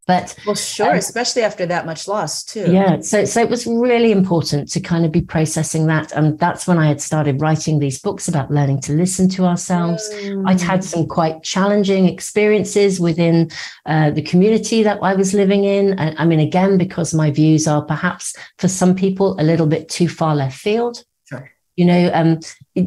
But 0.04 0.34
well, 0.44 0.56
sure, 0.56 0.90
um, 0.90 0.96
especially 0.96 1.42
after 1.42 1.64
that 1.66 1.86
much 1.86 2.08
loss 2.08 2.42
too. 2.42 2.72
Yeah. 2.72 3.00
So 3.00 3.24
so 3.24 3.40
it 3.40 3.48
was 3.48 3.66
really 3.66 4.10
important 4.10 4.68
to 4.72 4.80
kind 4.80 5.04
of 5.04 5.12
be 5.12 5.20
processing 5.20 5.86
that. 5.86 6.10
And 6.10 6.36
that's 6.40 6.66
when 6.66 6.76
I 6.76 6.88
had 6.88 7.00
started 7.00 7.40
writing 7.40 7.78
these 7.78 8.00
books 8.00 8.26
about 8.26 8.50
learning 8.50 8.80
to 8.82 8.94
listen 8.94 9.28
to 9.30 9.44
ourselves. 9.44 10.08
Mm. 10.14 10.48
I'd 10.48 10.60
had 10.60 10.82
some 10.82 11.06
quite 11.06 11.44
challenging 11.44 12.08
experiences 12.08 12.98
within 12.98 13.50
uh, 13.86 14.10
the 14.10 14.22
community 14.22 14.82
that 14.82 14.98
I 15.02 15.14
was 15.14 15.34
living 15.34 15.62
in. 15.64 15.98
I, 16.00 16.14
I 16.18 16.24
mean, 16.24 16.40
again, 16.40 16.78
because 16.78 17.14
my 17.14 17.30
views 17.30 17.68
are 17.68 17.84
perhaps 17.84 18.34
for 18.58 18.66
some 18.66 18.96
people 18.96 19.36
a 19.38 19.44
little 19.44 19.66
bit 19.66 19.88
too 19.88 20.08
far 20.08 20.34
left 20.34 20.58
field. 20.58 21.04
You 21.76 21.86
know, 21.86 22.10
um, 22.12 22.40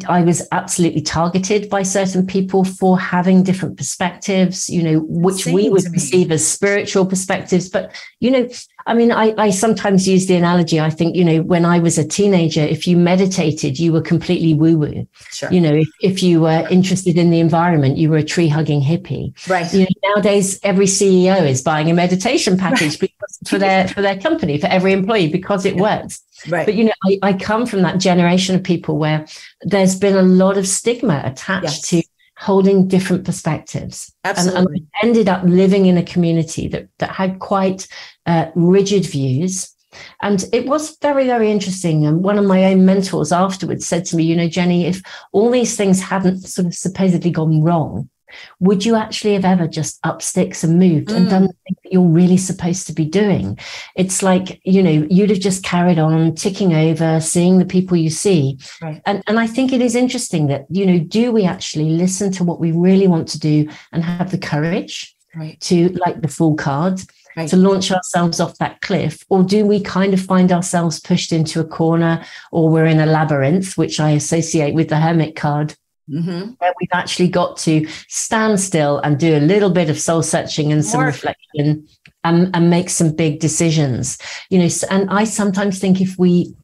I 0.07 0.21
was 0.21 0.47
absolutely 0.51 1.01
targeted 1.01 1.69
by 1.69 1.83
certain 1.83 2.25
people 2.25 2.63
for 2.63 2.99
having 2.99 3.43
different 3.43 3.77
perspectives, 3.77 4.69
you 4.69 4.83
know, 4.83 4.99
which 5.07 5.45
we 5.45 5.69
would 5.69 5.85
perceive 5.91 6.31
as 6.31 6.45
spiritual 6.45 7.05
perspectives. 7.05 7.69
But, 7.69 7.91
you 8.19 8.31
know, 8.31 8.49
I 8.87 8.93
mean, 8.93 9.11
I, 9.11 9.33
I 9.37 9.49
sometimes 9.49 10.07
use 10.07 10.27
the 10.27 10.35
analogy. 10.35 10.79
I 10.79 10.91
think, 10.91 11.15
you 11.15 11.25
know, 11.25 11.41
when 11.41 11.65
I 11.65 11.79
was 11.79 11.97
a 11.97 12.07
teenager, 12.07 12.61
if 12.61 12.87
you 12.87 12.97
meditated, 12.97 13.79
you 13.79 13.91
were 13.91 14.01
completely 14.01 14.53
woo 14.53 14.77
woo. 14.77 15.07
Sure. 15.31 15.51
You 15.51 15.61
know, 15.61 15.73
if, 15.73 15.87
if 16.01 16.23
you 16.23 16.41
were 16.41 16.67
interested 16.69 17.17
in 17.17 17.31
the 17.31 17.39
environment, 17.39 17.97
you 17.97 18.09
were 18.09 18.17
a 18.17 18.23
tree 18.23 18.47
hugging 18.47 18.81
hippie. 18.81 19.33
Right. 19.49 19.71
You 19.73 19.81
know, 19.81 19.87
nowadays, 20.03 20.59
every 20.61 20.85
CEO 20.85 21.47
is 21.47 21.63
buying 21.63 21.89
a 21.89 21.93
meditation 21.95 22.57
package 22.59 23.01
right. 23.01 23.11
for 23.47 23.57
their 23.57 23.87
for 23.87 24.01
their 24.01 24.19
company, 24.19 24.59
for 24.59 24.67
every 24.67 24.93
employee, 24.93 25.29
because 25.29 25.65
it 25.65 25.75
yeah. 25.75 25.81
works. 25.81 26.21
Right. 26.49 26.65
But, 26.65 26.75
you 26.75 26.85
know, 26.85 26.93
I, 27.03 27.19
I 27.21 27.33
come 27.33 27.65
from 27.65 27.81
that 27.81 27.99
generation 27.99 28.55
of 28.55 28.63
people 28.63 28.97
where 28.97 29.25
there's 29.61 29.95
been 29.95 30.15
a 30.15 30.21
lot 30.21 30.57
of 30.57 30.67
stigma 30.67 31.21
attached 31.25 31.63
yes. 31.63 31.89
to 31.89 32.03
holding 32.37 32.87
different 32.87 33.25
perspectives. 33.25 34.13
Absolutely. 34.23 34.59
And, 34.59 34.67
and, 34.67 34.87
I 34.93 35.07
ended 35.07 35.29
up 35.29 35.43
living 35.43 35.85
in 35.85 35.97
a 35.97 36.03
community 36.03 36.67
that, 36.69 36.87
that 36.99 37.11
had 37.11 37.39
quite 37.39 37.87
uh, 38.25 38.47
rigid 38.55 39.05
views. 39.05 39.73
And 40.21 40.43
it 40.51 40.67
was 40.67 40.97
very, 41.01 41.25
very 41.25 41.49
interesting. 41.49 42.05
And 42.05 42.21
one 42.21 42.37
of 42.37 42.45
my 42.45 42.65
own 42.65 42.85
mentors 42.85 43.31
afterwards 43.31 43.87
said 43.87 44.03
to 44.05 44.17
me, 44.17 44.23
you 44.23 44.35
know, 44.35 44.49
Jenny, 44.49 44.85
if 44.85 45.01
all 45.31 45.49
these 45.49 45.77
things 45.77 46.01
hadn't 46.01 46.41
sort 46.41 46.67
of 46.67 46.75
supposedly 46.75 47.31
gone 47.31 47.61
wrong, 47.61 48.09
would 48.59 48.85
you 48.85 48.95
actually 48.95 49.33
have 49.33 49.45
ever 49.45 49.67
just 49.67 49.99
up 50.03 50.21
sticks 50.21 50.63
and 50.63 50.79
moved 50.79 51.09
mm. 51.09 51.15
and 51.15 51.29
done 51.29 51.43
the 51.43 51.53
thing 51.65 51.75
that 51.83 51.93
you're 51.93 52.01
really 52.01 52.37
supposed 52.37 52.87
to 52.87 52.93
be 52.93 53.05
doing? 53.05 53.57
It's 53.95 54.23
like, 54.23 54.59
you 54.63 54.81
know, 54.81 55.07
you'd 55.09 55.29
have 55.29 55.39
just 55.39 55.63
carried 55.63 55.99
on 55.99 56.35
ticking 56.35 56.73
over, 56.73 57.19
seeing 57.19 57.59
the 57.59 57.65
people 57.65 57.97
you 57.97 58.09
see. 58.09 58.59
Right. 58.81 59.01
And, 59.05 59.23
and 59.27 59.39
I 59.39 59.47
think 59.47 59.71
it 59.71 59.81
is 59.81 59.95
interesting 59.95 60.47
that, 60.47 60.65
you 60.69 60.85
know, 60.85 60.99
do 60.99 61.31
we 61.31 61.45
actually 61.45 61.91
listen 61.91 62.31
to 62.33 62.43
what 62.43 62.59
we 62.59 62.71
really 62.71 63.07
want 63.07 63.27
to 63.29 63.39
do 63.39 63.69
and 63.91 64.03
have 64.03 64.31
the 64.31 64.37
courage 64.37 65.15
right. 65.35 65.59
to 65.61 65.89
like 65.89 66.21
the 66.21 66.27
Fool 66.27 66.55
card 66.55 67.01
right. 67.35 67.49
to 67.49 67.57
launch 67.57 67.91
ourselves 67.91 68.39
off 68.39 68.57
that 68.57 68.81
cliff? 68.81 69.23
Or 69.29 69.43
do 69.43 69.65
we 69.65 69.81
kind 69.81 70.13
of 70.13 70.21
find 70.21 70.51
ourselves 70.51 70.99
pushed 70.99 71.31
into 71.31 71.59
a 71.59 71.65
corner 71.65 72.23
or 72.51 72.69
we're 72.69 72.85
in 72.85 72.99
a 72.99 73.05
labyrinth, 73.05 73.77
which 73.77 73.99
I 73.99 74.11
associate 74.11 74.73
with 74.73 74.89
the 74.89 74.97
Hermit 74.97 75.35
card? 75.35 75.75
Mm-hmm. 76.09 76.51
Where 76.59 76.73
we've 76.79 76.89
actually 76.93 77.29
got 77.29 77.57
to 77.57 77.87
stand 78.07 78.59
still 78.59 78.99
and 78.99 79.19
do 79.19 79.35
a 79.35 79.39
little 79.39 79.71
bit 79.71 79.89
of 79.89 79.99
soul 79.99 80.21
searching 80.21 80.71
and 80.71 80.85
some 80.85 80.99
More. 80.99 81.07
reflection 81.07 81.87
and, 82.23 82.55
and 82.55 82.69
make 82.69 82.89
some 82.89 83.15
big 83.15 83.39
decisions. 83.39 84.17
You 84.49 84.59
know, 84.59 84.69
and 84.91 85.09
I 85.09 85.23
sometimes 85.23 85.79
think 85.79 86.01
if 86.01 86.15
we, 86.19 86.55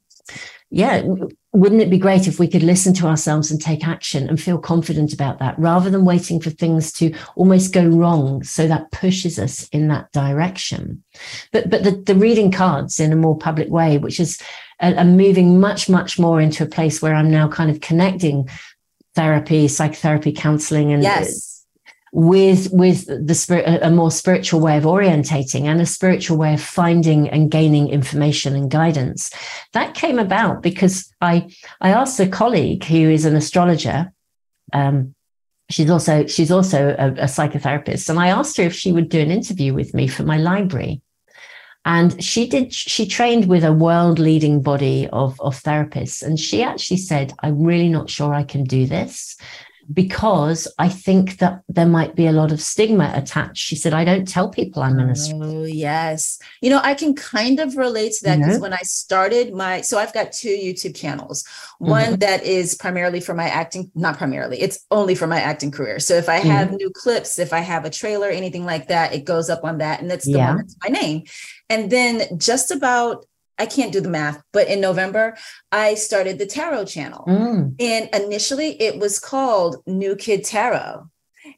yeah, 0.70 1.04
wouldn't 1.54 1.82
it 1.82 1.90
be 1.90 1.98
great 1.98 2.28
if 2.28 2.40
we 2.40 2.48
could 2.48 2.64
listen 2.64 2.94
to 2.94 3.08
ourselves 3.08 3.52
and 3.52 3.62
take 3.62 3.86
action 3.86 4.30
and 4.30 4.42
feel 4.42 4.58
confident 4.58 5.14
about 5.14 5.40
that 5.40 5.58
rather 5.60 5.90
than 5.90 6.06
waiting 6.06 6.40
for 6.40 6.50
things 6.50 6.94
to 6.94 7.14
almost 7.36 7.74
go 7.74 7.86
wrong 7.86 8.42
so 8.44 8.68
that 8.68 8.92
pushes 8.92 9.38
us 9.38 9.68
in 9.70 9.90
that 9.90 10.12
direction 10.14 11.04
but 11.52 11.70
but 11.70 11.84
the, 11.84 11.92
the 11.92 12.16
reading 12.16 12.52
cards 12.52 13.00
in 13.00 13.12
a 13.12 13.18
more 13.18 13.38
public 13.38 13.70
way 13.70 13.98
which 13.98 14.20
is 14.20 14.42
a, 14.80 14.94
a 14.96 15.04
moving 15.04 15.60
much 15.60 15.90
much 15.90 16.18
more 16.18 16.40
into 16.40 16.64
a 16.64 16.68
place 16.68 17.02
where 17.02 17.16
i'm 17.16 17.30
now 17.30 17.50
kind 17.50 17.70
of 17.70 17.82
connecting 17.82 18.48
therapy 19.16 19.68
psychotherapy 19.68 20.32
counseling 20.32 20.92
and 20.92 21.04
yes. 21.04 21.66
with 22.12 22.70
with 22.72 23.06
the 23.08 23.36
spirit 23.36 23.80
a 23.82 23.92
more 23.92 24.12
spiritual 24.12 24.60
way 24.60 24.78
of 24.78 24.84
orientating 24.84 25.66
and 25.66 25.82
a 25.82 25.86
spiritual 25.86 26.38
way 26.38 26.54
of 26.54 26.62
finding 26.62 27.30
and 27.30 27.52
gaining 27.52 27.90
information 27.90 28.56
and 28.56 28.72
guidance. 28.72 29.32
That 29.74 29.94
came 29.94 30.20
about 30.20 30.62
because 30.62 31.12
i 31.22 31.50
i 31.82 31.92
asked 31.92 32.20
a 32.20 32.28
colleague 32.28 32.84
who 32.86 33.10
is 33.10 33.26
an 33.26 33.36
astrologer 33.36 34.12
um, 34.74 35.14
she's 35.70 35.90
also 35.90 36.26
she's 36.28 36.52
also 36.52 36.96
a, 36.98 37.08
a 37.12 37.26
psychotherapist 37.26 38.10
and 38.10 38.20
i 38.20 38.28
asked 38.28 38.58
her 38.58 38.64
if 38.64 38.74
she 38.74 38.92
would 38.92 39.10
do 39.10 39.20
an 39.20 39.32
interview 39.32 39.74
with 39.74 39.94
me 39.94 40.08
for 40.08 40.24
my 40.24 40.38
library 40.38 41.02
and 41.86 42.24
she 42.24 42.48
did 42.48 42.74
she 42.74 43.06
trained 43.06 43.48
with 43.48 43.64
a 43.64 43.74
world 43.74 44.20
leading 44.20 44.62
body 44.62 45.08
of, 45.12 45.40
of 45.42 45.62
therapists. 45.62 46.22
And 46.22 46.40
she 46.40 46.64
actually 46.64 46.98
said 46.98 47.34
i'm 47.40 47.64
really 47.64 47.90
not 47.90 48.10
sure 48.10 48.34
i 48.34 48.44
can 48.44 48.64
do 48.64 48.86
this 48.86 49.36
because 49.92 50.68
I 50.78 50.90
think 50.90 51.38
that 51.38 51.62
there 51.68 51.86
might 51.86 52.16
be 52.16 52.28
a 52.28 52.32
lot 52.32 52.52
of 52.52 52.62
stigma 52.62 53.12
attached. 53.16 53.58
She 53.58 53.76
said, 53.76 53.94
I 53.94 54.06
don't 54.06 54.28
tell 54.28 54.50
people 54.50 54.84
I'm 54.84 55.00
an 55.00 55.10
astrologer. 55.10 55.58
Oh, 55.58 55.64
yes. 55.64 56.40
You 56.62 56.70
know, 56.70 56.80
I 56.84 56.94
can 56.94 57.16
kind 57.16 57.60
of 57.60 57.78
relate 57.78 58.14
to 58.14 58.26
that 58.26 58.40
because 58.40 58.60
when 58.60 58.74
I 58.74 58.82
started 58.84 59.54
my, 59.54 59.82
so 59.82 59.98
I've 59.98 60.14
got 60.14 60.32
two 60.32 60.50
YouTube 60.50 60.96
channels. 60.96 61.46
One 61.80 62.04
mm-hmm. 62.04 62.16
that 62.16 62.44
is 62.44 62.76
primarily 62.76 63.20
for 63.22 63.34
my 63.34 63.48
acting, 63.48 63.92
not 63.96 64.18
primarily, 64.18 64.62
it's 64.62 64.86
only 64.92 65.16
for 65.16 65.28
my 65.28 65.40
acting 65.40 65.72
career. 65.72 66.00
So 66.00 66.16
if 66.16 66.30
I 66.30 66.36
have 66.36 66.68
mm-hmm. 66.68 66.78
new 66.78 66.90
clips, 66.92 67.40
if 67.40 67.54
I 67.54 67.60
have 67.60 67.86
a 67.86 67.90
trailer, 67.90 68.30
anything 68.30 68.66
like 68.66 68.88
that, 68.90 69.14
it 69.14 69.26
goes 69.26 69.50
up 69.50 69.64
on 69.64 69.80
that. 69.80 70.02
And 70.02 70.10
that's 70.10 70.26
the 70.26 70.34
yeah. 70.34 70.50
one 70.50 70.58
that's 70.58 70.78
my 70.84 70.90
name. 70.90 71.24
And 71.70 71.90
then 71.90 72.38
just 72.38 72.72
about 72.72 73.26
I 73.62 73.68
can't 73.68 73.94
do 73.94 74.02
the 74.02 74.10
math, 74.10 74.42
but 74.54 74.68
in 74.68 74.82
November, 74.82 75.38
I 75.72 75.94
started 75.94 76.40
the 76.40 76.48
tarot 76.48 76.86
channel. 76.86 77.24
Mm. 77.28 77.76
And 77.80 78.10
initially, 78.12 78.82
it 78.82 78.98
was 78.98 79.20
called 79.20 79.84
New 79.86 80.16
Kid 80.16 80.44
Tarot. 80.44 81.08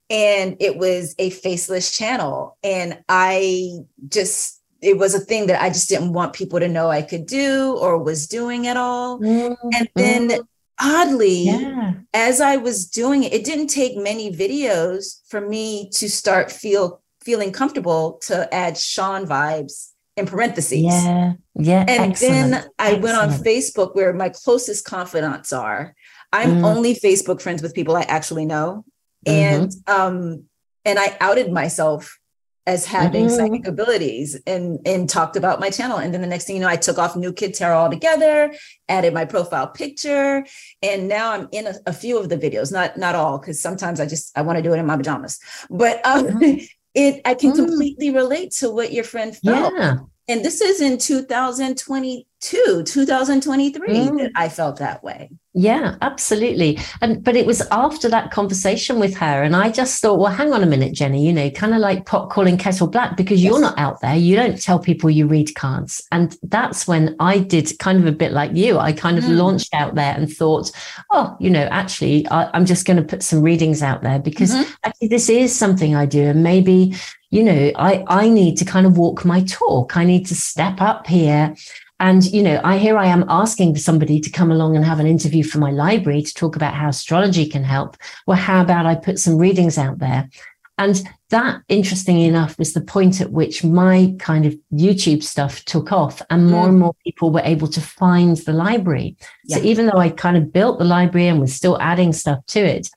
And 0.09 0.57
it 0.59 0.75
was 0.75 1.15
a 1.17 1.29
faceless 1.29 1.97
channel. 1.97 2.57
And 2.61 3.01
I 3.07 3.69
just, 4.09 4.61
it 4.81 4.97
was 4.97 5.15
a 5.15 5.19
thing 5.19 5.47
that 5.47 5.61
I 5.61 5.69
just 5.69 5.87
didn't 5.87 6.11
want 6.11 6.33
people 6.33 6.59
to 6.59 6.67
know 6.67 6.89
I 6.89 7.03
could 7.03 7.25
do 7.25 7.77
or 7.77 7.97
was 7.97 8.27
doing 8.27 8.67
at 8.67 8.75
all. 8.75 9.21
Mm. 9.21 9.55
And 9.73 9.87
then 9.95 10.27
mm. 10.27 10.47
oddly, 10.81 11.43
yeah. 11.43 11.93
as 12.13 12.41
I 12.41 12.57
was 12.57 12.85
doing 12.85 13.23
it, 13.23 13.31
it 13.31 13.45
didn't 13.45 13.67
take 13.67 13.95
many 13.95 14.29
videos 14.29 15.21
for 15.29 15.39
me 15.39 15.89
to 15.91 16.09
start 16.09 16.51
feel 16.51 17.01
feeling 17.21 17.53
comfortable 17.53 18.19
to 18.23 18.53
add 18.53 18.77
Shon 18.77 19.25
vibes 19.25 19.92
in 20.15 20.25
parentheses. 20.25 20.83
Yeah. 20.83 21.33
Yeah. 21.55 21.85
And 21.87 22.11
excellent. 22.11 22.51
then 22.51 22.53
I 22.79 22.93
excellent. 22.93 23.03
went 23.03 23.17
on 23.17 23.29
Facebook 23.29 23.95
where 23.95 24.13
my 24.13 24.29
closest 24.29 24.85
confidants 24.85 25.53
are. 25.53 25.95
I'm 26.31 26.57
mm. 26.57 26.63
only 26.63 26.95
Facebook 26.95 27.41
friends 27.41 27.61
with 27.61 27.73
people 27.75 27.95
I 27.95 28.01
actually 28.03 28.45
know. 28.45 28.85
Mm-hmm. 29.25 29.63
And 29.63 29.73
um, 29.87 30.43
and 30.85 30.99
I 30.99 31.15
outed 31.21 31.51
myself 31.51 32.19
as 32.65 32.85
having 32.85 33.25
mm-hmm. 33.25 33.35
psychic 33.35 33.67
abilities 33.67 34.39
and 34.47 34.79
and 34.85 35.09
talked 35.09 35.35
about 35.35 35.59
my 35.59 35.69
channel. 35.69 35.97
And 35.97 36.13
then 36.13 36.21
the 36.21 36.27
next 36.27 36.45
thing 36.45 36.55
you 36.55 36.61
know, 36.61 36.67
I 36.67 36.75
took 36.75 36.97
off 36.97 37.15
New 37.15 37.33
Kid 37.33 37.53
Tarot 37.53 37.77
altogether, 37.77 38.53
added 38.87 39.13
my 39.13 39.25
profile 39.25 39.67
picture, 39.67 40.45
and 40.81 41.07
now 41.07 41.31
I'm 41.31 41.49
in 41.51 41.67
a, 41.67 41.73
a 41.87 41.93
few 41.93 42.17
of 42.17 42.29
the 42.29 42.37
videos, 42.37 42.71
not 42.71 42.97
not 42.97 43.15
all, 43.15 43.37
because 43.37 43.61
sometimes 43.61 43.99
I 43.99 44.05
just 44.05 44.37
I 44.37 44.41
want 44.41 44.57
to 44.57 44.63
do 44.63 44.73
it 44.73 44.79
in 44.79 44.85
my 44.85 44.97
pajamas. 44.97 45.39
But 45.69 46.05
um, 46.05 46.25
mm-hmm. 46.25 46.65
it 46.93 47.21
I 47.25 47.33
can 47.33 47.51
mm. 47.51 47.55
completely 47.55 48.11
relate 48.11 48.51
to 48.59 48.69
what 48.69 48.91
your 48.91 49.03
friend 49.03 49.35
felt. 49.35 49.73
Yeah. 49.75 49.97
And 50.27 50.43
this 50.43 50.61
is 50.61 50.79
in 50.79 50.97
2022, 50.97 52.83
2023 52.83 53.87
mm. 53.87 54.17
that 54.19 54.31
I 54.35 54.49
felt 54.49 54.77
that 54.77 55.03
way. 55.03 55.29
Yeah, 55.55 55.97
absolutely. 56.01 56.79
And 57.01 57.23
but 57.23 57.35
it 57.35 57.45
was 57.45 57.61
after 57.69 58.09
that 58.09 58.31
conversation 58.31 58.99
with 58.99 59.15
her, 59.17 59.43
and 59.43 59.55
I 59.55 59.69
just 59.69 60.01
thought, 60.01 60.17
well, 60.17 60.31
hang 60.31 60.51
on 60.51 60.63
a 60.63 60.65
minute, 60.65 60.93
Jenny. 60.93 61.27
You 61.27 61.31
know, 61.31 61.51
kind 61.51 61.75
of 61.75 61.79
like 61.79 62.07
pot 62.07 62.31
calling 62.31 62.57
kettle 62.57 62.87
black 62.87 63.15
because 63.15 63.39
yes. 63.39 63.51
you're 63.51 63.61
not 63.61 63.77
out 63.77 64.01
there. 64.01 64.15
You 64.15 64.35
don't 64.35 64.59
tell 64.59 64.79
people 64.79 65.11
you 65.11 65.27
read 65.27 65.53
cards, 65.53 66.01
and 66.11 66.35
that's 66.41 66.87
when 66.87 67.15
I 67.19 67.37
did 67.37 67.77
kind 67.77 67.99
of 67.99 68.07
a 68.07 68.11
bit 68.11 68.31
like 68.31 68.55
you. 68.55 68.79
I 68.79 68.93
kind 68.93 69.19
of 69.19 69.25
mm. 69.25 69.37
launched 69.37 69.75
out 69.75 69.93
there 69.93 70.15
and 70.15 70.31
thought, 70.31 70.71
oh, 71.11 71.37
you 71.39 71.51
know, 71.51 71.67
actually, 71.69 72.27
I, 72.29 72.49
am 72.57 72.65
just 72.65 72.87
going 72.87 72.97
to 72.97 73.03
put 73.03 73.21
some 73.21 73.43
readings 73.43 73.83
out 73.83 74.01
there 74.01 74.17
because 74.17 74.55
mm-hmm. 74.55 74.71
actually 74.83 75.09
this 75.09 75.29
is 75.29 75.55
something 75.55 75.93
I 75.93 76.07
do, 76.07 76.23
and 76.23 76.41
maybe 76.41 76.95
you 77.29 77.43
know, 77.43 77.71
I 77.75 78.03
I 78.07 78.27
need 78.27 78.57
to 78.57 78.65
kind 78.65 78.87
of 78.87 78.97
walk 78.97 79.23
my 79.23 79.43
talk. 79.43 79.97
I 79.97 80.03
need 80.03 80.25
to 80.27 80.35
step 80.35 80.81
up 80.81 81.05
here 81.05 81.55
and, 82.03 82.25
you 82.33 82.43
know, 82.43 82.59
I 82.65 82.79
here 82.79 82.97
I 82.97 83.05
am 83.05 83.23
asking 83.29 83.77
somebody 83.77 84.19
to 84.19 84.29
come 84.29 84.51
along 84.51 84.75
and 84.75 84.83
have 84.83 84.99
an 84.99 85.07
interview 85.07 85.41
for 85.41 85.59
my 85.59 85.71
library 85.71 86.21
to 86.21 86.33
talk 86.33 86.57
about 86.57 86.73
how 86.73 86.89
astrology 86.89 87.45
can 87.45 87.63
help. 87.63 87.95
Well, 88.27 88.35
how 88.35 88.61
about 88.61 88.85
I 88.85 88.95
put 88.95 89.19
some 89.19 89.37
readings 89.37 89.77
out 89.77 89.99
there? 89.99 90.29
And 90.77 91.01
that, 91.29 91.61
interestingly 91.69 92.25
enough, 92.25 92.59
was 92.59 92.73
the 92.73 92.81
point 92.81 93.21
at 93.21 93.31
which 93.31 93.63
my 93.63 94.13
kind 94.19 94.45
of 94.45 94.53
YouTube 94.73 95.23
stuff 95.23 95.63
took 95.63 95.93
off 95.93 96.21
and 96.29 96.51
more 96.51 96.65
mm. 96.65 96.69
and 96.69 96.79
more 96.79 96.93
people 97.05 97.31
were 97.31 97.41
able 97.45 97.69
to 97.69 97.79
find 97.79 98.35
the 98.35 98.51
library. 98.51 99.15
Yeah. 99.45 99.59
So 99.59 99.63
even 99.63 99.85
though 99.85 99.99
I 99.99 100.09
kind 100.09 100.35
of 100.35 100.51
built 100.51 100.79
the 100.79 100.85
library 100.85 101.27
and 101.27 101.39
was 101.39 101.55
still 101.55 101.79
adding 101.79 102.11
stuff 102.11 102.45
to 102.47 102.59
it, 102.59 102.89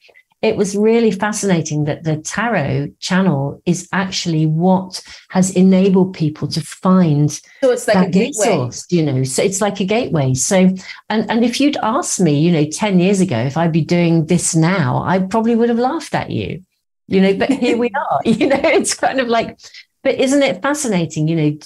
it 0.43 0.57
was 0.57 0.77
really 0.77 1.11
fascinating 1.11 1.85
that 1.85 2.05
the 2.05 2.19
tarot 2.19 2.89
channel 3.01 3.61
is 3.65 3.89
actually 3.93 4.47
what 4.47 5.03
has 5.31 5.51
enabled 5.57 6.15
people 6.15 6.47
to 6.49 6.61
find 6.61 7.33
so 7.33 7.71
it's 7.71 7.89
like 7.89 8.09
a 8.09 8.11
gateway. 8.11 8.49
resource, 8.49 8.87
you 8.91 9.03
know 9.03 9.25
so 9.25 9.43
it's 9.43 9.61
like 9.61 9.81
a 9.81 9.85
gateway. 9.85 10.35
So 10.35 10.75
and 11.09 11.31
and 11.31 11.45
if 11.45 11.61
you'd 11.61 11.79
asked 11.83 12.21
me 12.21 12.39
you 12.39 12.53
know 12.53 12.65
10 12.65 12.99
years 12.99 13.21
ago 13.21 13.39
if 13.39 13.57
i'd 13.57 13.73
be 13.73 13.85
doing 13.85 14.27
this 14.27 14.55
now 14.55 15.03
i 15.05 15.19
probably 15.19 15.55
would 15.55 15.69
have 15.69 15.79
laughed 15.79 16.15
at 16.15 16.31
you 16.31 16.63
you 17.09 17.21
know 17.21 17.35
but 17.35 17.51
here 17.51 17.77
we 17.77 17.91
are 18.11 18.21
you 18.25 18.47
know 18.47 18.61
it's 18.63 18.95
kind 18.95 19.21
of 19.21 19.29
like 19.29 19.59
but 20.03 20.15
isn't 20.17 20.43
it 20.43 20.63
fascinating 20.63 21.29
you 21.29 21.37
know 21.37 21.59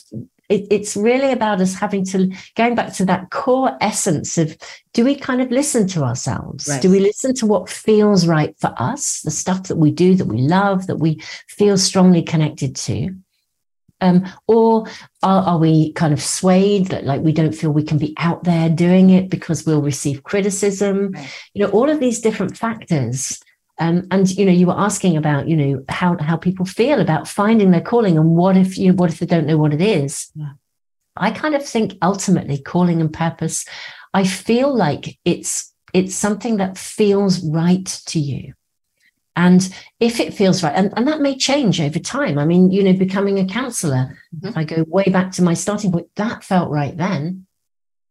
it, 0.50 0.66
it's 0.70 0.96
really 0.96 1.32
about 1.32 1.60
us 1.60 1.74
having 1.74 2.04
to 2.06 2.30
going 2.56 2.74
back 2.74 2.92
to 2.94 3.04
that 3.06 3.30
core 3.30 3.76
essence 3.80 4.36
of 4.36 4.56
do 4.92 5.04
we 5.04 5.14
kind 5.14 5.40
of 5.40 5.50
listen 5.50 5.86
to 5.86 6.02
ourselves 6.02 6.68
right. 6.68 6.82
do 6.82 6.90
we 6.90 7.00
listen 7.00 7.34
to 7.34 7.46
what 7.46 7.70
feels 7.70 8.26
right 8.26 8.54
for 8.58 8.74
us 8.76 9.22
the 9.22 9.30
stuff 9.30 9.68
that 9.68 9.76
we 9.76 9.90
do 9.90 10.14
that 10.14 10.26
we 10.26 10.42
love 10.42 10.86
that 10.88 10.96
we 10.96 11.14
feel 11.48 11.78
strongly 11.78 12.22
connected 12.22 12.76
to 12.76 13.14
um, 14.02 14.26
or 14.46 14.86
are, 15.22 15.42
are, 15.42 15.58
we 15.58 15.92
kind 15.92 16.14
of 16.14 16.22
swayed 16.22 16.86
that 16.86 17.04
like 17.04 17.20
we 17.20 17.32
don't 17.32 17.54
feel 17.54 17.70
we 17.70 17.82
can 17.82 17.98
be 17.98 18.14
out 18.16 18.44
there 18.44 18.70
doing 18.70 19.10
it 19.10 19.28
because 19.28 19.66
we'll 19.66 19.82
receive 19.82 20.22
criticism 20.24 21.12
right. 21.12 21.50
you 21.54 21.64
know 21.64 21.70
all 21.72 21.88
of 21.88 22.00
these 22.00 22.20
different 22.20 22.56
factors 22.56 23.40
um, 23.80 24.06
and 24.10 24.30
you 24.30 24.44
know, 24.44 24.52
you 24.52 24.66
were 24.66 24.78
asking 24.78 25.16
about 25.16 25.48
you 25.48 25.56
know 25.56 25.84
how 25.88 26.16
how 26.18 26.36
people 26.36 26.66
feel 26.66 27.00
about 27.00 27.26
finding 27.26 27.70
their 27.70 27.80
calling, 27.80 28.18
and 28.18 28.36
what 28.36 28.56
if 28.56 28.78
you 28.78 28.88
know, 28.88 28.94
what 28.94 29.10
if 29.10 29.18
they 29.18 29.26
don't 29.26 29.46
know 29.46 29.56
what 29.56 29.72
it 29.72 29.80
is? 29.80 30.30
Yeah. 30.34 30.52
I 31.16 31.30
kind 31.30 31.54
of 31.54 31.66
think 31.66 31.94
ultimately 32.02 32.58
calling 32.58 33.00
and 33.00 33.12
purpose. 33.12 33.64
I 34.14 34.24
feel 34.24 34.74
like 34.74 35.18
it's 35.24 35.72
it's 35.92 36.14
something 36.14 36.58
that 36.58 36.78
feels 36.78 37.42
right 37.42 37.86
to 38.06 38.20
you. 38.20 38.54
And 39.34 39.72
if 40.00 40.20
it 40.20 40.34
feels 40.34 40.62
right, 40.62 40.74
and, 40.74 40.92
and 40.96 41.08
that 41.08 41.20
may 41.20 41.36
change 41.36 41.80
over 41.80 41.98
time. 41.98 42.38
I 42.38 42.44
mean, 42.44 42.70
you 42.70 42.82
know, 42.82 42.92
becoming 42.92 43.38
a 43.38 43.46
counselor, 43.46 44.18
mm-hmm. 44.36 44.48
if 44.48 44.56
I 44.56 44.64
go 44.64 44.84
way 44.86 45.04
back 45.04 45.32
to 45.32 45.42
my 45.42 45.54
starting 45.54 45.92
point, 45.92 46.08
that 46.16 46.44
felt 46.44 46.70
right 46.70 46.96
then. 46.96 47.46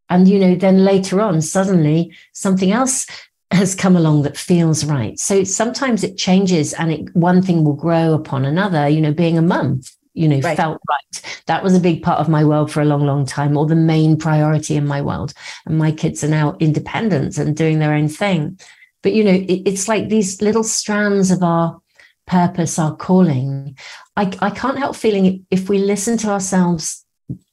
And, 0.10 0.28
you 0.28 0.40
know, 0.40 0.56
then 0.56 0.84
later 0.84 1.22
on, 1.22 1.42
suddenly 1.42 2.16
something 2.34 2.72
else 2.72 3.06
has 3.52 3.74
come 3.74 3.96
along 3.96 4.22
that 4.24 4.38
feels 4.38 4.86
right. 4.86 5.18
So 5.20 5.44
sometimes 5.44 6.04
it 6.04 6.18
changes 6.18 6.74
and 6.74 6.92
it, 6.92 7.16
one 7.16 7.42
thing 7.42 7.64
will 7.64 7.74
grow 7.74 8.14
upon 8.14 8.46
another, 8.46 8.88
you 8.88 9.02
know, 9.02 9.14
being 9.14 9.38
a 9.38 9.42
mum, 9.42 9.82
you 10.14 10.28
know, 10.28 10.40
right. 10.40 10.56
felt 10.56 10.80
right. 10.88 11.42
That 11.48 11.64
was 11.64 11.76
a 11.76 11.80
big 11.80 12.04
part 12.04 12.20
of 12.20 12.30
my 12.30 12.44
world 12.44 12.72
for 12.72 12.82
a 12.82 12.86
long, 12.86 13.06
long 13.06 13.26
time, 13.26 13.58
or 13.58 13.66
the 13.66 13.76
main 13.76 14.18
priority 14.18 14.76
in 14.76 14.86
my 14.86 15.02
world. 15.02 15.34
And 15.66 15.78
my 15.78 15.92
kids 15.92 16.24
are 16.24 16.30
now 16.30 16.58
independent 16.60 17.38
and 17.38 17.56
doing 17.56 17.80
their 17.80 17.94
own 17.94 18.08
thing. 18.08 18.60
But, 19.02 19.14
you 19.14 19.24
know, 19.24 19.32
it, 19.32 19.64
it's 19.66 19.88
like 19.88 20.10
these 20.10 20.42
little 20.42 20.64
strands 20.64 21.32
of 21.32 21.42
our 21.42 21.82
purpose, 22.28 22.78
our 22.78 22.96
calling, 22.96 23.76
I, 24.16 24.32
I 24.42 24.52
can't 24.52 24.78
help 24.78 24.96
feeling 24.96 25.46
if 25.50 25.70
we 25.70 25.80
listen 25.80 26.18
to 26.18 26.30
ourselves, 26.30 27.04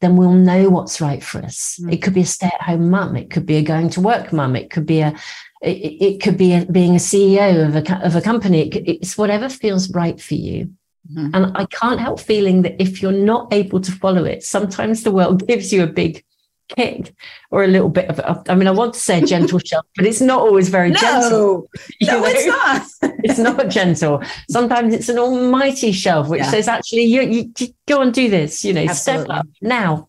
then 0.00 0.16
we'll 0.16 0.32
know 0.32 0.68
what's 0.68 1.00
right 1.00 1.22
for 1.22 1.38
us. 1.38 1.78
Mm. 1.80 1.92
It 1.94 2.02
could 2.02 2.14
be 2.14 2.22
a 2.22 2.26
stay 2.26 2.46
at 2.46 2.62
home 2.62 2.90
mum, 2.90 3.16
it 3.16 3.30
could 3.30 3.46
be 3.46 3.56
a 3.56 3.62
going 3.62 3.90
to 3.90 4.00
work 4.00 4.32
mum, 4.32 4.56
it 4.56 4.70
could 4.70 4.86
be 4.86 5.00
a 5.00 5.14
it, 5.62 6.02
it 6.02 6.22
could 6.22 6.36
be 6.36 6.54
a, 6.54 6.64
being 6.66 6.94
a 6.94 6.98
CEO 6.98 7.66
of 7.66 7.76
a, 7.76 8.04
of 8.04 8.16
a 8.16 8.20
company. 8.20 8.68
It, 8.68 8.88
it's 8.88 9.18
whatever 9.18 9.48
feels 9.48 9.90
right 9.92 10.20
for 10.20 10.34
you. 10.34 10.72
Mm-hmm. 11.12 11.30
And 11.34 11.56
I 11.56 11.66
can't 11.66 12.00
help 12.00 12.20
feeling 12.20 12.62
that 12.62 12.80
if 12.80 13.00
you're 13.00 13.12
not 13.12 13.52
able 13.52 13.80
to 13.80 13.92
follow 13.92 14.24
it, 14.24 14.42
sometimes 14.42 15.02
the 15.02 15.12
world 15.12 15.46
gives 15.48 15.72
you 15.72 15.82
a 15.82 15.88
big 15.88 16.24
kick 16.68 17.14
or 17.50 17.64
a 17.64 17.66
little 17.66 17.88
bit 17.88 18.08
of 18.08 18.42
I 18.48 18.54
mean 18.54 18.68
I 18.68 18.72
want 18.72 18.94
to 18.94 19.00
say 19.00 19.20
gentle 19.22 19.58
shove 19.64 19.84
but 19.96 20.06
it's 20.06 20.20
not 20.20 20.40
always 20.40 20.68
very 20.68 20.90
no, 20.90 21.00
gentle 21.00 21.68
no 22.02 22.20
know? 22.20 22.24
it's 22.26 22.46
not 22.46 23.12
it's 23.24 23.38
not 23.38 23.68
gentle 23.68 24.22
sometimes 24.50 24.94
it's 24.94 25.08
an 25.08 25.18
almighty 25.18 25.92
shove 25.92 26.28
which 26.28 26.40
yeah. 26.40 26.50
says 26.50 26.68
actually 26.68 27.04
you, 27.04 27.22
you, 27.22 27.52
you, 27.58 27.68
go 27.86 28.02
and 28.02 28.12
do 28.12 28.28
this 28.28 28.64
you 28.64 28.72
know 28.72 28.82
Absolutely. 28.82 29.24
step 29.24 29.36
up 29.36 29.46
now 29.62 30.08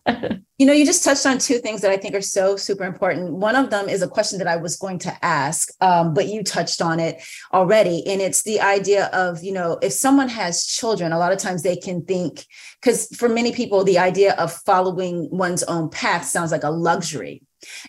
you 0.58 0.66
know 0.66 0.72
you 0.72 0.84
just 0.84 1.04
touched 1.04 1.24
on 1.26 1.38
two 1.38 1.58
things 1.58 1.80
that 1.80 1.92
I 1.92 1.96
think 1.96 2.14
are 2.14 2.20
so 2.20 2.56
super 2.56 2.84
important 2.84 3.32
one 3.34 3.54
of 3.54 3.70
them 3.70 3.88
is 3.88 4.02
a 4.02 4.08
question 4.08 4.38
that 4.38 4.48
I 4.48 4.56
was 4.56 4.76
going 4.76 4.98
to 5.00 5.24
ask 5.24 5.68
um, 5.80 6.12
but 6.14 6.26
you 6.26 6.42
touched 6.42 6.82
on 6.82 6.98
it 6.98 7.22
already 7.54 8.04
and 8.06 8.20
it's 8.20 8.42
the 8.42 8.60
idea 8.60 9.06
of 9.06 9.42
you 9.44 9.52
know 9.52 9.78
if 9.80 9.92
someone 9.92 10.28
has 10.28 10.66
children 10.66 11.12
a 11.12 11.18
lot 11.18 11.32
of 11.32 11.38
times 11.38 11.62
they 11.62 11.76
can 11.76 12.04
think 12.04 12.44
because 12.82 13.06
for 13.16 13.28
many 13.28 13.52
people 13.52 13.84
the 13.84 13.98
idea 13.98 14.34
of 14.34 14.52
following 14.52 15.28
one's 15.30 15.62
own 15.64 15.88
path 15.88 16.24
sounds 16.24 16.50
like 16.50 16.64
a 16.64 16.70
luxury 16.70 17.37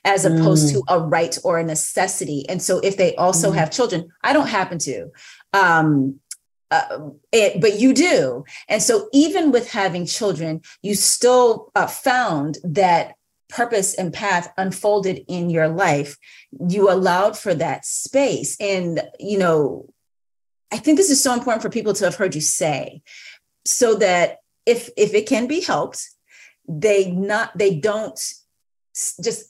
as 0.03 0.25
opposed 0.25 0.69
mm. 0.69 0.73
to 0.73 0.84
a 0.89 0.99
right 0.99 1.38
or 1.43 1.59
a 1.59 1.63
necessity 1.63 2.45
and 2.49 2.61
so 2.61 2.80
if 2.80 2.97
they 2.97 3.15
also 3.15 3.51
mm. 3.51 3.55
have 3.55 3.71
children 3.71 4.09
i 4.23 4.34
don't 4.34 4.47
happen 4.47 4.77
to 4.77 5.09
um 5.53 6.19
uh, 6.71 7.09
it, 7.32 7.59
but 7.61 7.80
you 7.80 7.93
do 7.93 8.43
and 8.67 8.84
so 8.84 9.09
even 9.11 9.51
with 9.51 9.71
having 9.71 10.05
children 10.05 10.61
you 10.84 10.93
still 10.93 11.71
uh, 11.75 11.88
found 11.88 12.59
that 12.63 13.15
purpose 13.49 13.95
and 13.95 14.13
path 14.13 14.53
unfolded 14.57 15.23
in 15.27 15.49
your 15.49 15.67
life 15.67 16.15
you 16.67 16.91
allowed 16.91 17.36
for 17.36 17.55
that 17.55 17.86
space 17.86 18.55
and 18.59 19.01
you 19.19 19.39
know 19.39 19.89
i 20.71 20.77
think 20.77 20.97
this 20.97 21.09
is 21.09 21.21
so 21.21 21.34
important 21.34 21.61
for 21.61 21.69
people 21.69 21.93
to 21.93 22.05
have 22.05 22.15
heard 22.15 22.36
you 22.36 22.41
say 22.41 23.01
so 23.65 23.95
that 23.95 24.38
if 24.67 24.89
if 24.95 25.15
it 25.15 25.27
can 25.27 25.47
be 25.47 25.61
helped 25.61 26.07
they 26.67 27.09
not 27.09 27.55
they 27.57 27.75
don't 27.75 28.19
just 29.23 29.49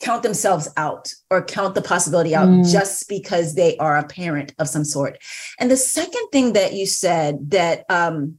count 0.00 0.22
themselves 0.22 0.68
out 0.76 1.12
or 1.30 1.42
count 1.42 1.74
the 1.74 1.82
possibility 1.82 2.34
out 2.34 2.48
mm. 2.48 2.70
just 2.70 3.08
because 3.08 3.54
they 3.54 3.76
are 3.76 3.98
a 3.98 4.06
parent 4.06 4.54
of 4.58 4.68
some 4.68 4.84
sort 4.84 5.18
and 5.58 5.70
the 5.70 5.76
second 5.76 6.28
thing 6.32 6.54
that 6.54 6.72
you 6.72 6.86
said 6.86 7.50
that 7.50 7.84
um 7.90 8.38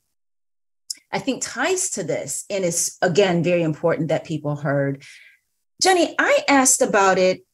i 1.12 1.20
think 1.20 1.42
ties 1.42 1.92
to 1.92 2.04
this 2.04 2.46
and 2.50 2.66
is 2.66 2.98
again 3.02 3.44
very 3.44 3.62
important 3.62 4.10
that 4.10 4.26
people 4.26 4.56
heard 4.56 5.04
jenny 5.82 6.16
i 6.20 6.40
asked 6.48 6.82
about 6.82 7.18
it 7.18 7.46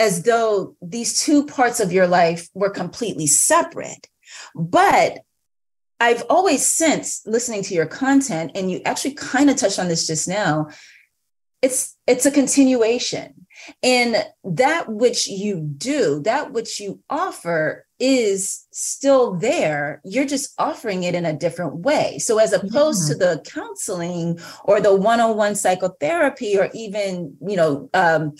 as 0.00 0.22
though 0.22 0.76
these 0.80 1.20
two 1.20 1.44
parts 1.44 1.80
of 1.80 1.92
your 1.92 2.06
life 2.06 2.48
were 2.54 2.70
completely 2.70 3.26
separate 3.26 4.08
but 4.54 5.18
I've 6.00 6.22
always 6.30 6.64
since 6.64 7.26
listening 7.26 7.62
to 7.64 7.74
your 7.74 7.86
content, 7.86 8.52
and 8.54 8.70
you 8.70 8.80
actually 8.84 9.14
kind 9.14 9.50
of 9.50 9.56
touched 9.56 9.78
on 9.78 9.88
this 9.88 10.06
just 10.06 10.28
now. 10.28 10.68
It's 11.60 11.96
it's 12.06 12.24
a 12.24 12.30
continuation, 12.30 13.46
and 13.82 14.16
that 14.44 14.88
which 14.88 15.26
you 15.26 15.60
do, 15.60 16.20
that 16.22 16.52
which 16.52 16.78
you 16.78 17.00
offer, 17.10 17.86
is 17.98 18.66
still 18.70 19.34
there. 19.34 20.00
You're 20.04 20.24
just 20.24 20.54
offering 20.58 21.02
it 21.02 21.16
in 21.16 21.26
a 21.26 21.36
different 21.36 21.76
way. 21.76 22.18
So, 22.18 22.38
as 22.38 22.52
opposed 22.52 23.08
to 23.08 23.14
the 23.16 23.42
counseling 23.44 24.38
or 24.64 24.80
the 24.80 24.94
one-on-one 24.94 25.56
psychotherapy, 25.56 26.58
or 26.58 26.70
even 26.74 27.36
you 27.40 27.56
know. 27.56 27.90
Um, 27.94 28.34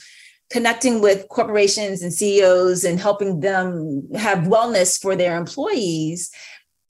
connecting 0.50 1.02
with 1.02 1.28
corporations 1.28 2.00
and 2.00 2.10
CEOs 2.10 2.82
and 2.82 2.98
helping 2.98 3.40
them 3.40 4.08
have 4.14 4.44
wellness 4.44 4.98
for 4.98 5.14
their 5.14 5.36
employees 5.36 6.30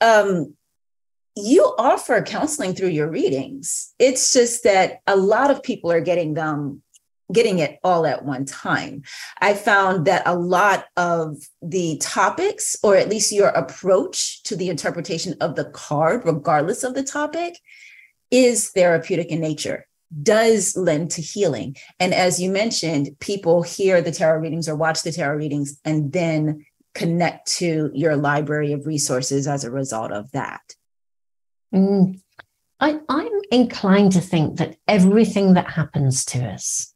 um, 0.01 0.55
you 1.45 1.73
offer 1.77 2.21
counseling 2.21 2.73
through 2.73 2.89
your 2.89 3.09
readings. 3.09 3.93
It's 3.99 4.33
just 4.33 4.63
that 4.63 4.99
a 5.07 5.15
lot 5.15 5.51
of 5.51 5.63
people 5.63 5.91
are 5.91 6.01
getting 6.01 6.33
them 6.33 6.81
getting 7.31 7.59
it 7.59 7.79
all 7.83 8.05
at 8.07 8.25
one 8.25 8.45
time. 8.45 9.03
I 9.39 9.53
found 9.53 10.05
that 10.05 10.23
a 10.25 10.35
lot 10.35 10.85
of 10.97 11.37
the 11.61 11.97
topics, 11.97 12.75
or 12.83 12.95
at 12.95 13.09
least 13.09 13.31
your 13.31 13.49
approach 13.49 14.41
to 14.43 14.55
the 14.55 14.69
interpretation 14.69 15.35
of 15.39 15.55
the 15.55 15.65
card, 15.65 16.25
regardless 16.25 16.83
of 16.83 16.95
the 16.95 17.03
topic, 17.03 17.59
is 18.31 18.69
therapeutic 18.69 19.27
in 19.27 19.39
nature, 19.41 19.87
does 20.23 20.75
lend 20.75 21.11
to 21.11 21.21
healing. 21.21 21.75
And 21.99 22.13
as 22.13 22.41
you 22.41 22.49
mentioned, 22.49 23.15
people 23.19 23.61
hear 23.61 24.01
the 24.01 24.11
tarot 24.11 24.39
readings 24.39 24.67
or 24.67 24.75
watch 24.75 25.03
the 25.03 25.11
tarot 25.11 25.37
readings 25.37 25.79
and 25.85 26.11
then 26.11 26.65
connect 26.95 27.47
to 27.47 27.91
your 27.93 28.15
library 28.15 28.73
of 28.73 28.87
resources 28.87 29.47
as 29.47 29.63
a 29.63 29.71
result 29.71 30.11
of 30.11 30.31
that. 30.31 30.75
Mm. 31.73 32.19
I, 32.79 32.99
I'm 33.09 33.31
inclined 33.51 34.13
to 34.13 34.21
think 34.21 34.57
that 34.57 34.77
everything 34.87 35.53
that 35.55 35.71
happens 35.71 36.23
to 36.25 36.39
us 36.45 36.93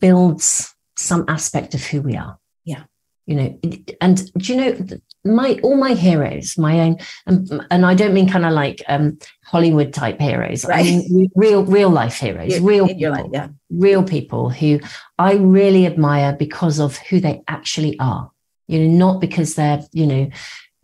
builds 0.00 0.74
some 0.96 1.24
aspect 1.28 1.74
of 1.74 1.84
who 1.84 2.00
we 2.00 2.16
are. 2.16 2.38
Yeah. 2.64 2.84
You 3.26 3.36
know, 3.36 3.60
and 4.00 4.32
do 4.34 4.52
you 4.52 4.60
know 4.60 4.86
my 5.24 5.58
all 5.62 5.76
my 5.76 5.94
heroes, 5.94 6.58
my 6.58 6.80
own, 6.80 6.98
and, 7.26 7.66
and 7.70 7.86
I 7.86 7.94
don't 7.94 8.12
mean 8.12 8.28
kind 8.28 8.44
of 8.44 8.52
like 8.52 8.82
um, 8.86 9.18
Hollywood 9.44 9.94
type 9.94 10.20
heroes. 10.20 10.64
Right. 10.66 10.80
I 10.80 10.82
mean 10.82 11.30
real, 11.34 11.64
real 11.64 11.88
life 11.88 12.18
heroes, 12.18 12.52
yeah, 12.52 12.58
real 12.62 12.86
people, 12.86 13.10
life, 13.10 13.26
yeah. 13.32 13.48
real 13.70 14.02
people 14.02 14.50
who 14.50 14.78
I 15.18 15.34
really 15.34 15.86
admire 15.86 16.34
because 16.34 16.78
of 16.78 16.98
who 16.98 17.18
they 17.18 17.42
actually 17.48 17.98
are. 17.98 18.30
You 18.66 18.80
know, 18.80 19.06
not 19.12 19.20
because 19.22 19.54
they're 19.54 19.82
you 19.92 20.06
know 20.06 20.30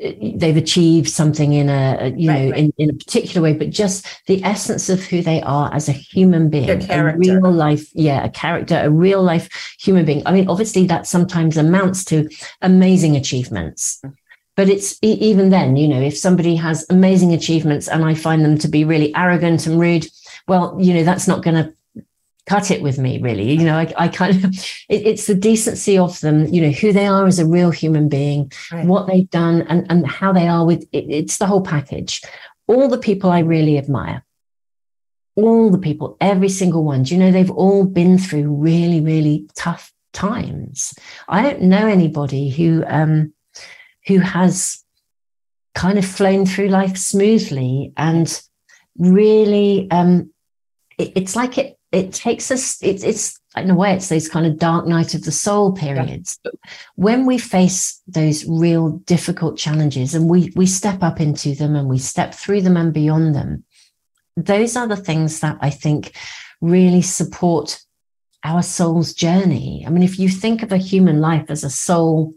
they've 0.00 0.56
achieved 0.56 1.08
something 1.08 1.52
in 1.52 1.68
a 1.68 2.12
you 2.16 2.28
right, 2.28 2.44
know 2.44 2.50
right. 2.50 2.58
In, 2.58 2.72
in 2.78 2.90
a 2.90 2.94
particular 2.94 3.42
way 3.42 3.52
but 3.52 3.70
just 3.70 4.06
the 4.26 4.42
essence 4.44 4.88
of 4.88 5.02
who 5.02 5.20
they 5.20 5.42
are 5.42 5.72
as 5.74 5.88
a 5.88 5.92
human 5.92 6.48
being 6.48 6.70
a 6.90 7.16
real 7.16 7.52
life 7.52 7.86
yeah 7.92 8.24
a 8.24 8.30
character 8.30 8.80
a 8.82 8.90
real 8.90 9.22
life 9.22 9.76
human 9.78 10.06
being 10.06 10.22
i 10.26 10.32
mean 10.32 10.48
obviously 10.48 10.86
that 10.86 11.06
sometimes 11.06 11.58
amounts 11.58 12.04
to 12.04 12.28
amazing 12.62 13.14
achievements 13.14 14.00
but 14.56 14.70
it's 14.70 14.98
even 15.02 15.50
then 15.50 15.76
you 15.76 15.86
know 15.86 16.00
if 16.00 16.16
somebody 16.16 16.56
has 16.56 16.86
amazing 16.88 17.34
achievements 17.34 17.86
and 17.86 18.04
i 18.04 18.14
find 18.14 18.42
them 18.42 18.56
to 18.56 18.68
be 18.68 18.84
really 18.84 19.14
arrogant 19.14 19.66
and 19.66 19.78
rude 19.78 20.06
well 20.48 20.76
you 20.80 20.94
know 20.94 21.04
that's 21.04 21.28
not 21.28 21.42
going 21.42 21.56
to 21.56 21.74
cut 22.50 22.72
it 22.72 22.82
with 22.82 22.98
me 22.98 23.18
really. 23.18 23.52
You 23.52 23.64
know 23.64 23.78
i, 23.78 23.92
I 23.96 24.08
kind 24.08 24.44
of 24.44 24.44
it, 24.88 25.06
it's 25.10 25.26
the 25.28 25.36
decency 25.36 25.96
of 25.96 26.18
them 26.20 26.46
you 26.46 26.60
know 26.60 26.72
who 26.72 26.92
they 26.92 27.06
are 27.06 27.26
as 27.26 27.38
a 27.38 27.46
real 27.46 27.70
human 27.70 28.08
being 28.08 28.50
right. 28.72 28.84
what 28.84 29.06
they've 29.06 29.30
done 29.30 29.62
and, 29.68 29.86
and 29.88 30.04
how 30.06 30.32
they 30.32 30.48
are 30.48 30.66
with 30.66 30.82
it, 30.92 31.04
it's 31.08 31.38
the 31.38 31.46
whole 31.46 31.62
package. 31.62 32.22
All 32.66 32.88
the 32.88 32.98
people 32.98 33.30
i 33.30 33.38
really 33.40 33.78
admire. 33.78 34.24
All 35.36 35.70
the 35.70 35.78
people 35.78 36.16
every 36.20 36.48
single 36.48 36.82
one. 36.84 37.04
Do 37.04 37.14
you 37.14 37.20
know 37.20 37.30
they've 37.30 37.58
all 37.64 37.84
been 37.84 38.18
through 38.18 38.52
really 38.52 39.00
really 39.00 39.48
tough 39.54 39.92
times. 40.12 40.92
I 41.28 41.42
don't 41.42 41.62
know 41.62 41.86
anybody 41.86 42.48
who 42.48 42.84
um 42.88 43.32
who 44.08 44.18
has 44.18 44.82
kind 45.76 45.98
of 45.98 46.04
flown 46.04 46.46
through 46.46 46.68
life 46.68 46.96
smoothly 46.96 47.92
and 47.96 48.28
really 48.98 49.88
um 49.92 50.32
it, 50.98 51.12
it's 51.14 51.36
like 51.36 51.58
it 51.58 51.76
it 51.92 52.12
takes 52.12 52.50
us 52.50 52.82
it's 52.82 53.02
it's 53.02 53.40
in 53.56 53.70
a 53.70 53.74
way 53.74 53.92
it's 53.92 54.08
those 54.08 54.28
kind 54.28 54.46
of 54.46 54.58
dark 54.58 54.86
night 54.86 55.14
of 55.14 55.24
the 55.24 55.32
soul 55.32 55.72
periods. 55.72 56.38
Yeah. 56.44 56.52
when 56.94 57.26
we 57.26 57.36
face 57.36 58.00
those 58.06 58.46
real 58.46 58.90
difficult 58.90 59.58
challenges 59.58 60.14
and 60.14 60.28
we 60.28 60.52
we 60.54 60.66
step 60.66 61.02
up 61.02 61.20
into 61.20 61.54
them 61.54 61.74
and 61.74 61.88
we 61.88 61.98
step 61.98 62.34
through 62.34 62.62
them 62.62 62.76
and 62.76 62.92
beyond 62.92 63.34
them 63.34 63.64
those 64.36 64.76
are 64.76 64.86
the 64.86 64.96
things 64.96 65.40
that 65.40 65.58
i 65.60 65.70
think 65.70 66.12
really 66.60 67.02
support 67.02 67.80
our 68.42 68.62
soul's 68.62 69.12
journey. 69.12 69.84
I 69.86 69.90
mean 69.90 70.02
if 70.02 70.18
you 70.18 70.28
think 70.28 70.62
of 70.62 70.72
a 70.72 70.76
human 70.76 71.20
life 71.20 71.46
as 71.48 71.64
a 71.64 71.70
soul 71.70 72.34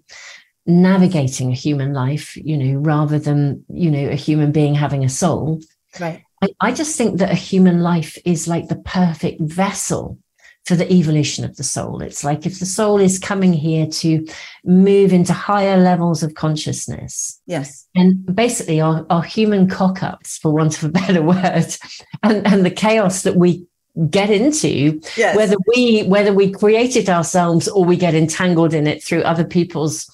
navigating 0.66 1.52
a 1.52 1.56
human 1.56 1.94
life 1.94 2.38
you 2.38 2.58
know 2.58 2.80
rather 2.80 3.20
than 3.20 3.66
you 3.68 3.92
know 3.92 4.10
a 4.10 4.16
human 4.16 4.54
being 4.54 4.76
having 4.76 5.04
a 5.04 5.10
soul 5.10 5.60
right 6.00 6.24
I, 6.60 6.72
just 6.72 6.98
think 6.98 7.20
that 7.20 7.32
a 7.32 7.36
human 7.36 7.82
life 7.82 8.18
is 8.26 8.48
like 8.48 8.68
the 8.68 8.78
perfect 8.78 9.42
vessel 9.42 10.18
for 10.66 10.76
the 10.76 10.92
evolution 10.92 11.44
of 11.44 11.58
the 11.58 11.64
soul. 11.64 12.02
It's 12.02 12.24
like 12.24 12.46
if 12.46 12.60
the 12.60 12.66
soul 12.66 13.00
is 13.00 13.20
coming 13.20 13.52
here 13.52 13.86
to 13.86 14.26
move 14.64 15.12
into 15.12 15.34
higher 15.34 15.78
levels 15.78 16.24
of 16.24 16.36
consciousness. 16.36 17.42
Yes. 17.46 17.86
And 17.96 18.34
basically 18.34 18.80
our, 18.80 19.06
our 19.10 19.24
human 19.24 19.68
cock 19.70 20.02
ups, 20.02 20.38
for 20.38 20.54
want 20.54 20.78
of 20.78 20.86
a 20.86 20.90
better 20.90 21.22
word, 21.24 21.76
and, 22.24 22.48
and 22.48 22.66
the 22.66 22.72
chaos 22.72 23.24
that 23.24 23.36
we 23.36 23.68
get 24.10 24.30
into, 24.30 25.02
yes. 25.18 25.36
whether 25.36 25.58
we 25.68 26.04
whether 26.04 26.34
we 26.34 26.52
create 26.52 26.96
it 26.96 27.10
ourselves 27.10 27.68
or 27.68 27.86
we 27.86 27.98
get 27.98 28.16
entangled 28.16 28.74
in 28.74 28.88
it 28.88 29.04
through 29.04 29.22
other 29.22 29.44
people's 29.44 30.10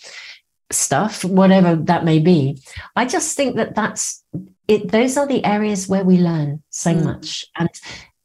stuff, 0.72 1.24
whatever 1.24 1.76
that 1.76 2.04
may 2.06 2.20
be. 2.20 2.62
I 2.96 3.06
just 3.06 3.36
think 3.36 3.56
that 3.56 3.76
that's 3.76 4.19
it. 4.68 4.92
Those 4.92 5.18
are 5.18 5.28
the 5.28 5.44
areas 5.46 5.88
where 5.88 6.04
we 6.04 6.18
learn 6.18 6.64
so 6.70 6.94
mm. 6.94 7.04
much. 7.04 7.46
And 7.58 7.70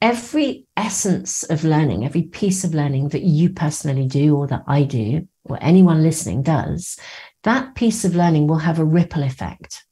every 0.00 0.66
essence 0.76 1.42
of 1.44 1.64
learning, 1.64 2.04
every 2.04 2.22
piece 2.22 2.64
of 2.64 2.74
learning 2.74 3.08
that 3.10 3.22
you 3.22 3.50
personally 3.50 4.06
do, 4.06 4.36
or 4.36 4.46
that 4.48 4.64
I 4.66 4.84
do, 4.84 5.28
or 5.44 5.58
anyone 5.60 6.02
listening 6.02 6.42
does, 6.42 6.98
that 7.42 7.74
piece 7.74 8.04
of 8.04 8.14
learning 8.14 8.46
will 8.46 8.58
have 8.58 8.78
a 8.78 8.84
ripple 8.84 9.22
effect. 9.22 9.84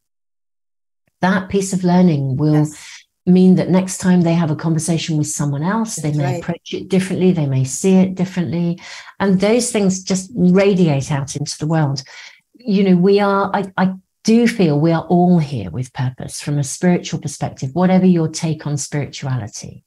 That 1.20 1.48
piece 1.48 1.72
of 1.72 1.84
learning 1.84 2.36
will 2.36 2.66
yes 2.66 3.02
mean 3.26 3.54
that 3.54 3.70
next 3.70 3.98
time 3.98 4.22
they 4.22 4.34
have 4.34 4.50
a 4.50 4.56
conversation 4.56 5.16
with 5.16 5.28
someone 5.28 5.62
else, 5.62 5.96
That's 5.96 6.16
they 6.16 6.18
may 6.18 6.32
right. 6.32 6.42
approach 6.42 6.74
it 6.74 6.88
differently, 6.88 7.32
they 7.32 7.46
may 7.46 7.64
see 7.64 7.96
it 7.96 8.14
differently. 8.14 8.80
And 9.20 9.40
those 9.40 9.70
things 9.70 10.02
just 10.02 10.30
radiate 10.34 11.12
out 11.12 11.36
into 11.36 11.56
the 11.58 11.66
world. 11.66 12.02
You 12.54 12.84
know, 12.84 12.96
we 12.96 13.20
are, 13.20 13.50
I, 13.54 13.72
I 13.76 13.94
do 14.24 14.46
feel 14.46 14.78
we 14.78 14.92
are 14.92 15.06
all 15.08 15.38
here 15.38 15.70
with 15.70 15.92
purpose 15.92 16.40
from 16.40 16.58
a 16.58 16.64
spiritual 16.64 17.20
perspective, 17.20 17.70
whatever 17.72 18.06
your 18.06 18.28
take 18.28 18.66
on 18.66 18.76
spirituality. 18.76 19.84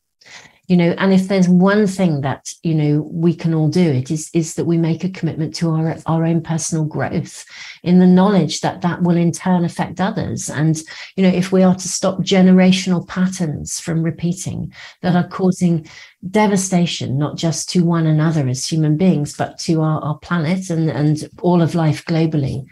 You 0.67 0.77
know 0.77 0.95
and 0.97 1.13
if 1.13 1.27
there's 1.27 1.47
one 1.47 1.85
thing 1.85 2.21
that 2.21 2.51
you 2.63 2.73
know 2.73 3.07
we 3.11 3.35
can 3.35 3.53
all 3.53 3.67
do 3.67 3.87
it 3.87 4.09
is 4.09 4.31
is 4.33 4.55
that 4.55 4.65
we 4.65 4.79
make 4.79 5.03
a 5.03 5.09
commitment 5.09 5.53
to 5.57 5.69
our 5.69 5.97
our 6.07 6.25
own 6.25 6.41
personal 6.41 6.85
growth 6.85 7.45
in 7.83 7.99
the 7.99 8.07
knowledge 8.07 8.61
that 8.61 8.81
that 8.81 9.03
will 9.03 9.15
in 9.15 9.31
turn 9.31 9.63
affect 9.63 10.01
others. 10.01 10.49
And 10.49 10.75
you 11.15 11.21
know 11.21 11.29
if 11.29 11.51
we 11.51 11.61
are 11.61 11.75
to 11.75 11.87
stop 11.87 12.17
generational 12.21 13.07
patterns 13.07 13.79
from 13.79 14.01
repeating 14.01 14.73
that 15.03 15.15
are 15.15 15.27
causing 15.27 15.87
devastation 16.31 17.19
not 17.19 17.37
just 17.37 17.69
to 17.69 17.83
one 17.83 18.07
another 18.07 18.47
as 18.47 18.65
human 18.65 18.97
beings 18.97 19.37
but 19.37 19.59
to 19.59 19.81
our, 19.81 20.01
our 20.01 20.17
planet 20.17 20.71
and 20.71 20.89
and 20.89 21.29
all 21.43 21.61
of 21.61 21.75
life 21.75 22.03
globally 22.05 22.65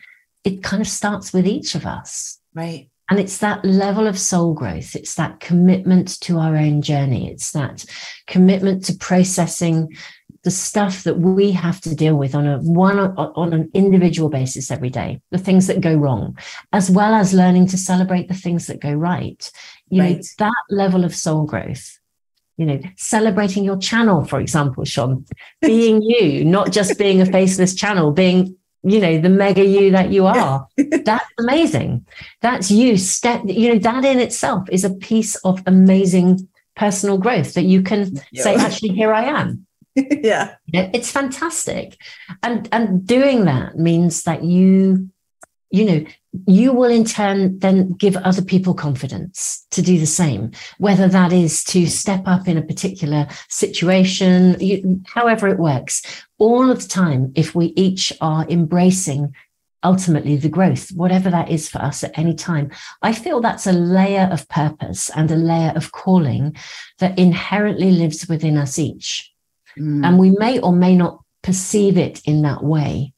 it 0.44 0.64
kind 0.64 0.82
of 0.82 0.88
starts 0.88 1.34
with 1.34 1.48
each 1.48 1.76
of 1.76 1.86
us 1.86 2.39
right 2.54 2.89
and 3.10 3.20
it's 3.20 3.39
that 3.39 3.64
level 3.66 4.08
of 4.08 4.18
soul 4.18 4.54
growth. 4.54 4.96
It's 4.96 5.16
that 5.16 5.39
commitment 5.39 6.20
to 6.22 6.39
our 6.39 6.56
own 6.56 6.82
journey. 6.82 7.30
It's 7.30 7.52
that 7.52 7.86
commitment 8.28 8.86
to 8.86 8.96
processing 8.96 9.96
the 10.44 10.52
stuff 10.52 11.04
that 11.04 11.20
we 11.20 11.52
have 11.52 11.80
to 11.82 11.96
deal 11.96 12.16
with 12.16 12.34
on 12.34 12.48
a 12.48 12.58
one 12.60 13.00
on 13.00 13.54
an 13.54 13.70
individual 13.74 14.30
basis 14.30 14.72
every 14.72 14.89
day, 14.89 15.22
the 15.32 15.38
things 15.38 15.68
that 15.68 15.80
go 15.80 15.94
wrong, 15.94 16.38
as 16.72 16.89
well 16.89 17.14
as 17.14 17.34
learning 17.34 17.68
to 17.68 17.78
celebrate 17.78 18.30
the 18.30 18.34
things 18.34 18.68
that 18.68 18.82
go 18.82 18.91
right. 18.91 19.52
You 19.89 20.02
right. 20.02 20.16
know, 20.18 20.24
that 20.39 20.64
level 20.70 21.04
of 21.04 21.16
soul 21.16 21.46
growth 21.46 22.00
you 22.58 22.68
know, 22.68 22.80
celebrating 22.98 23.64
your 23.64 23.78
channel, 23.78 24.24
for 24.26 24.39
example, 24.39 24.86
Shon, 24.86 25.26
being 25.62 26.04
you, 26.04 26.46
not 26.46 26.72
just 26.72 27.00
being 27.00 27.20
a 27.20 27.26
faceless 27.26 27.74
channel, 27.74 28.12
being 28.12 28.56
you 28.84 29.00
know 29.00 29.20
the 29.20 29.30
mega 29.30 29.64
you 29.64 29.92
that 29.92 30.12
you 30.12 30.26
are. 30.26 30.68
That's 30.78 31.30
amazing. 31.40 32.06
That's 32.42 32.70
you 32.70 32.98
step 32.98 33.42
you 33.46 33.74
know 33.74 33.80
that 33.80 34.06
in 34.06 34.20
itself 34.20 34.68
is 34.70 34.84
a 34.84 34.94
piece 34.94 35.36
of 35.38 35.62
amazing 35.66 36.48
personal 36.76 37.18
growth 37.18 37.54
that 37.54 37.64
you 37.64 37.82
can 37.82 38.20
yeah. 38.32 38.44
say 38.44 38.56
actually 38.56 38.90
here 38.90 39.14
i 39.14 39.24
am. 39.24 39.66
Yeah. 39.96 40.56
It's 40.74 41.12
fantastic. 41.12 41.98
And 42.42 42.68
and 42.72 43.06
doing 43.06 43.46
that 43.46 43.78
means 43.78 44.24
that 44.24 44.44
you 44.44 45.10
you 45.70 45.86
know 45.86 46.06
you 46.48 46.74
will 46.74 46.90
in 46.90 47.06
turn 47.06 47.60
then 47.60 47.92
give 47.94 48.18
other 48.18 48.42
people 48.42 48.74
confidence 48.74 49.66
to 49.70 49.82
do 49.82 50.00
the 50.00 50.06
same 50.06 50.52
whether 50.80 51.08
that 51.08 51.32
is 51.32 51.64
to 51.64 51.86
step 51.86 52.24
up 52.26 52.48
in 52.48 52.58
a 52.58 52.62
particular 52.62 53.28
situation 53.50 54.60
you, 54.60 55.02
however 55.06 55.48
it 55.48 55.60
works. 55.60 56.02
All 56.40 56.70
of 56.72 56.82
the 56.82 56.90
time 56.90 57.32
if 57.36 57.56
we 57.56 57.68
each 57.76 58.12
are 58.20 58.46
embracing 58.50 59.34
ultimately 59.84 60.38
the 60.38 60.50
growth 60.50 60.90
whatever 60.94 61.30
that 61.30 61.50
is 61.50 61.70
for 61.70 61.80
us 61.80 62.04
at 62.04 62.18
any 62.18 62.34
time 62.34 62.72
i 63.02 63.12
feel 63.12 63.42
that's 63.42 63.68
a 63.68 63.74
layer 63.74 64.30
of 64.32 64.48
purpose 64.48 65.10
and 65.10 65.30
a 65.30 65.36
layer 65.36 65.74
of 65.76 65.92
calling 65.92 66.56
that 67.00 67.18
inherently 67.20 67.92
lives 67.92 68.28
within 68.30 68.58
us 68.58 68.80
each. 68.80 69.32
Mm. 69.78 70.06
and 70.06 70.20
we 70.20 70.32
may 70.32 70.60
or 70.60 70.72
may 70.72 70.96
not 70.96 71.20
perceive 71.42 71.98
it 71.98 72.22
in 72.26 72.44
that 72.44 72.64
way 72.64 73.12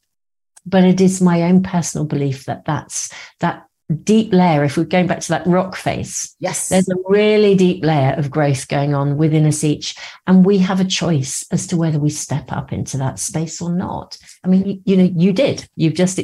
but 0.65 0.83
it 0.83 1.01
is 1.01 1.21
my 1.21 1.43
own 1.43 1.63
personal 1.63 2.05
belief 2.05 2.45
that 2.45 2.65
that's 2.65 3.13
that 3.39 3.67
deep 4.03 4.33
layer 4.33 4.63
if 4.63 4.77
we're 4.77 4.83
going 4.83 5.05
back 5.05 5.19
to 5.19 5.29
that 5.29 5.45
rock 5.45 5.75
face 5.75 6.35
yes 6.39 6.69
there's 6.69 6.89
a 6.89 6.95
really 7.07 7.53
deep 7.53 7.83
layer 7.85 8.13
of 8.13 8.31
growth 8.31 8.67
going 8.67 8.95
on 8.95 9.15
within 9.15 9.45
us 9.45 9.63
each 9.63 9.95
and 10.25 10.43
we 10.43 10.57
have 10.57 10.79
a 10.79 10.85
choice 10.85 11.45
as 11.51 11.67
to 11.67 11.77
whether 11.77 11.99
we 11.99 12.09
step 12.09 12.51
up 12.51 12.73
into 12.73 12.97
that 12.97 13.19
space 13.19 13.61
or 13.61 13.71
not 13.71 14.17
i 14.43 14.47
mean 14.47 14.65
you, 14.65 14.81
you 14.85 14.97
know 14.97 15.11
you 15.15 15.31
did 15.31 15.67
you've 15.75 15.93
just 15.93 16.19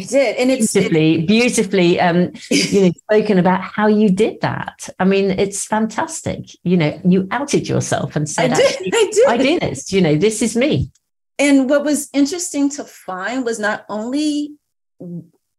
I 0.00 0.04
did, 0.04 0.36
and 0.36 0.50
it's 0.52 0.72
beautifully, 0.72 1.14
it, 1.14 1.26
beautifully, 1.26 2.00
um, 2.00 2.32
you 2.50 2.82
know, 2.82 2.92
spoken 2.92 3.38
about 3.38 3.60
how 3.60 3.88
you 3.88 4.10
did 4.10 4.40
that. 4.42 4.88
I 5.00 5.04
mean, 5.04 5.32
it's 5.32 5.64
fantastic. 5.64 6.50
You 6.62 6.76
know, 6.76 7.00
you 7.04 7.26
outed 7.32 7.68
yourself 7.68 8.14
and 8.14 8.30
said, 8.30 8.52
I 8.52 8.56
did, 8.56 8.94
I 8.94 9.10
did, 9.12 9.28
I 9.28 9.36
did 9.36 9.62
this. 9.62 9.92
You 9.92 10.00
know, 10.00 10.14
this 10.14 10.40
is 10.40 10.56
me 10.56 10.92
and 11.38 11.70
what 11.70 11.84
was 11.84 12.10
interesting 12.12 12.68
to 12.70 12.84
find 12.84 13.44
was 13.44 13.58
not 13.58 13.84
only 13.88 14.54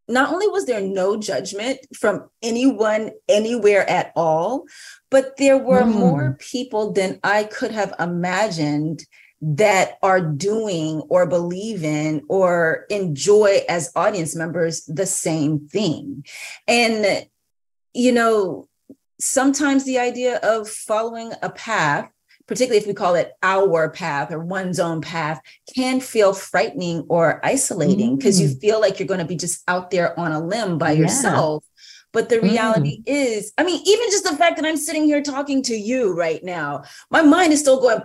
not 0.07 0.33
only 0.33 0.47
was 0.47 0.65
there 0.65 0.81
no 0.81 1.17
judgment 1.17 1.79
from 1.95 2.29
anyone 2.41 3.11
anywhere 3.27 3.87
at 3.89 4.11
all 4.15 4.65
but 5.09 5.37
there 5.37 5.57
were 5.57 5.83
mm. 5.83 5.93
more 5.93 6.37
people 6.39 6.91
than 6.91 7.19
i 7.23 7.43
could 7.43 7.71
have 7.71 7.93
imagined 7.99 9.05
that 9.41 9.97
are 10.03 10.19
doing 10.19 10.99
or 11.07 11.25
believe 11.25 11.83
in 11.83 12.21
or 12.27 12.85
enjoy 12.89 13.61
as 13.69 13.91
audience 13.95 14.35
members 14.35 14.83
the 14.85 15.05
same 15.05 15.59
thing 15.69 16.25
and 16.67 17.25
you 17.93 18.11
know 18.11 18.67
sometimes 19.19 19.85
the 19.85 19.99
idea 19.99 20.37
of 20.37 20.67
following 20.67 21.31
a 21.41 21.49
path 21.49 22.09
particularly 22.49 22.81
if 22.81 22.87
we 22.87 22.95
call 22.95 23.13
it 23.13 23.33
our 23.43 23.91
path 23.91 24.31
or 24.31 24.39
one's 24.39 24.79
own 24.79 25.01
path, 25.01 25.39
can 25.75 25.99
feel 25.99 26.33
frightening 26.33 27.05
or 27.07 27.39
isolating 27.45 28.17
because 28.17 28.39
mm. 28.39 28.41
you 28.41 28.55
feel 28.55 28.81
like 28.81 28.97
you're 28.97 29.07
going 29.07 29.19
to 29.19 29.25
be 29.25 29.35
just 29.35 29.61
out 29.67 29.91
there 29.91 30.19
on 30.19 30.31
a 30.31 30.43
limb 30.43 30.79
by 30.79 30.91
yeah. 30.91 31.01
yourself. 31.01 31.63
But 32.11 32.27
the 32.29 32.41
reality 32.41 33.01
mm. 33.01 33.03
is, 33.05 33.53
I 33.59 33.63
mean, 33.63 33.79
even 33.85 34.09
just 34.09 34.23
the 34.23 34.35
fact 34.35 34.55
that 34.55 34.65
I'm 34.65 34.77
sitting 34.77 35.05
here 35.05 35.21
talking 35.21 35.61
to 35.63 35.75
you 35.75 36.15
right 36.15 36.43
now, 36.43 36.85
my 37.11 37.21
mind 37.21 37.53
is 37.53 37.59
still 37.59 37.79
going, 37.79 38.01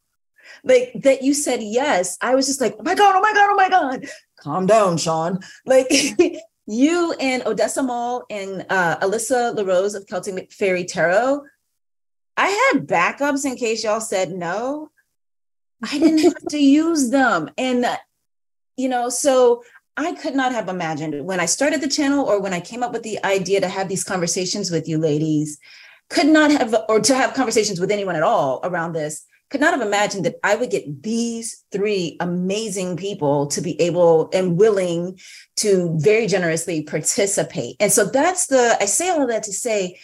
like 0.64 0.92
that 1.02 1.22
you 1.22 1.34
said 1.34 1.62
yes. 1.62 2.16
I 2.22 2.34
was 2.34 2.46
just 2.46 2.62
like, 2.62 2.76
oh 2.78 2.82
my 2.82 2.94
God, 2.94 3.14
oh 3.14 3.20
my 3.20 3.34
God, 3.34 3.50
oh 3.50 3.54
my 3.54 3.68
God. 3.68 4.06
Calm 4.40 4.64
down, 4.64 4.96
Shon. 4.96 5.40
Like 5.66 5.92
you 6.66 7.14
and 7.20 7.42
Odessa 7.44 7.82
Moll 7.82 8.24
and 8.30 8.64
uh, 8.70 8.96
Alyssa 9.00 9.54
LaRose 9.54 9.94
of 9.94 10.06
Celtic 10.06 10.50
Fairy 10.52 10.84
Tarot 10.84 11.42
I 12.36 12.72
had 12.72 12.86
backups 12.86 13.44
in 13.44 13.56
case 13.56 13.84
y'all 13.84 14.00
said 14.00 14.32
no. 14.32 14.90
I 15.82 15.98
didn't 15.98 16.18
have 16.18 16.46
to 16.50 16.58
use 16.58 17.10
them. 17.10 17.50
And, 17.58 17.84
uh, 17.84 17.96
you 18.76 18.88
know, 18.88 19.08
so 19.08 19.62
I 19.96 20.12
could 20.14 20.34
not 20.34 20.52
have 20.52 20.68
imagined 20.68 21.24
when 21.24 21.40
I 21.40 21.46
started 21.46 21.80
the 21.80 21.88
channel 21.88 22.24
or 22.24 22.40
when 22.40 22.52
I 22.52 22.60
came 22.60 22.82
up 22.82 22.92
with 22.92 23.02
the 23.02 23.24
idea 23.24 23.60
to 23.60 23.68
have 23.68 23.88
these 23.88 24.02
conversations 24.02 24.70
with 24.70 24.88
you 24.88 24.98
ladies, 24.98 25.58
could 26.10 26.26
not 26.26 26.50
have, 26.50 26.74
or 26.88 27.00
to 27.00 27.14
have 27.14 27.34
conversations 27.34 27.80
with 27.80 27.90
anyone 27.90 28.16
at 28.16 28.22
all 28.22 28.60
around 28.64 28.92
this, 28.92 29.24
could 29.50 29.60
not 29.60 29.72
have 29.72 29.86
imagined 29.86 30.24
that 30.24 30.36
I 30.42 30.56
would 30.56 30.70
get 30.70 31.02
these 31.02 31.64
three 31.70 32.16
amazing 32.18 32.96
people 32.96 33.46
to 33.48 33.60
be 33.60 33.80
able 33.80 34.30
and 34.32 34.56
willing 34.56 35.20
to 35.56 35.96
very 36.00 36.26
generously 36.26 36.82
participate. 36.82 37.76
And 37.78 37.92
so 37.92 38.06
that's 38.06 38.46
the, 38.46 38.76
I 38.80 38.86
say 38.86 39.10
all 39.10 39.22
of 39.22 39.28
that 39.28 39.44
to 39.44 39.52
say, 39.52 40.00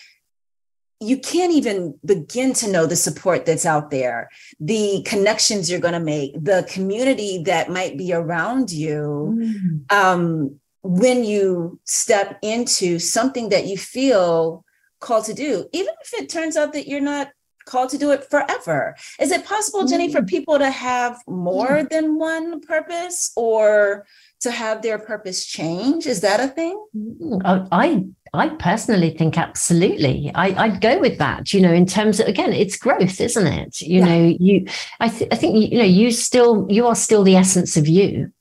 you 1.00 1.18
can't 1.18 1.52
even 1.52 1.98
begin 2.04 2.52
to 2.52 2.70
know 2.70 2.84
the 2.84 2.96
support 2.96 3.46
that's 3.46 3.64
out 3.64 3.90
there, 3.90 4.28
the 4.60 5.02
connections 5.06 5.70
you're 5.70 5.80
going 5.80 5.94
to 5.94 6.00
make, 6.00 6.32
the 6.34 6.66
community 6.68 7.42
that 7.44 7.70
might 7.70 7.96
be 7.96 8.12
around 8.12 8.70
you 8.70 9.34
mm. 9.38 9.92
um, 9.92 10.60
when 10.82 11.24
you 11.24 11.80
step 11.84 12.38
into 12.42 12.98
something 12.98 13.48
that 13.48 13.66
you 13.66 13.78
feel 13.78 14.62
called 15.00 15.24
to 15.24 15.34
do, 15.34 15.66
even 15.72 15.94
if 16.02 16.12
it 16.14 16.28
turns 16.28 16.56
out 16.56 16.74
that 16.74 16.86
you're 16.86 17.00
not 17.00 17.30
called 17.64 17.90
to 17.90 17.98
do 17.98 18.10
it 18.10 18.24
forever. 18.24 18.96
Is 19.18 19.30
it 19.30 19.44
possible, 19.44 19.86
Jenny, 19.86 20.12
for 20.12 20.20
mm. 20.20 20.28
people 20.28 20.58
to 20.58 20.70
have 20.70 21.18
more 21.26 21.86
than 21.90 22.18
one 22.18 22.60
purpose 22.60 23.32
or 23.36 24.06
to 24.40 24.50
have 24.50 24.82
their 24.82 24.98
purpose 24.98 25.46
change? 25.46 26.06
Is 26.06 26.20
that 26.22 26.40
a 26.40 26.48
thing? 26.48 26.84
Mm, 26.94 27.68
I 27.70 28.04
I 28.32 28.48
personally 28.48 29.10
think 29.10 29.36
absolutely. 29.36 30.30
I, 30.34 30.68
would 30.68 30.80
go 30.80 30.98
with 30.98 31.18
that. 31.18 31.52
You 31.52 31.60
know, 31.60 31.72
in 31.72 31.86
terms 31.86 32.20
of 32.20 32.28
again, 32.28 32.52
it's 32.52 32.76
growth, 32.76 33.20
isn't 33.20 33.46
it? 33.46 33.80
You 33.80 34.00
yeah. 34.00 34.04
know, 34.04 34.36
you. 34.38 34.66
I, 35.00 35.08
th- 35.08 35.30
I 35.32 35.36
think 35.36 35.72
you 35.72 35.78
know 35.78 35.84
you 35.84 36.10
still 36.10 36.66
you 36.70 36.86
are 36.86 36.94
still 36.94 37.24
the 37.24 37.36
essence 37.36 37.76
of 37.76 37.88
you. 37.88 38.32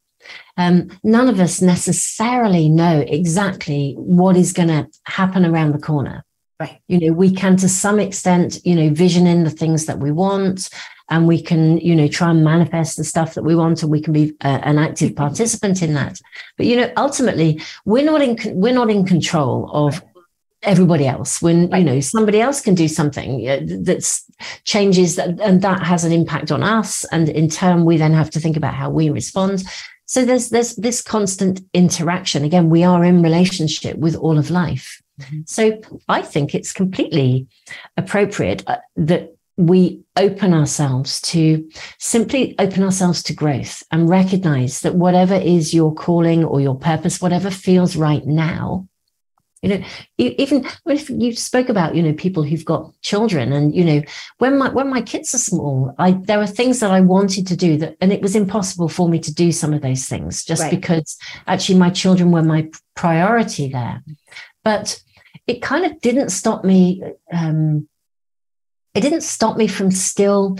Um, 0.57 0.89
none 1.03 1.29
of 1.29 1.39
us 1.39 1.61
necessarily 1.61 2.67
know 2.67 2.99
exactly 3.07 3.93
what 3.97 4.35
is 4.35 4.51
going 4.51 4.67
to 4.67 4.87
happen 5.05 5.45
around 5.45 5.71
the 5.71 5.79
corner. 5.79 6.25
Right. 6.59 6.81
You 6.89 6.99
know, 6.99 7.13
we 7.13 7.33
can 7.33 7.55
to 7.57 7.69
some 7.69 7.99
extent, 7.99 8.59
you 8.65 8.75
know, 8.75 8.89
vision 8.89 9.25
in 9.25 9.45
the 9.45 9.49
things 9.49 9.85
that 9.85 9.99
we 9.99 10.11
want 10.11 10.69
and 11.09 11.27
we 11.27 11.41
can, 11.41 11.77
you 11.79 11.95
know, 11.95 12.07
try 12.07 12.29
and 12.29 12.43
manifest 12.43 12.97
the 12.97 13.03
stuff 13.03 13.33
that 13.33 13.43
we 13.43 13.55
want 13.55 13.81
and 13.81 13.91
we 13.91 14.01
can 14.01 14.13
be 14.13 14.33
uh, 14.41 14.59
an 14.63 14.77
active 14.77 15.15
participant 15.15 15.81
in 15.81 15.93
that. 15.93 16.19
But, 16.57 16.67
you 16.67 16.75
know, 16.75 16.91
ultimately 16.97 17.61
we're 17.85 18.05
not 18.05 18.21
in, 18.21 18.37
we're 18.55 18.73
not 18.73 18.89
in 18.89 19.05
control 19.05 19.69
of 19.73 20.01
everybody 20.63 21.07
else. 21.07 21.41
When 21.41 21.71
you 21.71 21.83
know 21.83 21.99
somebody 21.99 22.41
else 22.41 22.61
can 22.61 22.75
do 22.75 22.87
something 22.87 23.47
uh, 23.47 23.59
that's 23.81 24.25
changes 24.63 25.15
that 25.15 25.39
and 25.39 25.61
that 25.61 25.83
has 25.83 26.03
an 26.03 26.11
impact 26.11 26.51
on 26.51 26.63
us 26.63 27.05
and 27.05 27.29
in 27.29 27.49
turn 27.49 27.85
we 27.85 27.97
then 27.97 28.13
have 28.13 28.29
to 28.31 28.39
think 28.39 28.57
about 28.57 28.73
how 28.73 28.89
we 28.89 29.09
respond. 29.09 29.63
So 30.05 30.25
there's 30.25 30.49
there's 30.49 30.75
this 30.75 31.01
constant 31.01 31.61
interaction. 31.73 32.43
Again 32.43 32.69
we 32.69 32.83
are 32.83 33.03
in 33.03 33.21
relationship 33.21 33.97
with 33.97 34.15
all 34.15 34.37
of 34.37 34.49
life. 34.49 35.01
Mm-hmm. 35.19 35.41
so 35.45 35.81
i 36.07 36.21
think 36.21 36.55
it's 36.55 36.71
completely 36.71 37.45
appropriate 37.97 38.63
uh, 38.67 38.77
that 38.95 39.35
we 39.59 40.01
open 40.15 40.53
ourselves 40.53 41.19
to 41.19 41.69
simply 41.97 42.55
open 42.59 42.81
ourselves 42.81 43.21
to 43.21 43.33
growth 43.33 43.83
and 43.91 44.07
recognize 44.07 44.79
that 44.79 44.95
whatever 44.95 45.35
is 45.35 45.73
your 45.73 45.93
calling 45.93 46.45
or 46.45 46.61
your 46.61 46.77
purpose 46.77 47.21
whatever 47.21 47.51
feels 47.51 47.97
right 47.97 48.25
now 48.25 48.87
you 49.61 49.67
know 49.67 49.83
even 50.17 50.65
if 50.85 51.09
you 51.09 51.35
spoke 51.35 51.67
about 51.67 51.93
you 51.93 52.01
know 52.01 52.13
people 52.13 52.41
who've 52.41 52.63
got 52.63 52.89
children 53.01 53.51
and 53.51 53.75
you 53.75 53.83
know 53.83 54.01
when 54.37 54.57
my 54.57 54.69
when 54.69 54.89
my 54.89 55.01
kids 55.01 55.35
are 55.35 55.39
small 55.39 55.93
i 55.99 56.11
there 56.11 56.39
are 56.39 56.47
things 56.47 56.79
that 56.79 56.91
i 56.91 57.01
wanted 57.01 57.45
to 57.45 57.57
do 57.57 57.77
that 57.77 57.97
and 57.99 58.13
it 58.13 58.21
was 58.21 58.37
impossible 58.37 58.87
for 58.87 59.09
me 59.09 59.19
to 59.19 59.33
do 59.33 59.51
some 59.51 59.73
of 59.73 59.81
those 59.81 60.05
things 60.05 60.45
just 60.45 60.61
right. 60.61 60.71
because 60.71 61.17
actually 61.47 61.77
my 61.77 61.89
children 61.89 62.31
were 62.31 62.43
my 62.43 62.65
priority 62.95 63.67
there 63.67 64.01
but 64.63 65.01
it 65.47 65.61
kind 65.61 65.83
of 65.83 65.99
didn't 65.99 66.29
stop 66.29 66.63
me 66.63 67.03
um 67.33 67.89
it 68.93 69.01
didn't 69.01 69.21
stop 69.21 69.57
me 69.57 69.67
from 69.67 69.91
still 69.91 70.57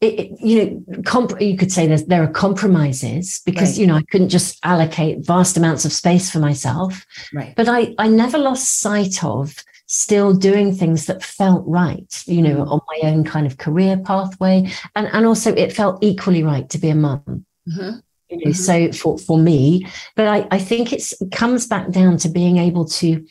it, 0.00 0.18
it, 0.18 0.40
you 0.40 0.64
know, 0.64 1.02
comp- 1.04 1.40
you 1.40 1.56
could 1.56 1.72
say 1.72 1.86
there 1.86 2.22
are 2.22 2.28
compromises 2.28 3.40
because 3.46 3.70
right. 3.70 3.78
you 3.78 3.86
know 3.86 3.96
I 3.96 4.02
couldn't 4.10 4.28
just 4.28 4.58
allocate 4.64 5.24
vast 5.24 5.56
amounts 5.56 5.84
of 5.84 5.92
space 5.92 6.30
for 6.30 6.38
myself. 6.38 7.06
Right. 7.32 7.54
But 7.56 7.68
I 7.68 7.94
I 7.98 8.08
never 8.08 8.38
lost 8.38 8.80
sight 8.80 9.24
of 9.24 9.54
still 9.86 10.34
doing 10.34 10.74
things 10.74 11.06
that 11.06 11.22
felt 11.22 11.64
right. 11.66 12.22
You 12.26 12.42
know, 12.42 12.56
mm-hmm. 12.56 12.72
on 12.72 12.80
my 12.88 13.08
own 13.08 13.24
kind 13.24 13.46
of 13.46 13.58
career 13.58 13.96
pathway, 13.96 14.70
and 14.94 15.06
and 15.12 15.26
also 15.26 15.54
it 15.54 15.72
felt 15.72 16.02
equally 16.02 16.42
right 16.42 16.68
to 16.70 16.78
be 16.78 16.90
a 16.90 16.94
mum. 16.94 17.46
Mm-hmm. 17.68 17.98
You 18.28 18.36
know, 18.38 18.50
mm-hmm. 18.50 18.52
so 18.52 18.92
for 18.92 19.18
for 19.18 19.38
me, 19.38 19.86
but 20.16 20.26
I 20.26 20.46
I 20.50 20.58
think 20.58 20.92
it 20.92 21.12
comes 21.32 21.66
back 21.66 21.90
down 21.90 22.18
to 22.18 22.28
being 22.28 22.58
able 22.58 22.84
to 22.86 23.24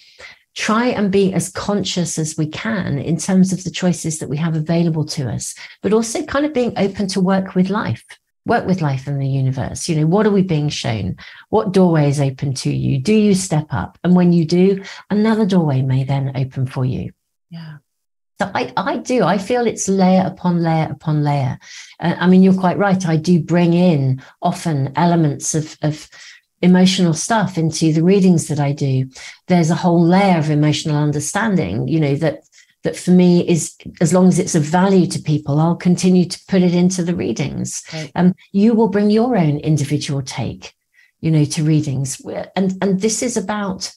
try 0.56 0.88
and 0.88 1.12
be 1.12 1.34
as 1.34 1.50
conscious 1.50 2.20
as 2.20 2.38
we 2.38 2.48
can 2.48 3.00
in 3.00 3.18
terms 3.18 3.52
of 3.52 3.64
the 3.64 3.72
choices 3.72 4.20
that 4.20 4.30
we 4.30 4.38
have 4.38 4.56
available 4.56 5.06
to 5.06 5.30
us, 5.30 5.56
but 5.82 5.94
also 5.94 6.24
kind 6.26 6.46
of 6.46 6.54
being 6.54 6.74
open 6.78 7.08
to 7.08 7.20
work 7.20 7.56
with 7.56 7.70
life, 7.70 8.06
work 8.46 8.66
with 8.68 8.82
life 8.82 9.08
in 9.08 9.18
the 9.18 9.28
universe. 9.28 9.90
You 9.90 9.96
know, 9.96 10.08
what 10.08 10.28
are 10.28 10.32
we 10.32 10.44
being 10.44 10.70
shown? 10.70 11.18
What 11.50 11.74
doorway 11.74 12.10
is 12.10 12.20
open 12.20 12.54
to 12.56 12.72
you? 12.72 13.00
Do 13.00 13.14
you 13.14 13.34
step 13.34 13.68
up? 13.72 13.98
And 14.04 14.16
when 14.16 14.32
you 14.32 14.46
do, 14.46 14.84
another 15.10 15.46
doorway 15.46 15.82
may 15.82 16.04
then 16.04 16.32
open 16.36 16.68
for 16.68 16.86
you. 16.86 17.12
Yeah. 17.50 17.78
So 18.42 18.50
I, 18.54 18.74
I 18.76 18.98
do. 18.98 19.24
I 19.24 19.38
feel 19.38 19.68
it's 19.68 19.88
layer 19.88 20.24
upon 20.26 20.62
layer 20.62 20.88
upon 20.90 21.24
layer. 21.24 21.60
Uh, 22.00 22.16
I 22.18 22.28
mean, 22.28 22.42
you're 22.42 22.54
quite 22.54 22.78
right. 22.78 23.08
I 23.08 23.16
do 23.16 23.40
bring 23.40 23.74
in 23.74 24.22
often 24.42 24.92
elements 24.96 25.54
of, 25.54 25.78
of 25.82 26.10
emotional 26.64 27.14
stuff 27.14 27.58
into 27.58 27.92
the 27.92 28.02
readings 28.02 28.48
that 28.48 28.60
I 28.60 28.72
do, 28.72 29.10
there's 29.48 29.70
a 29.70 29.76
whole 29.76 30.02
layer 30.02 30.40
of 30.40 30.50
emotional 30.50 30.96
understanding, 30.96 31.88
you 31.88 32.00
know, 32.00 32.16
that 32.16 32.44
that 32.84 32.96
for 32.98 33.12
me 33.12 33.48
is 33.48 33.76
as 34.02 34.14
long 34.14 34.28
as 34.28 34.40
it's 34.40 34.56
of 34.56 34.64
value 34.64 35.08
to 35.08 35.20
people, 35.20 35.60
I'll 35.60 35.76
continue 35.76 36.26
to 36.26 36.40
put 36.50 36.62
it 36.62 36.74
into 36.74 37.02
the 37.02 37.16
readings. 37.16 37.82
Right. 37.94 38.12
Um, 38.16 38.36
you 38.52 38.74
will 38.74 38.90
bring 38.90 39.10
your 39.10 39.38
own 39.38 39.60
individual 39.60 40.22
take, 40.22 40.74
you 41.22 41.32
know, 41.32 41.46
to 41.46 41.64
readings. 41.64 42.22
And 42.56 42.74
and 42.82 43.00
this 43.02 43.22
is 43.22 43.38
about 43.38 43.94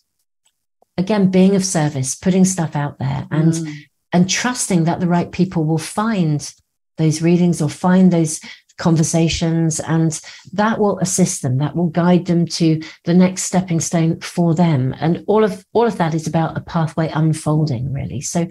again 0.98 1.30
being 1.30 1.56
of 1.56 1.64
service, 1.64 2.14
putting 2.14 2.44
stuff 2.44 2.74
out 2.74 2.98
there 2.98 3.26
and 3.30 3.52
mm. 3.52 3.74
and 4.12 4.28
trusting 4.28 4.84
that 4.84 5.00
the 5.00 5.08
right 5.08 5.30
people 5.30 5.64
will 5.64 5.78
find 5.78 6.52
those 6.96 7.22
readings 7.22 7.62
or 7.62 7.68
find 7.68 8.12
those 8.12 8.40
conversations 8.78 9.80
and 9.80 10.20
that 10.52 10.78
will 10.78 10.98
assist 10.98 11.42
them 11.42 11.58
that 11.58 11.74
will 11.74 11.88
guide 11.88 12.26
them 12.26 12.46
to 12.46 12.80
the 13.04 13.14
next 13.14 13.44
stepping 13.44 13.80
stone 13.80 14.20
for 14.20 14.54
them. 14.54 14.94
And 15.00 15.24
all 15.26 15.44
of 15.44 15.64
all 15.72 15.86
of 15.86 15.98
that 15.98 16.14
is 16.14 16.26
about 16.26 16.56
a 16.56 16.60
pathway 16.60 17.08
unfolding 17.08 17.92
really. 17.92 18.20
So 18.20 18.46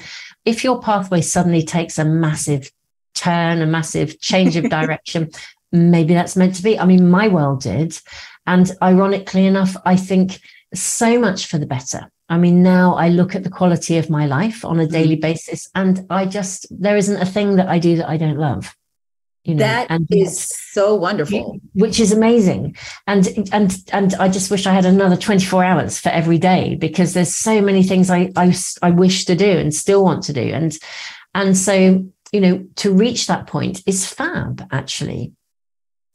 if 0.45 0.63
your 0.63 0.82
pathway 0.82 1.21
suddenly 1.21 1.63
takes 1.63 1.97
a 1.97 2.05
massive 2.05 2.71
turn 3.13 3.61
a 3.61 3.65
massive 3.65 4.19
change 4.19 4.55
of 4.55 4.69
direction 4.69 5.30
maybe 5.71 6.13
that's 6.13 6.36
meant 6.36 6.55
to 6.55 6.63
be. 6.63 6.80
I 6.80 6.86
mean 6.86 7.09
my 7.09 7.28
world 7.28 7.61
did. 7.61 7.99
And 8.47 8.71
ironically 8.82 9.45
enough 9.45 9.76
i 9.86 9.95
think 9.95 10.39
so 10.73 11.19
much 11.19 11.47
for 11.47 11.57
the 11.57 11.65
better. 11.65 12.11
I 12.28 12.38
mean, 12.38 12.63
now 12.63 12.95
I 12.95 13.09
look 13.09 13.36
at 13.36 13.43
the 13.43 13.51
quality 13.51 13.97
of 13.97 14.09
my 14.09 14.26
life 14.26 14.65
on 14.65 14.80
a 14.80 14.88
daily 14.88 15.15
mm. 15.15 15.21
basis, 15.21 15.69
and 15.76 16.05
I 16.09 16.26
just, 16.26 16.65
there 16.71 16.97
isn't 16.97 17.21
a 17.21 17.26
thing 17.26 17.57
that 17.57 17.69
I 17.69 17.78
do 17.78 17.97
that 17.97 18.09
I 18.09 18.17
don't 18.17 18.39
love 18.39 18.76
you 19.45 19.53
know 19.53 19.59
that 19.59 19.87
and 19.91 20.07
is 20.09 20.51
so 20.71 20.95
wonderful. 20.95 21.59
which 21.73 21.99
is 21.99 22.11
amazing. 22.11 22.75
And 23.05 23.27
and 23.53 23.77
and 23.93 24.15
i 24.15 24.27
just 24.27 24.49
wish 24.49 24.65
i 24.65 24.73
had 24.73 24.85
another 24.85 25.15
24 25.15 25.63
hours 25.63 25.99
for 25.99 26.09
every 26.09 26.39
day 26.39 26.75
because 26.75 27.13
there's 27.13 27.33
so 27.33 27.61
many 27.61 27.83
things 27.83 28.09
i 28.09 28.31
i, 28.35 28.53
I 28.81 28.89
wish 28.89 29.25
to 29.25 29.35
do 29.35 29.45
and 29.45 29.73
still 29.73 30.03
want 30.03 30.23
to 30.23 30.33
do. 30.33 30.41
And 30.41 30.75
and 31.35 31.55
so 31.55 32.05
you 32.31 32.41
know 32.41 32.65
to 32.77 32.91
reach 32.91 33.27
that 33.27 33.47
point 33.47 33.83
is 33.85 34.11
fab 34.11 34.67
actually. 34.71 35.33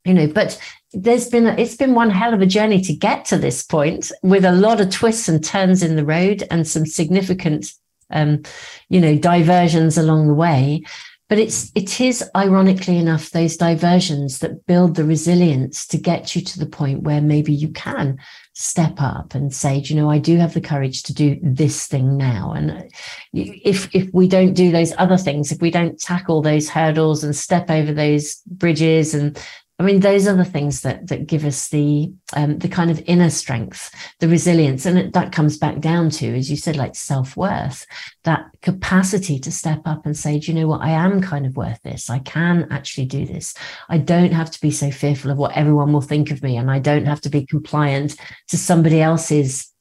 You 0.04 0.14
know 0.14 0.26
but 0.26 0.60
there's 0.92 1.28
been 1.28 1.46
a, 1.46 1.52
it's 1.52 1.76
been 1.76 1.94
one 1.94 2.10
hell 2.10 2.34
of 2.34 2.40
a 2.40 2.46
journey 2.46 2.80
to 2.80 2.92
get 2.92 3.24
to 3.26 3.38
this 3.38 3.62
point 3.62 4.10
with 4.24 4.44
a 4.44 4.50
lot 4.50 4.80
of 4.80 4.90
twists 4.90 5.28
and 5.28 5.42
turns 5.44 5.84
in 5.84 5.94
the 5.94 6.04
road 6.04 6.42
and 6.50 6.66
some 6.66 6.84
significant 6.84 7.72
um 8.10 8.42
you 8.88 9.00
know 9.00 9.16
diversions 9.16 9.96
along 9.96 10.26
the 10.26 10.34
way 10.34 10.82
but 11.30 11.38
it's 11.38 11.70
it 11.76 12.00
is 12.00 12.28
ironically 12.36 12.98
enough 12.98 13.30
those 13.30 13.56
diversions 13.56 14.40
that 14.40 14.66
build 14.66 14.96
the 14.96 15.04
resilience 15.04 15.86
to 15.86 15.96
get 15.96 16.34
you 16.34 16.42
to 16.42 16.58
the 16.58 16.66
point 16.66 17.04
where 17.04 17.20
maybe 17.20 17.52
you 17.52 17.68
can 17.68 18.18
step 18.54 18.94
up 18.98 19.32
and 19.32 19.54
say 19.54 19.76
you 19.76 19.94
know 19.94 20.10
i 20.10 20.18
do 20.18 20.36
have 20.36 20.52
the 20.52 20.60
courage 20.60 21.04
to 21.04 21.14
do 21.14 21.38
this 21.40 21.86
thing 21.86 22.16
now. 22.16 22.52
And 22.52 22.92
if 23.32 23.94
if 23.94 24.12
we 24.12 24.28
don't 24.28 24.54
do 24.54 24.72
those 24.72 24.92
other 24.98 25.16
things 25.16 25.52
if 25.52 25.62
we 25.62 25.70
don't 25.70 25.98
tackle 26.00 26.42
those 26.42 26.68
hurdles 26.68 27.22
and 27.22 27.34
step 27.34 27.70
over 27.70 27.94
those 27.94 28.36
bridges 28.46 29.14
and 29.14 29.40
I 29.80 29.82
mean, 29.82 30.00
those 30.00 30.26
are 30.26 30.36
the 30.36 30.44
things 30.44 30.82
that 30.82 31.06
that 31.06 31.26
give 31.26 31.46
us 31.46 31.70
the 31.70 32.12
um, 32.34 32.58
the 32.58 32.68
kind 32.68 32.90
of 32.90 33.02
inner 33.06 33.30
strength, 33.30 33.90
the 34.18 34.28
resilience, 34.28 34.84
and 34.84 34.98
it, 34.98 35.14
that 35.14 35.32
comes 35.32 35.56
back 35.56 35.80
down 35.80 36.10
to, 36.10 36.36
as 36.36 36.50
you 36.50 36.58
said, 36.58 36.76
like 36.76 36.94
self 36.94 37.34
worth, 37.34 37.86
that 38.24 38.44
capacity 38.60 39.38
to 39.38 39.50
step 39.50 39.80
up 39.86 40.04
and 40.04 40.14
say, 40.14 40.38
do 40.38 40.52
you 40.52 40.58
know 40.58 40.68
what, 40.68 40.82
I 40.82 40.90
am 40.90 41.22
kind 41.22 41.46
of 41.46 41.56
worth 41.56 41.80
this. 41.80 42.10
I 42.10 42.18
can 42.18 42.68
actually 42.70 43.06
do 43.06 43.24
this. 43.24 43.54
I 43.88 43.96
don't 43.96 44.32
have 44.32 44.50
to 44.50 44.60
be 44.60 44.70
so 44.70 44.90
fearful 44.90 45.30
of 45.30 45.38
what 45.38 45.56
everyone 45.56 45.94
will 45.94 46.02
think 46.02 46.30
of 46.30 46.42
me, 46.42 46.58
and 46.58 46.70
I 46.70 46.78
don't 46.78 47.06
have 47.06 47.22
to 47.22 47.30
be 47.30 47.46
compliant 47.46 48.16
to 48.48 48.58
somebody 48.58 49.00
else's 49.00 49.72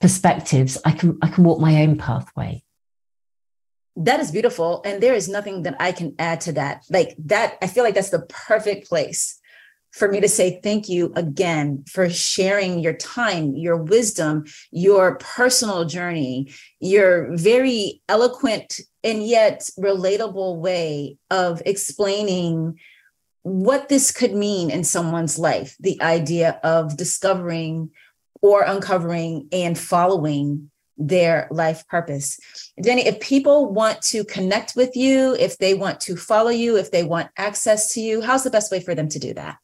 perspectives. 0.00 0.78
I 0.86 0.92
can 0.92 1.18
I 1.20 1.28
can 1.28 1.44
walk 1.44 1.60
my 1.60 1.82
own 1.82 1.98
pathway 1.98 2.64
that 3.94 4.20
is 4.20 4.30
beautiful 4.30 4.80
and 4.86 5.02
there 5.02 5.12
is 5.12 5.28
nothing 5.28 5.64
that 5.64 5.76
i 5.78 5.92
can 5.92 6.14
add 6.18 6.40
to 6.40 6.52
that 6.52 6.82
like 6.88 7.14
that 7.18 7.58
i 7.60 7.66
feel 7.66 7.84
like 7.84 7.94
that's 7.94 8.08
the 8.08 8.26
perfect 8.26 8.88
place 8.88 9.38
for 9.92 10.08
me 10.08 10.20
to 10.20 10.28
say 10.28 10.58
thank 10.62 10.88
you 10.88 11.12
again 11.16 11.84
for 11.88 12.08
sharing 12.08 12.80
your 12.80 12.94
time, 12.94 13.54
your 13.54 13.76
wisdom, 13.76 14.44
your 14.70 15.16
personal 15.16 15.84
journey, 15.84 16.50
your 16.80 17.36
very 17.36 18.02
eloquent 18.08 18.80
and 19.04 19.22
yet 19.22 19.68
relatable 19.78 20.56
way 20.56 21.18
of 21.30 21.62
explaining 21.66 22.78
what 23.42 23.88
this 23.88 24.12
could 24.12 24.32
mean 24.32 24.70
in 24.70 24.84
someone's 24.84 25.38
life 25.38 25.76
the 25.80 26.00
idea 26.00 26.60
of 26.62 26.96
discovering 26.96 27.90
or 28.40 28.62
uncovering 28.62 29.48
and 29.52 29.78
following 29.78 30.70
their 30.96 31.48
life 31.50 31.86
purpose. 31.88 32.38
Danny, 32.80 33.06
if 33.06 33.18
people 33.20 33.72
want 33.72 34.00
to 34.02 34.24
connect 34.24 34.74
with 34.76 34.96
you, 34.96 35.34
if 35.34 35.58
they 35.58 35.74
want 35.74 36.00
to 36.00 36.16
follow 36.16 36.50
you, 36.50 36.76
if 36.76 36.90
they 36.90 37.02
want 37.02 37.30
access 37.36 37.92
to 37.94 38.00
you, 38.00 38.20
how's 38.20 38.44
the 38.44 38.50
best 38.50 38.70
way 38.70 38.80
for 38.80 38.94
them 38.94 39.08
to 39.08 39.18
do 39.18 39.34
that? 39.34 39.56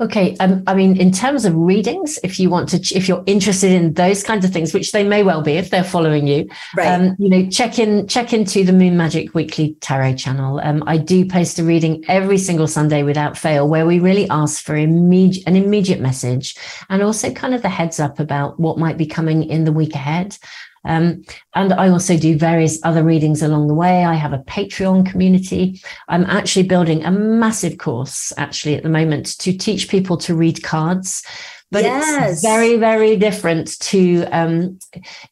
Okay. 0.00 0.36
Um, 0.38 0.64
I 0.66 0.74
mean, 0.74 0.96
in 0.96 1.12
terms 1.12 1.44
of 1.44 1.54
readings, 1.54 2.18
if 2.24 2.40
you 2.40 2.50
want 2.50 2.68
to, 2.70 2.78
if 2.96 3.06
you're 3.06 3.22
interested 3.26 3.70
in 3.70 3.94
those 3.94 4.24
kinds 4.24 4.44
of 4.44 4.52
things, 4.52 4.74
which 4.74 4.90
they 4.90 5.04
may 5.04 5.22
well 5.22 5.40
be 5.40 5.52
if 5.52 5.70
they're 5.70 5.84
following 5.84 6.26
you, 6.26 6.48
right. 6.76 6.88
um, 6.88 7.14
you 7.18 7.28
know, 7.28 7.48
check 7.48 7.78
in, 7.78 8.08
check 8.08 8.32
into 8.32 8.64
the 8.64 8.72
Moon 8.72 8.96
Magic 8.96 9.34
Weekly 9.34 9.76
Tarot 9.80 10.16
channel. 10.16 10.60
Um, 10.64 10.82
I 10.88 10.96
do 10.96 11.24
post 11.24 11.60
a 11.60 11.64
reading 11.64 12.04
every 12.08 12.38
single 12.38 12.66
Sunday 12.66 13.04
without 13.04 13.38
fail, 13.38 13.68
where 13.68 13.86
we 13.86 14.00
really 14.00 14.28
ask 14.30 14.64
for 14.64 14.74
immediate, 14.74 15.46
an 15.46 15.54
immediate 15.54 16.00
message 16.00 16.56
and 16.90 17.00
also 17.00 17.32
kind 17.32 17.54
of 17.54 17.62
the 17.62 17.68
heads 17.68 18.00
up 18.00 18.18
about 18.18 18.58
what 18.58 18.78
might 18.78 18.98
be 18.98 19.06
coming 19.06 19.44
in 19.44 19.62
the 19.62 19.72
week 19.72 19.94
ahead. 19.94 20.36
Um, 20.84 21.24
and 21.54 21.72
I 21.72 21.88
also 21.88 22.16
do 22.16 22.36
various 22.36 22.78
other 22.82 23.02
readings 23.02 23.42
along 23.42 23.68
the 23.68 23.74
way. 23.74 24.04
I 24.04 24.14
have 24.14 24.32
a 24.32 24.38
Patreon 24.38 25.10
community. 25.10 25.80
I'm 26.08 26.24
actually 26.24 26.66
building 26.66 27.04
a 27.04 27.10
massive 27.10 27.78
course, 27.78 28.32
actually, 28.36 28.76
at 28.76 28.82
the 28.82 28.88
moment 28.88 29.38
to 29.40 29.56
teach 29.56 29.88
people 29.88 30.16
to 30.18 30.34
read 30.34 30.62
cards 30.62 31.24
but 31.70 31.82
yes. 31.82 32.32
it's 32.32 32.42
very 32.42 32.76
very 32.76 33.16
different 33.16 33.78
to 33.80 34.24
um, 34.26 34.78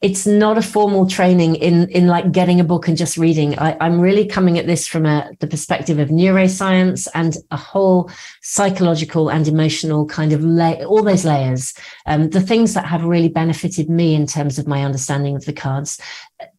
it's 0.00 0.26
not 0.26 0.58
a 0.58 0.62
formal 0.62 1.06
training 1.06 1.54
in 1.56 1.88
in 1.90 2.08
like 2.08 2.32
getting 2.32 2.58
a 2.58 2.64
book 2.64 2.88
and 2.88 2.96
just 2.96 3.16
reading. 3.16 3.58
I, 3.58 3.76
am 3.80 4.00
really 4.00 4.26
coming 4.26 4.58
at 4.58 4.66
this 4.66 4.88
from 4.88 5.06
a, 5.06 5.30
the 5.40 5.46
perspective 5.46 5.98
of 5.98 6.08
neuroscience 6.08 7.06
and 7.14 7.36
a 7.50 7.56
whole 7.56 8.10
psychological 8.42 9.30
and 9.30 9.46
emotional 9.46 10.06
kind 10.06 10.32
of 10.32 10.42
lay 10.42 10.84
all 10.84 11.02
those 11.02 11.24
layers. 11.24 11.74
Um, 12.06 12.30
the 12.30 12.40
things 12.40 12.74
that 12.74 12.86
have 12.86 13.04
really 13.04 13.28
benefited 13.28 13.88
me 13.88 14.14
in 14.14 14.26
terms 14.26 14.58
of 14.58 14.66
my 14.66 14.84
understanding 14.84 15.36
of 15.36 15.44
the 15.44 15.52
cards 15.52 16.00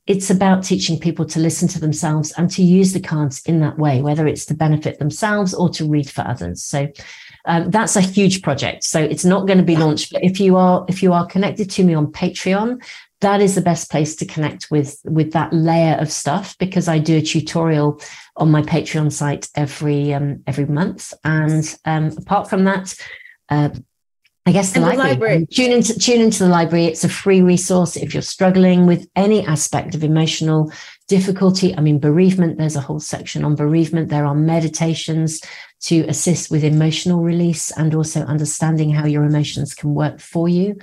it's 0.05 0.29
about 0.29 0.63
teaching 0.63 0.99
people 0.99 1.23
to 1.25 1.39
listen 1.39 1.65
to 1.65 1.79
themselves 1.79 2.33
and 2.33 2.51
to 2.51 2.61
use 2.61 2.91
the 2.91 2.99
cards 2.99 3.41
in 3.45 3.61
that 3.61 3.79
way 3.79 4.01
whether 4.01 4.27
it's 4.27 4.45
to 4.45 4.53
benefit 4.53 4.99
themselves 4.99 5.53
or 5.53 5.69
to 5.69 5.87
read 5.87 6.09
for 6.09 6.21
others. 6.27 6.61
So 6.61 6.89
um, 7.45 7.71
that's 7.71 7.95
a 7.95 8.01
huge 8.01 8.41
project. 8.41 8.83
So 8.83 8.99
it's 9.01 9.25
not 9.25 9.47
going 9.47 9.57
to 9.57 9.63
be 9.63 9.75
launched. 9.75 10.13
But 10.13 10.23
if 10.23 10.39
you 10.39 10.55
are 10.55 10.85
if 10.87 11.03
you 11.03 11.13
are 11.13 11.25
connected 11.25 11.69
to 11.71 11.83
me 11.83 11.93
on 11.93 12.07
Patreon, 12.07 12.83
that 13.21 13.41
is 13.41 13.55
the 13.55 13.61
best 13.61 13.91
place 13.91 14.15
to 14.17 14.25
connect 14.25 14.71
with 14.71 14.99
with 15.03 15.33
that 15.33 15.51
layer 15.53 15.95
of 15.95 16.11
stuff 16.11 16.57
because 16.57 16.87
I 16.87 16.99
do 16.99 17.17
a 17.17 17.21
tutorial 17.21 18.01
on 18.37 18.51
my 18.51 18.61
Patreon 18.61 19.11
site 19.11 19.49
every 19.55 20.13
um, 20.13 20.43
every 20.47 20.65
month. 20.65 21.13
And 21.23 21.75
um, 21.85 22.15
apart 22.17 22.49
from 22.49 22.63
that, 22.65 22.95
uh, 23.49 23.69
I 24.45 24.51
guess 24.51 24.73
the 24.73 24.81
library. 24.81 24.97
the 24.97 25.09
library. 25.09 25.47
Tune 25.47 25.71
into 25.71 25.97
tune 25.97 26.21
into 26.21 26.43
the 26.43 26.49
library. 26.49 26.85
It's 26.85 27.03
a 27.03 27.09
free 27.09 27.41
resource 27.41 27.95
if 27.95 28.13
you're 28.13 28.21
struggling 28.21 28.85
with 28.85 29.07
any 29.15 29.45
aspect 29.45 29.95
of 29.95 30.03
emotional 30.03 30.71
difficulty. 31.07 31.75
I 31.77 31.81
mean, 31.81 31.99
bereavement. 31.99 32.57
There's 32.57 32.75
a 32.75 32.81
whole 32.81 32.99
section 32.99 33.45
on 33.45 33.55
bereavement. 33.55 34.09
There 34.09 34.25
are 34.25 34.35
meditations 34.35 35.41
to 35.83 36.01
assist 36.07 36.49
with 36.49 36.63
emotional 36.63 37.21
release 37.21 37.71
and 37.71 37.93
also 37.93 38.21
understanding 38.21 38.91
how 38.91 39.05
your 39.05 39.23
emotions 39.23 39.73
can 39.73 39.93
work 39.93 40.19
for 40.19 40.47
you. 40.47 40.77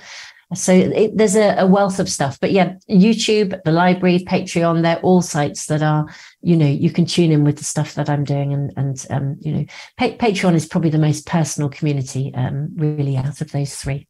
So 0.53 0.73
it, 0.73 1.17
there's 1.17 1.35
a, 1.35 1.55
a, 1.59 1.65
wealth 1.65 1.99
of 1.99 2.09
stuff. 2.09 2.37
But 2.39 2.51
yeah, 2.51 2.75
YouTube, 2.89 3.63
the 3.63 3.71
library, 3.71 4.19
Patreon, 4.19 4.81
they're 4.81 4.99
all 4.99 5.21
sites 5.21 5.67
that 5.67 5.81
are, 5.81 6.07
you 6.41 6.57
know, 6.57 6.67
you 6.67 6.91
can 6.91 7.05
tune 7.05 7.31
in 7.31 7.45
with 7.45 7.57
the 7.57 7.63
stuff 7.63 7.95
that 7.95 8.09
I'm 8.09 8.25
doing. 8.25 8.53
And, 8.53 8.73
and 8.75 9.05
um, 9.09 9.37
you 9.39 9.53
know, 9.53 9.65
pa- 9.97 10.17
Patreon 10.17 10.53
is 10.55 10.65
probably 10.65 10.89
the 10.89 10.97
most 10.97 11.25
personal 11.25 11.69
community, 11.69 12.33
um, 12.35 12.69
really, 12.75 13.15
out 13.15 13.39
of 13.39 13.51
those 13.51 13.75
three. 13.75 14.07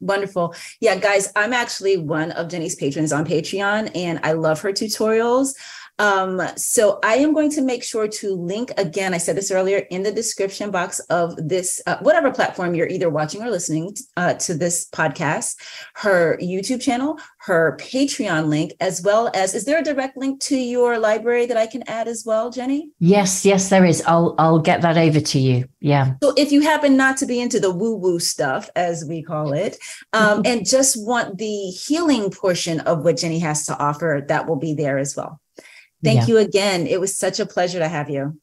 Wonderful. 0.00 0.54
Yeah, 0.80 0.96
guys, 0.96 1.32
I'm 1.34 1.52
actually 1.52 1.96
one 1.96 2.30
of 2.32 2.48
Jenny's 2.48 2.76
patrons 2.76 3.12
on 3.12 3.24
Patreon 3.24 3.90
and 3.96 4.20
I 4.22 4.32
love 4.32 4.60
her 4.60 4.72
tutorials. 4.72 5.54
Um, 5.98 6.40
so 6.56 6.98
I 7.02 7.16
am 7.16 7.34
going 7.34 7.50
to 7.52 7.62
make 7.62 7.82
sure 7.82 8.06
to 8.08 8.34
link 8.34 8.72
again. 8.76 9.14
I 9.14 9.18
said 9.18 9.36
this 9.36 9.50
earlier 9.50 9.78
in 9.90 10.02
the 10.02 10.12
description 10.12 10.70
box 10.70 11.00
of 11.10 11.36
this, 11.36 11.80
uh, 11.86 11.98
whatever 12.00 12.30
platform 12.30 12.74
you're 12.74 12.88
either 12.88 13.10
watching 13.10 13.42
or 13.42 13.50
listening 13.50 13.96
uh, 14.16 14.34
to 14.34 14.54
this 14.54 14.88
podcast, 14.90 15.56
her 15.94 16.38
YouTube 16.38 16.80
channel, 16.80 17.18
her 17.38 17.76
Patreon 17.80 18.46
link, 18.46 18.72
as 18.80 19.02
well 19.02 19.30
as 19.34 19.54
is 19.54 19.64
there 19.64 19.80
a 19.80 19.82
direct 19.82 20.16
link 20.16 20.40
to 20.40 20.56
your 20.56 20.98
library 20.98 21.46
that 21.46 21.56
I 21.56 21.66
can 21.66 21.82
add 21.88 22.06
as 22.06 22.24
well, 22.24 22.50
Jenny? 22.50 22.90
Yes, 22.98 23.44
yes, 23.44 23.68
there 23.68 23.84
is. 23.84 24.02
I'll 24.06 24.34
I'll 24.38 24.60
get 24.60 24.82
that 24.82 24.96
over 24.96 25.20
to 25.20 25.38
you. 25.38 25.68
Yeah. 25.80 26.14
So 26.22 26.32
if 26.36 26.52
you 26.52 26.60
happen 26.60 26.96
not 26.96 27.16
to 27.18 27.26
be 27.26 27.40
into 27.40 27.58
the 27.58 27.72
woo 27.72 27.96
woo 27.96 28.20
stuff, 28.20 28.70
as 28.76 29.04
we 29.04 29.22
call 29.22 29.52
it, 29.52 29.78
um, 30.12 30.42
and 30.44 30.66
just 30.66 30.96
want 31.04 31.38
the 31.38 31.70
healing 31.70 32.30
portion 32.30 32.80
of 32.80 33.04
what 33.04 33.16
Jenny 33.16 33.38
has 33.40 33.66
to 33.66 33.76
offer, 33.78 34.24
that 34.28 34.46
will 34.46 34.56
be 34.56 34.74
there 34.74 34.98
as 34.98 35.16
well. 35.16 35.40
Thank 36.02 36.20
yeah. 36.20 36.26
you 36.26 36.38
again. 36.38 36.86
It 36.86 37.00
was 37.00 37.16
such 37.16 37.40
a 37.40 37.46
pleasure 37.46 37.78
to 37.78 37.88
have 37.88 38.08
you. 38.08 38.38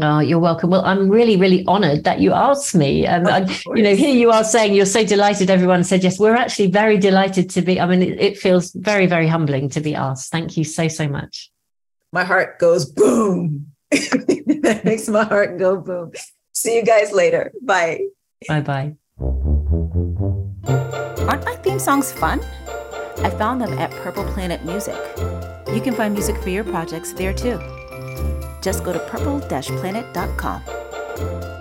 Oh, 0.00 0.18
you're 0.18 0.40
welcome. 0.40 0.70
Well, 0.70 0.84
I'm 0.84 1.08
really, 1.08 1.36
really 1.36 1.64
honored 1.66 2.02
that 2.04 2.18
you 2.18 2.32
asked 2.32 2.74
me. 2.74 3.06
Um, 3.06 3.26
and, 3.26 3.48
I, 3.48 3.58
you 3.74 3.82
know, 3.82 3.94
here 3.94 4.12
you 4.14 4.32
are 4.32 4.42
saying 4.42 4.74
you're 4.74 4.86
so 4.86 5.04
delighted 5.04 5.50
everyone 5.50 5.84
said 5.84 6.02
yes. 6.02 6.18
We're 6.18 6.34
actually 6.34 6.70
very 6.70 6.98
delighted 6.98 7.48
to 7.50 7.62
be. 7.62 7.80
I 7.80 7.86
mean, 7.86 8.02
it, 8.02 8.20
it 8.20 8.38
feels 8.38 8.72
very, 8.72 9.06
very 9.06 9.28
humbling 9.28 9.68
to 9.70 9.80
be 9.80 9.94
asked. 9.94 10.32
Thank 10.32 10.56
you 10.56 10.64
so, 10.64 10.88
so 10.88 11.06
much. 11.06 11.50
My 12.12 12.24
heart 12.24 12.58
goes 12.58 12.86
boom. 12.86 13.72
that 13.90 14.80
makes 14.84 15.08
my 15.08 15.24
heart 15.24 15.58
go 15.58 15.76
boom. 15.76 16.12
See 16.52 16.76
you 16.76 16.84
guys 16.84 17.12
later. 17.12 17.52
Bye. 17.62 18.00
Bye 18.48 18.60
bye. 18.60 18.94
Aren't 21.28 21.44
my 21.44 21.56
theme 21.62 21.78
songs 21.78 22.10
fun? 22.12 22.40
I 23.18 23.30
found 23.30 23.60
them 23.60 23.72
at 23.74 23.90
Purple 23.92 24.24
Planet 24.32 24.64
Music. 24.64 25.00
You 25.72 25.80
can 25.80 25.94
find 25.94 26.12
music 26.12 26.36
for 26.42 26.50
your 26.50 26.64
projects 26.64 27.12
there 27.12 27.32
too. 27.32 27.58
Just 28.60 28.84
go 28.84 28.92
to 28.92 28.98
purple-planet.com. 28.98 31.53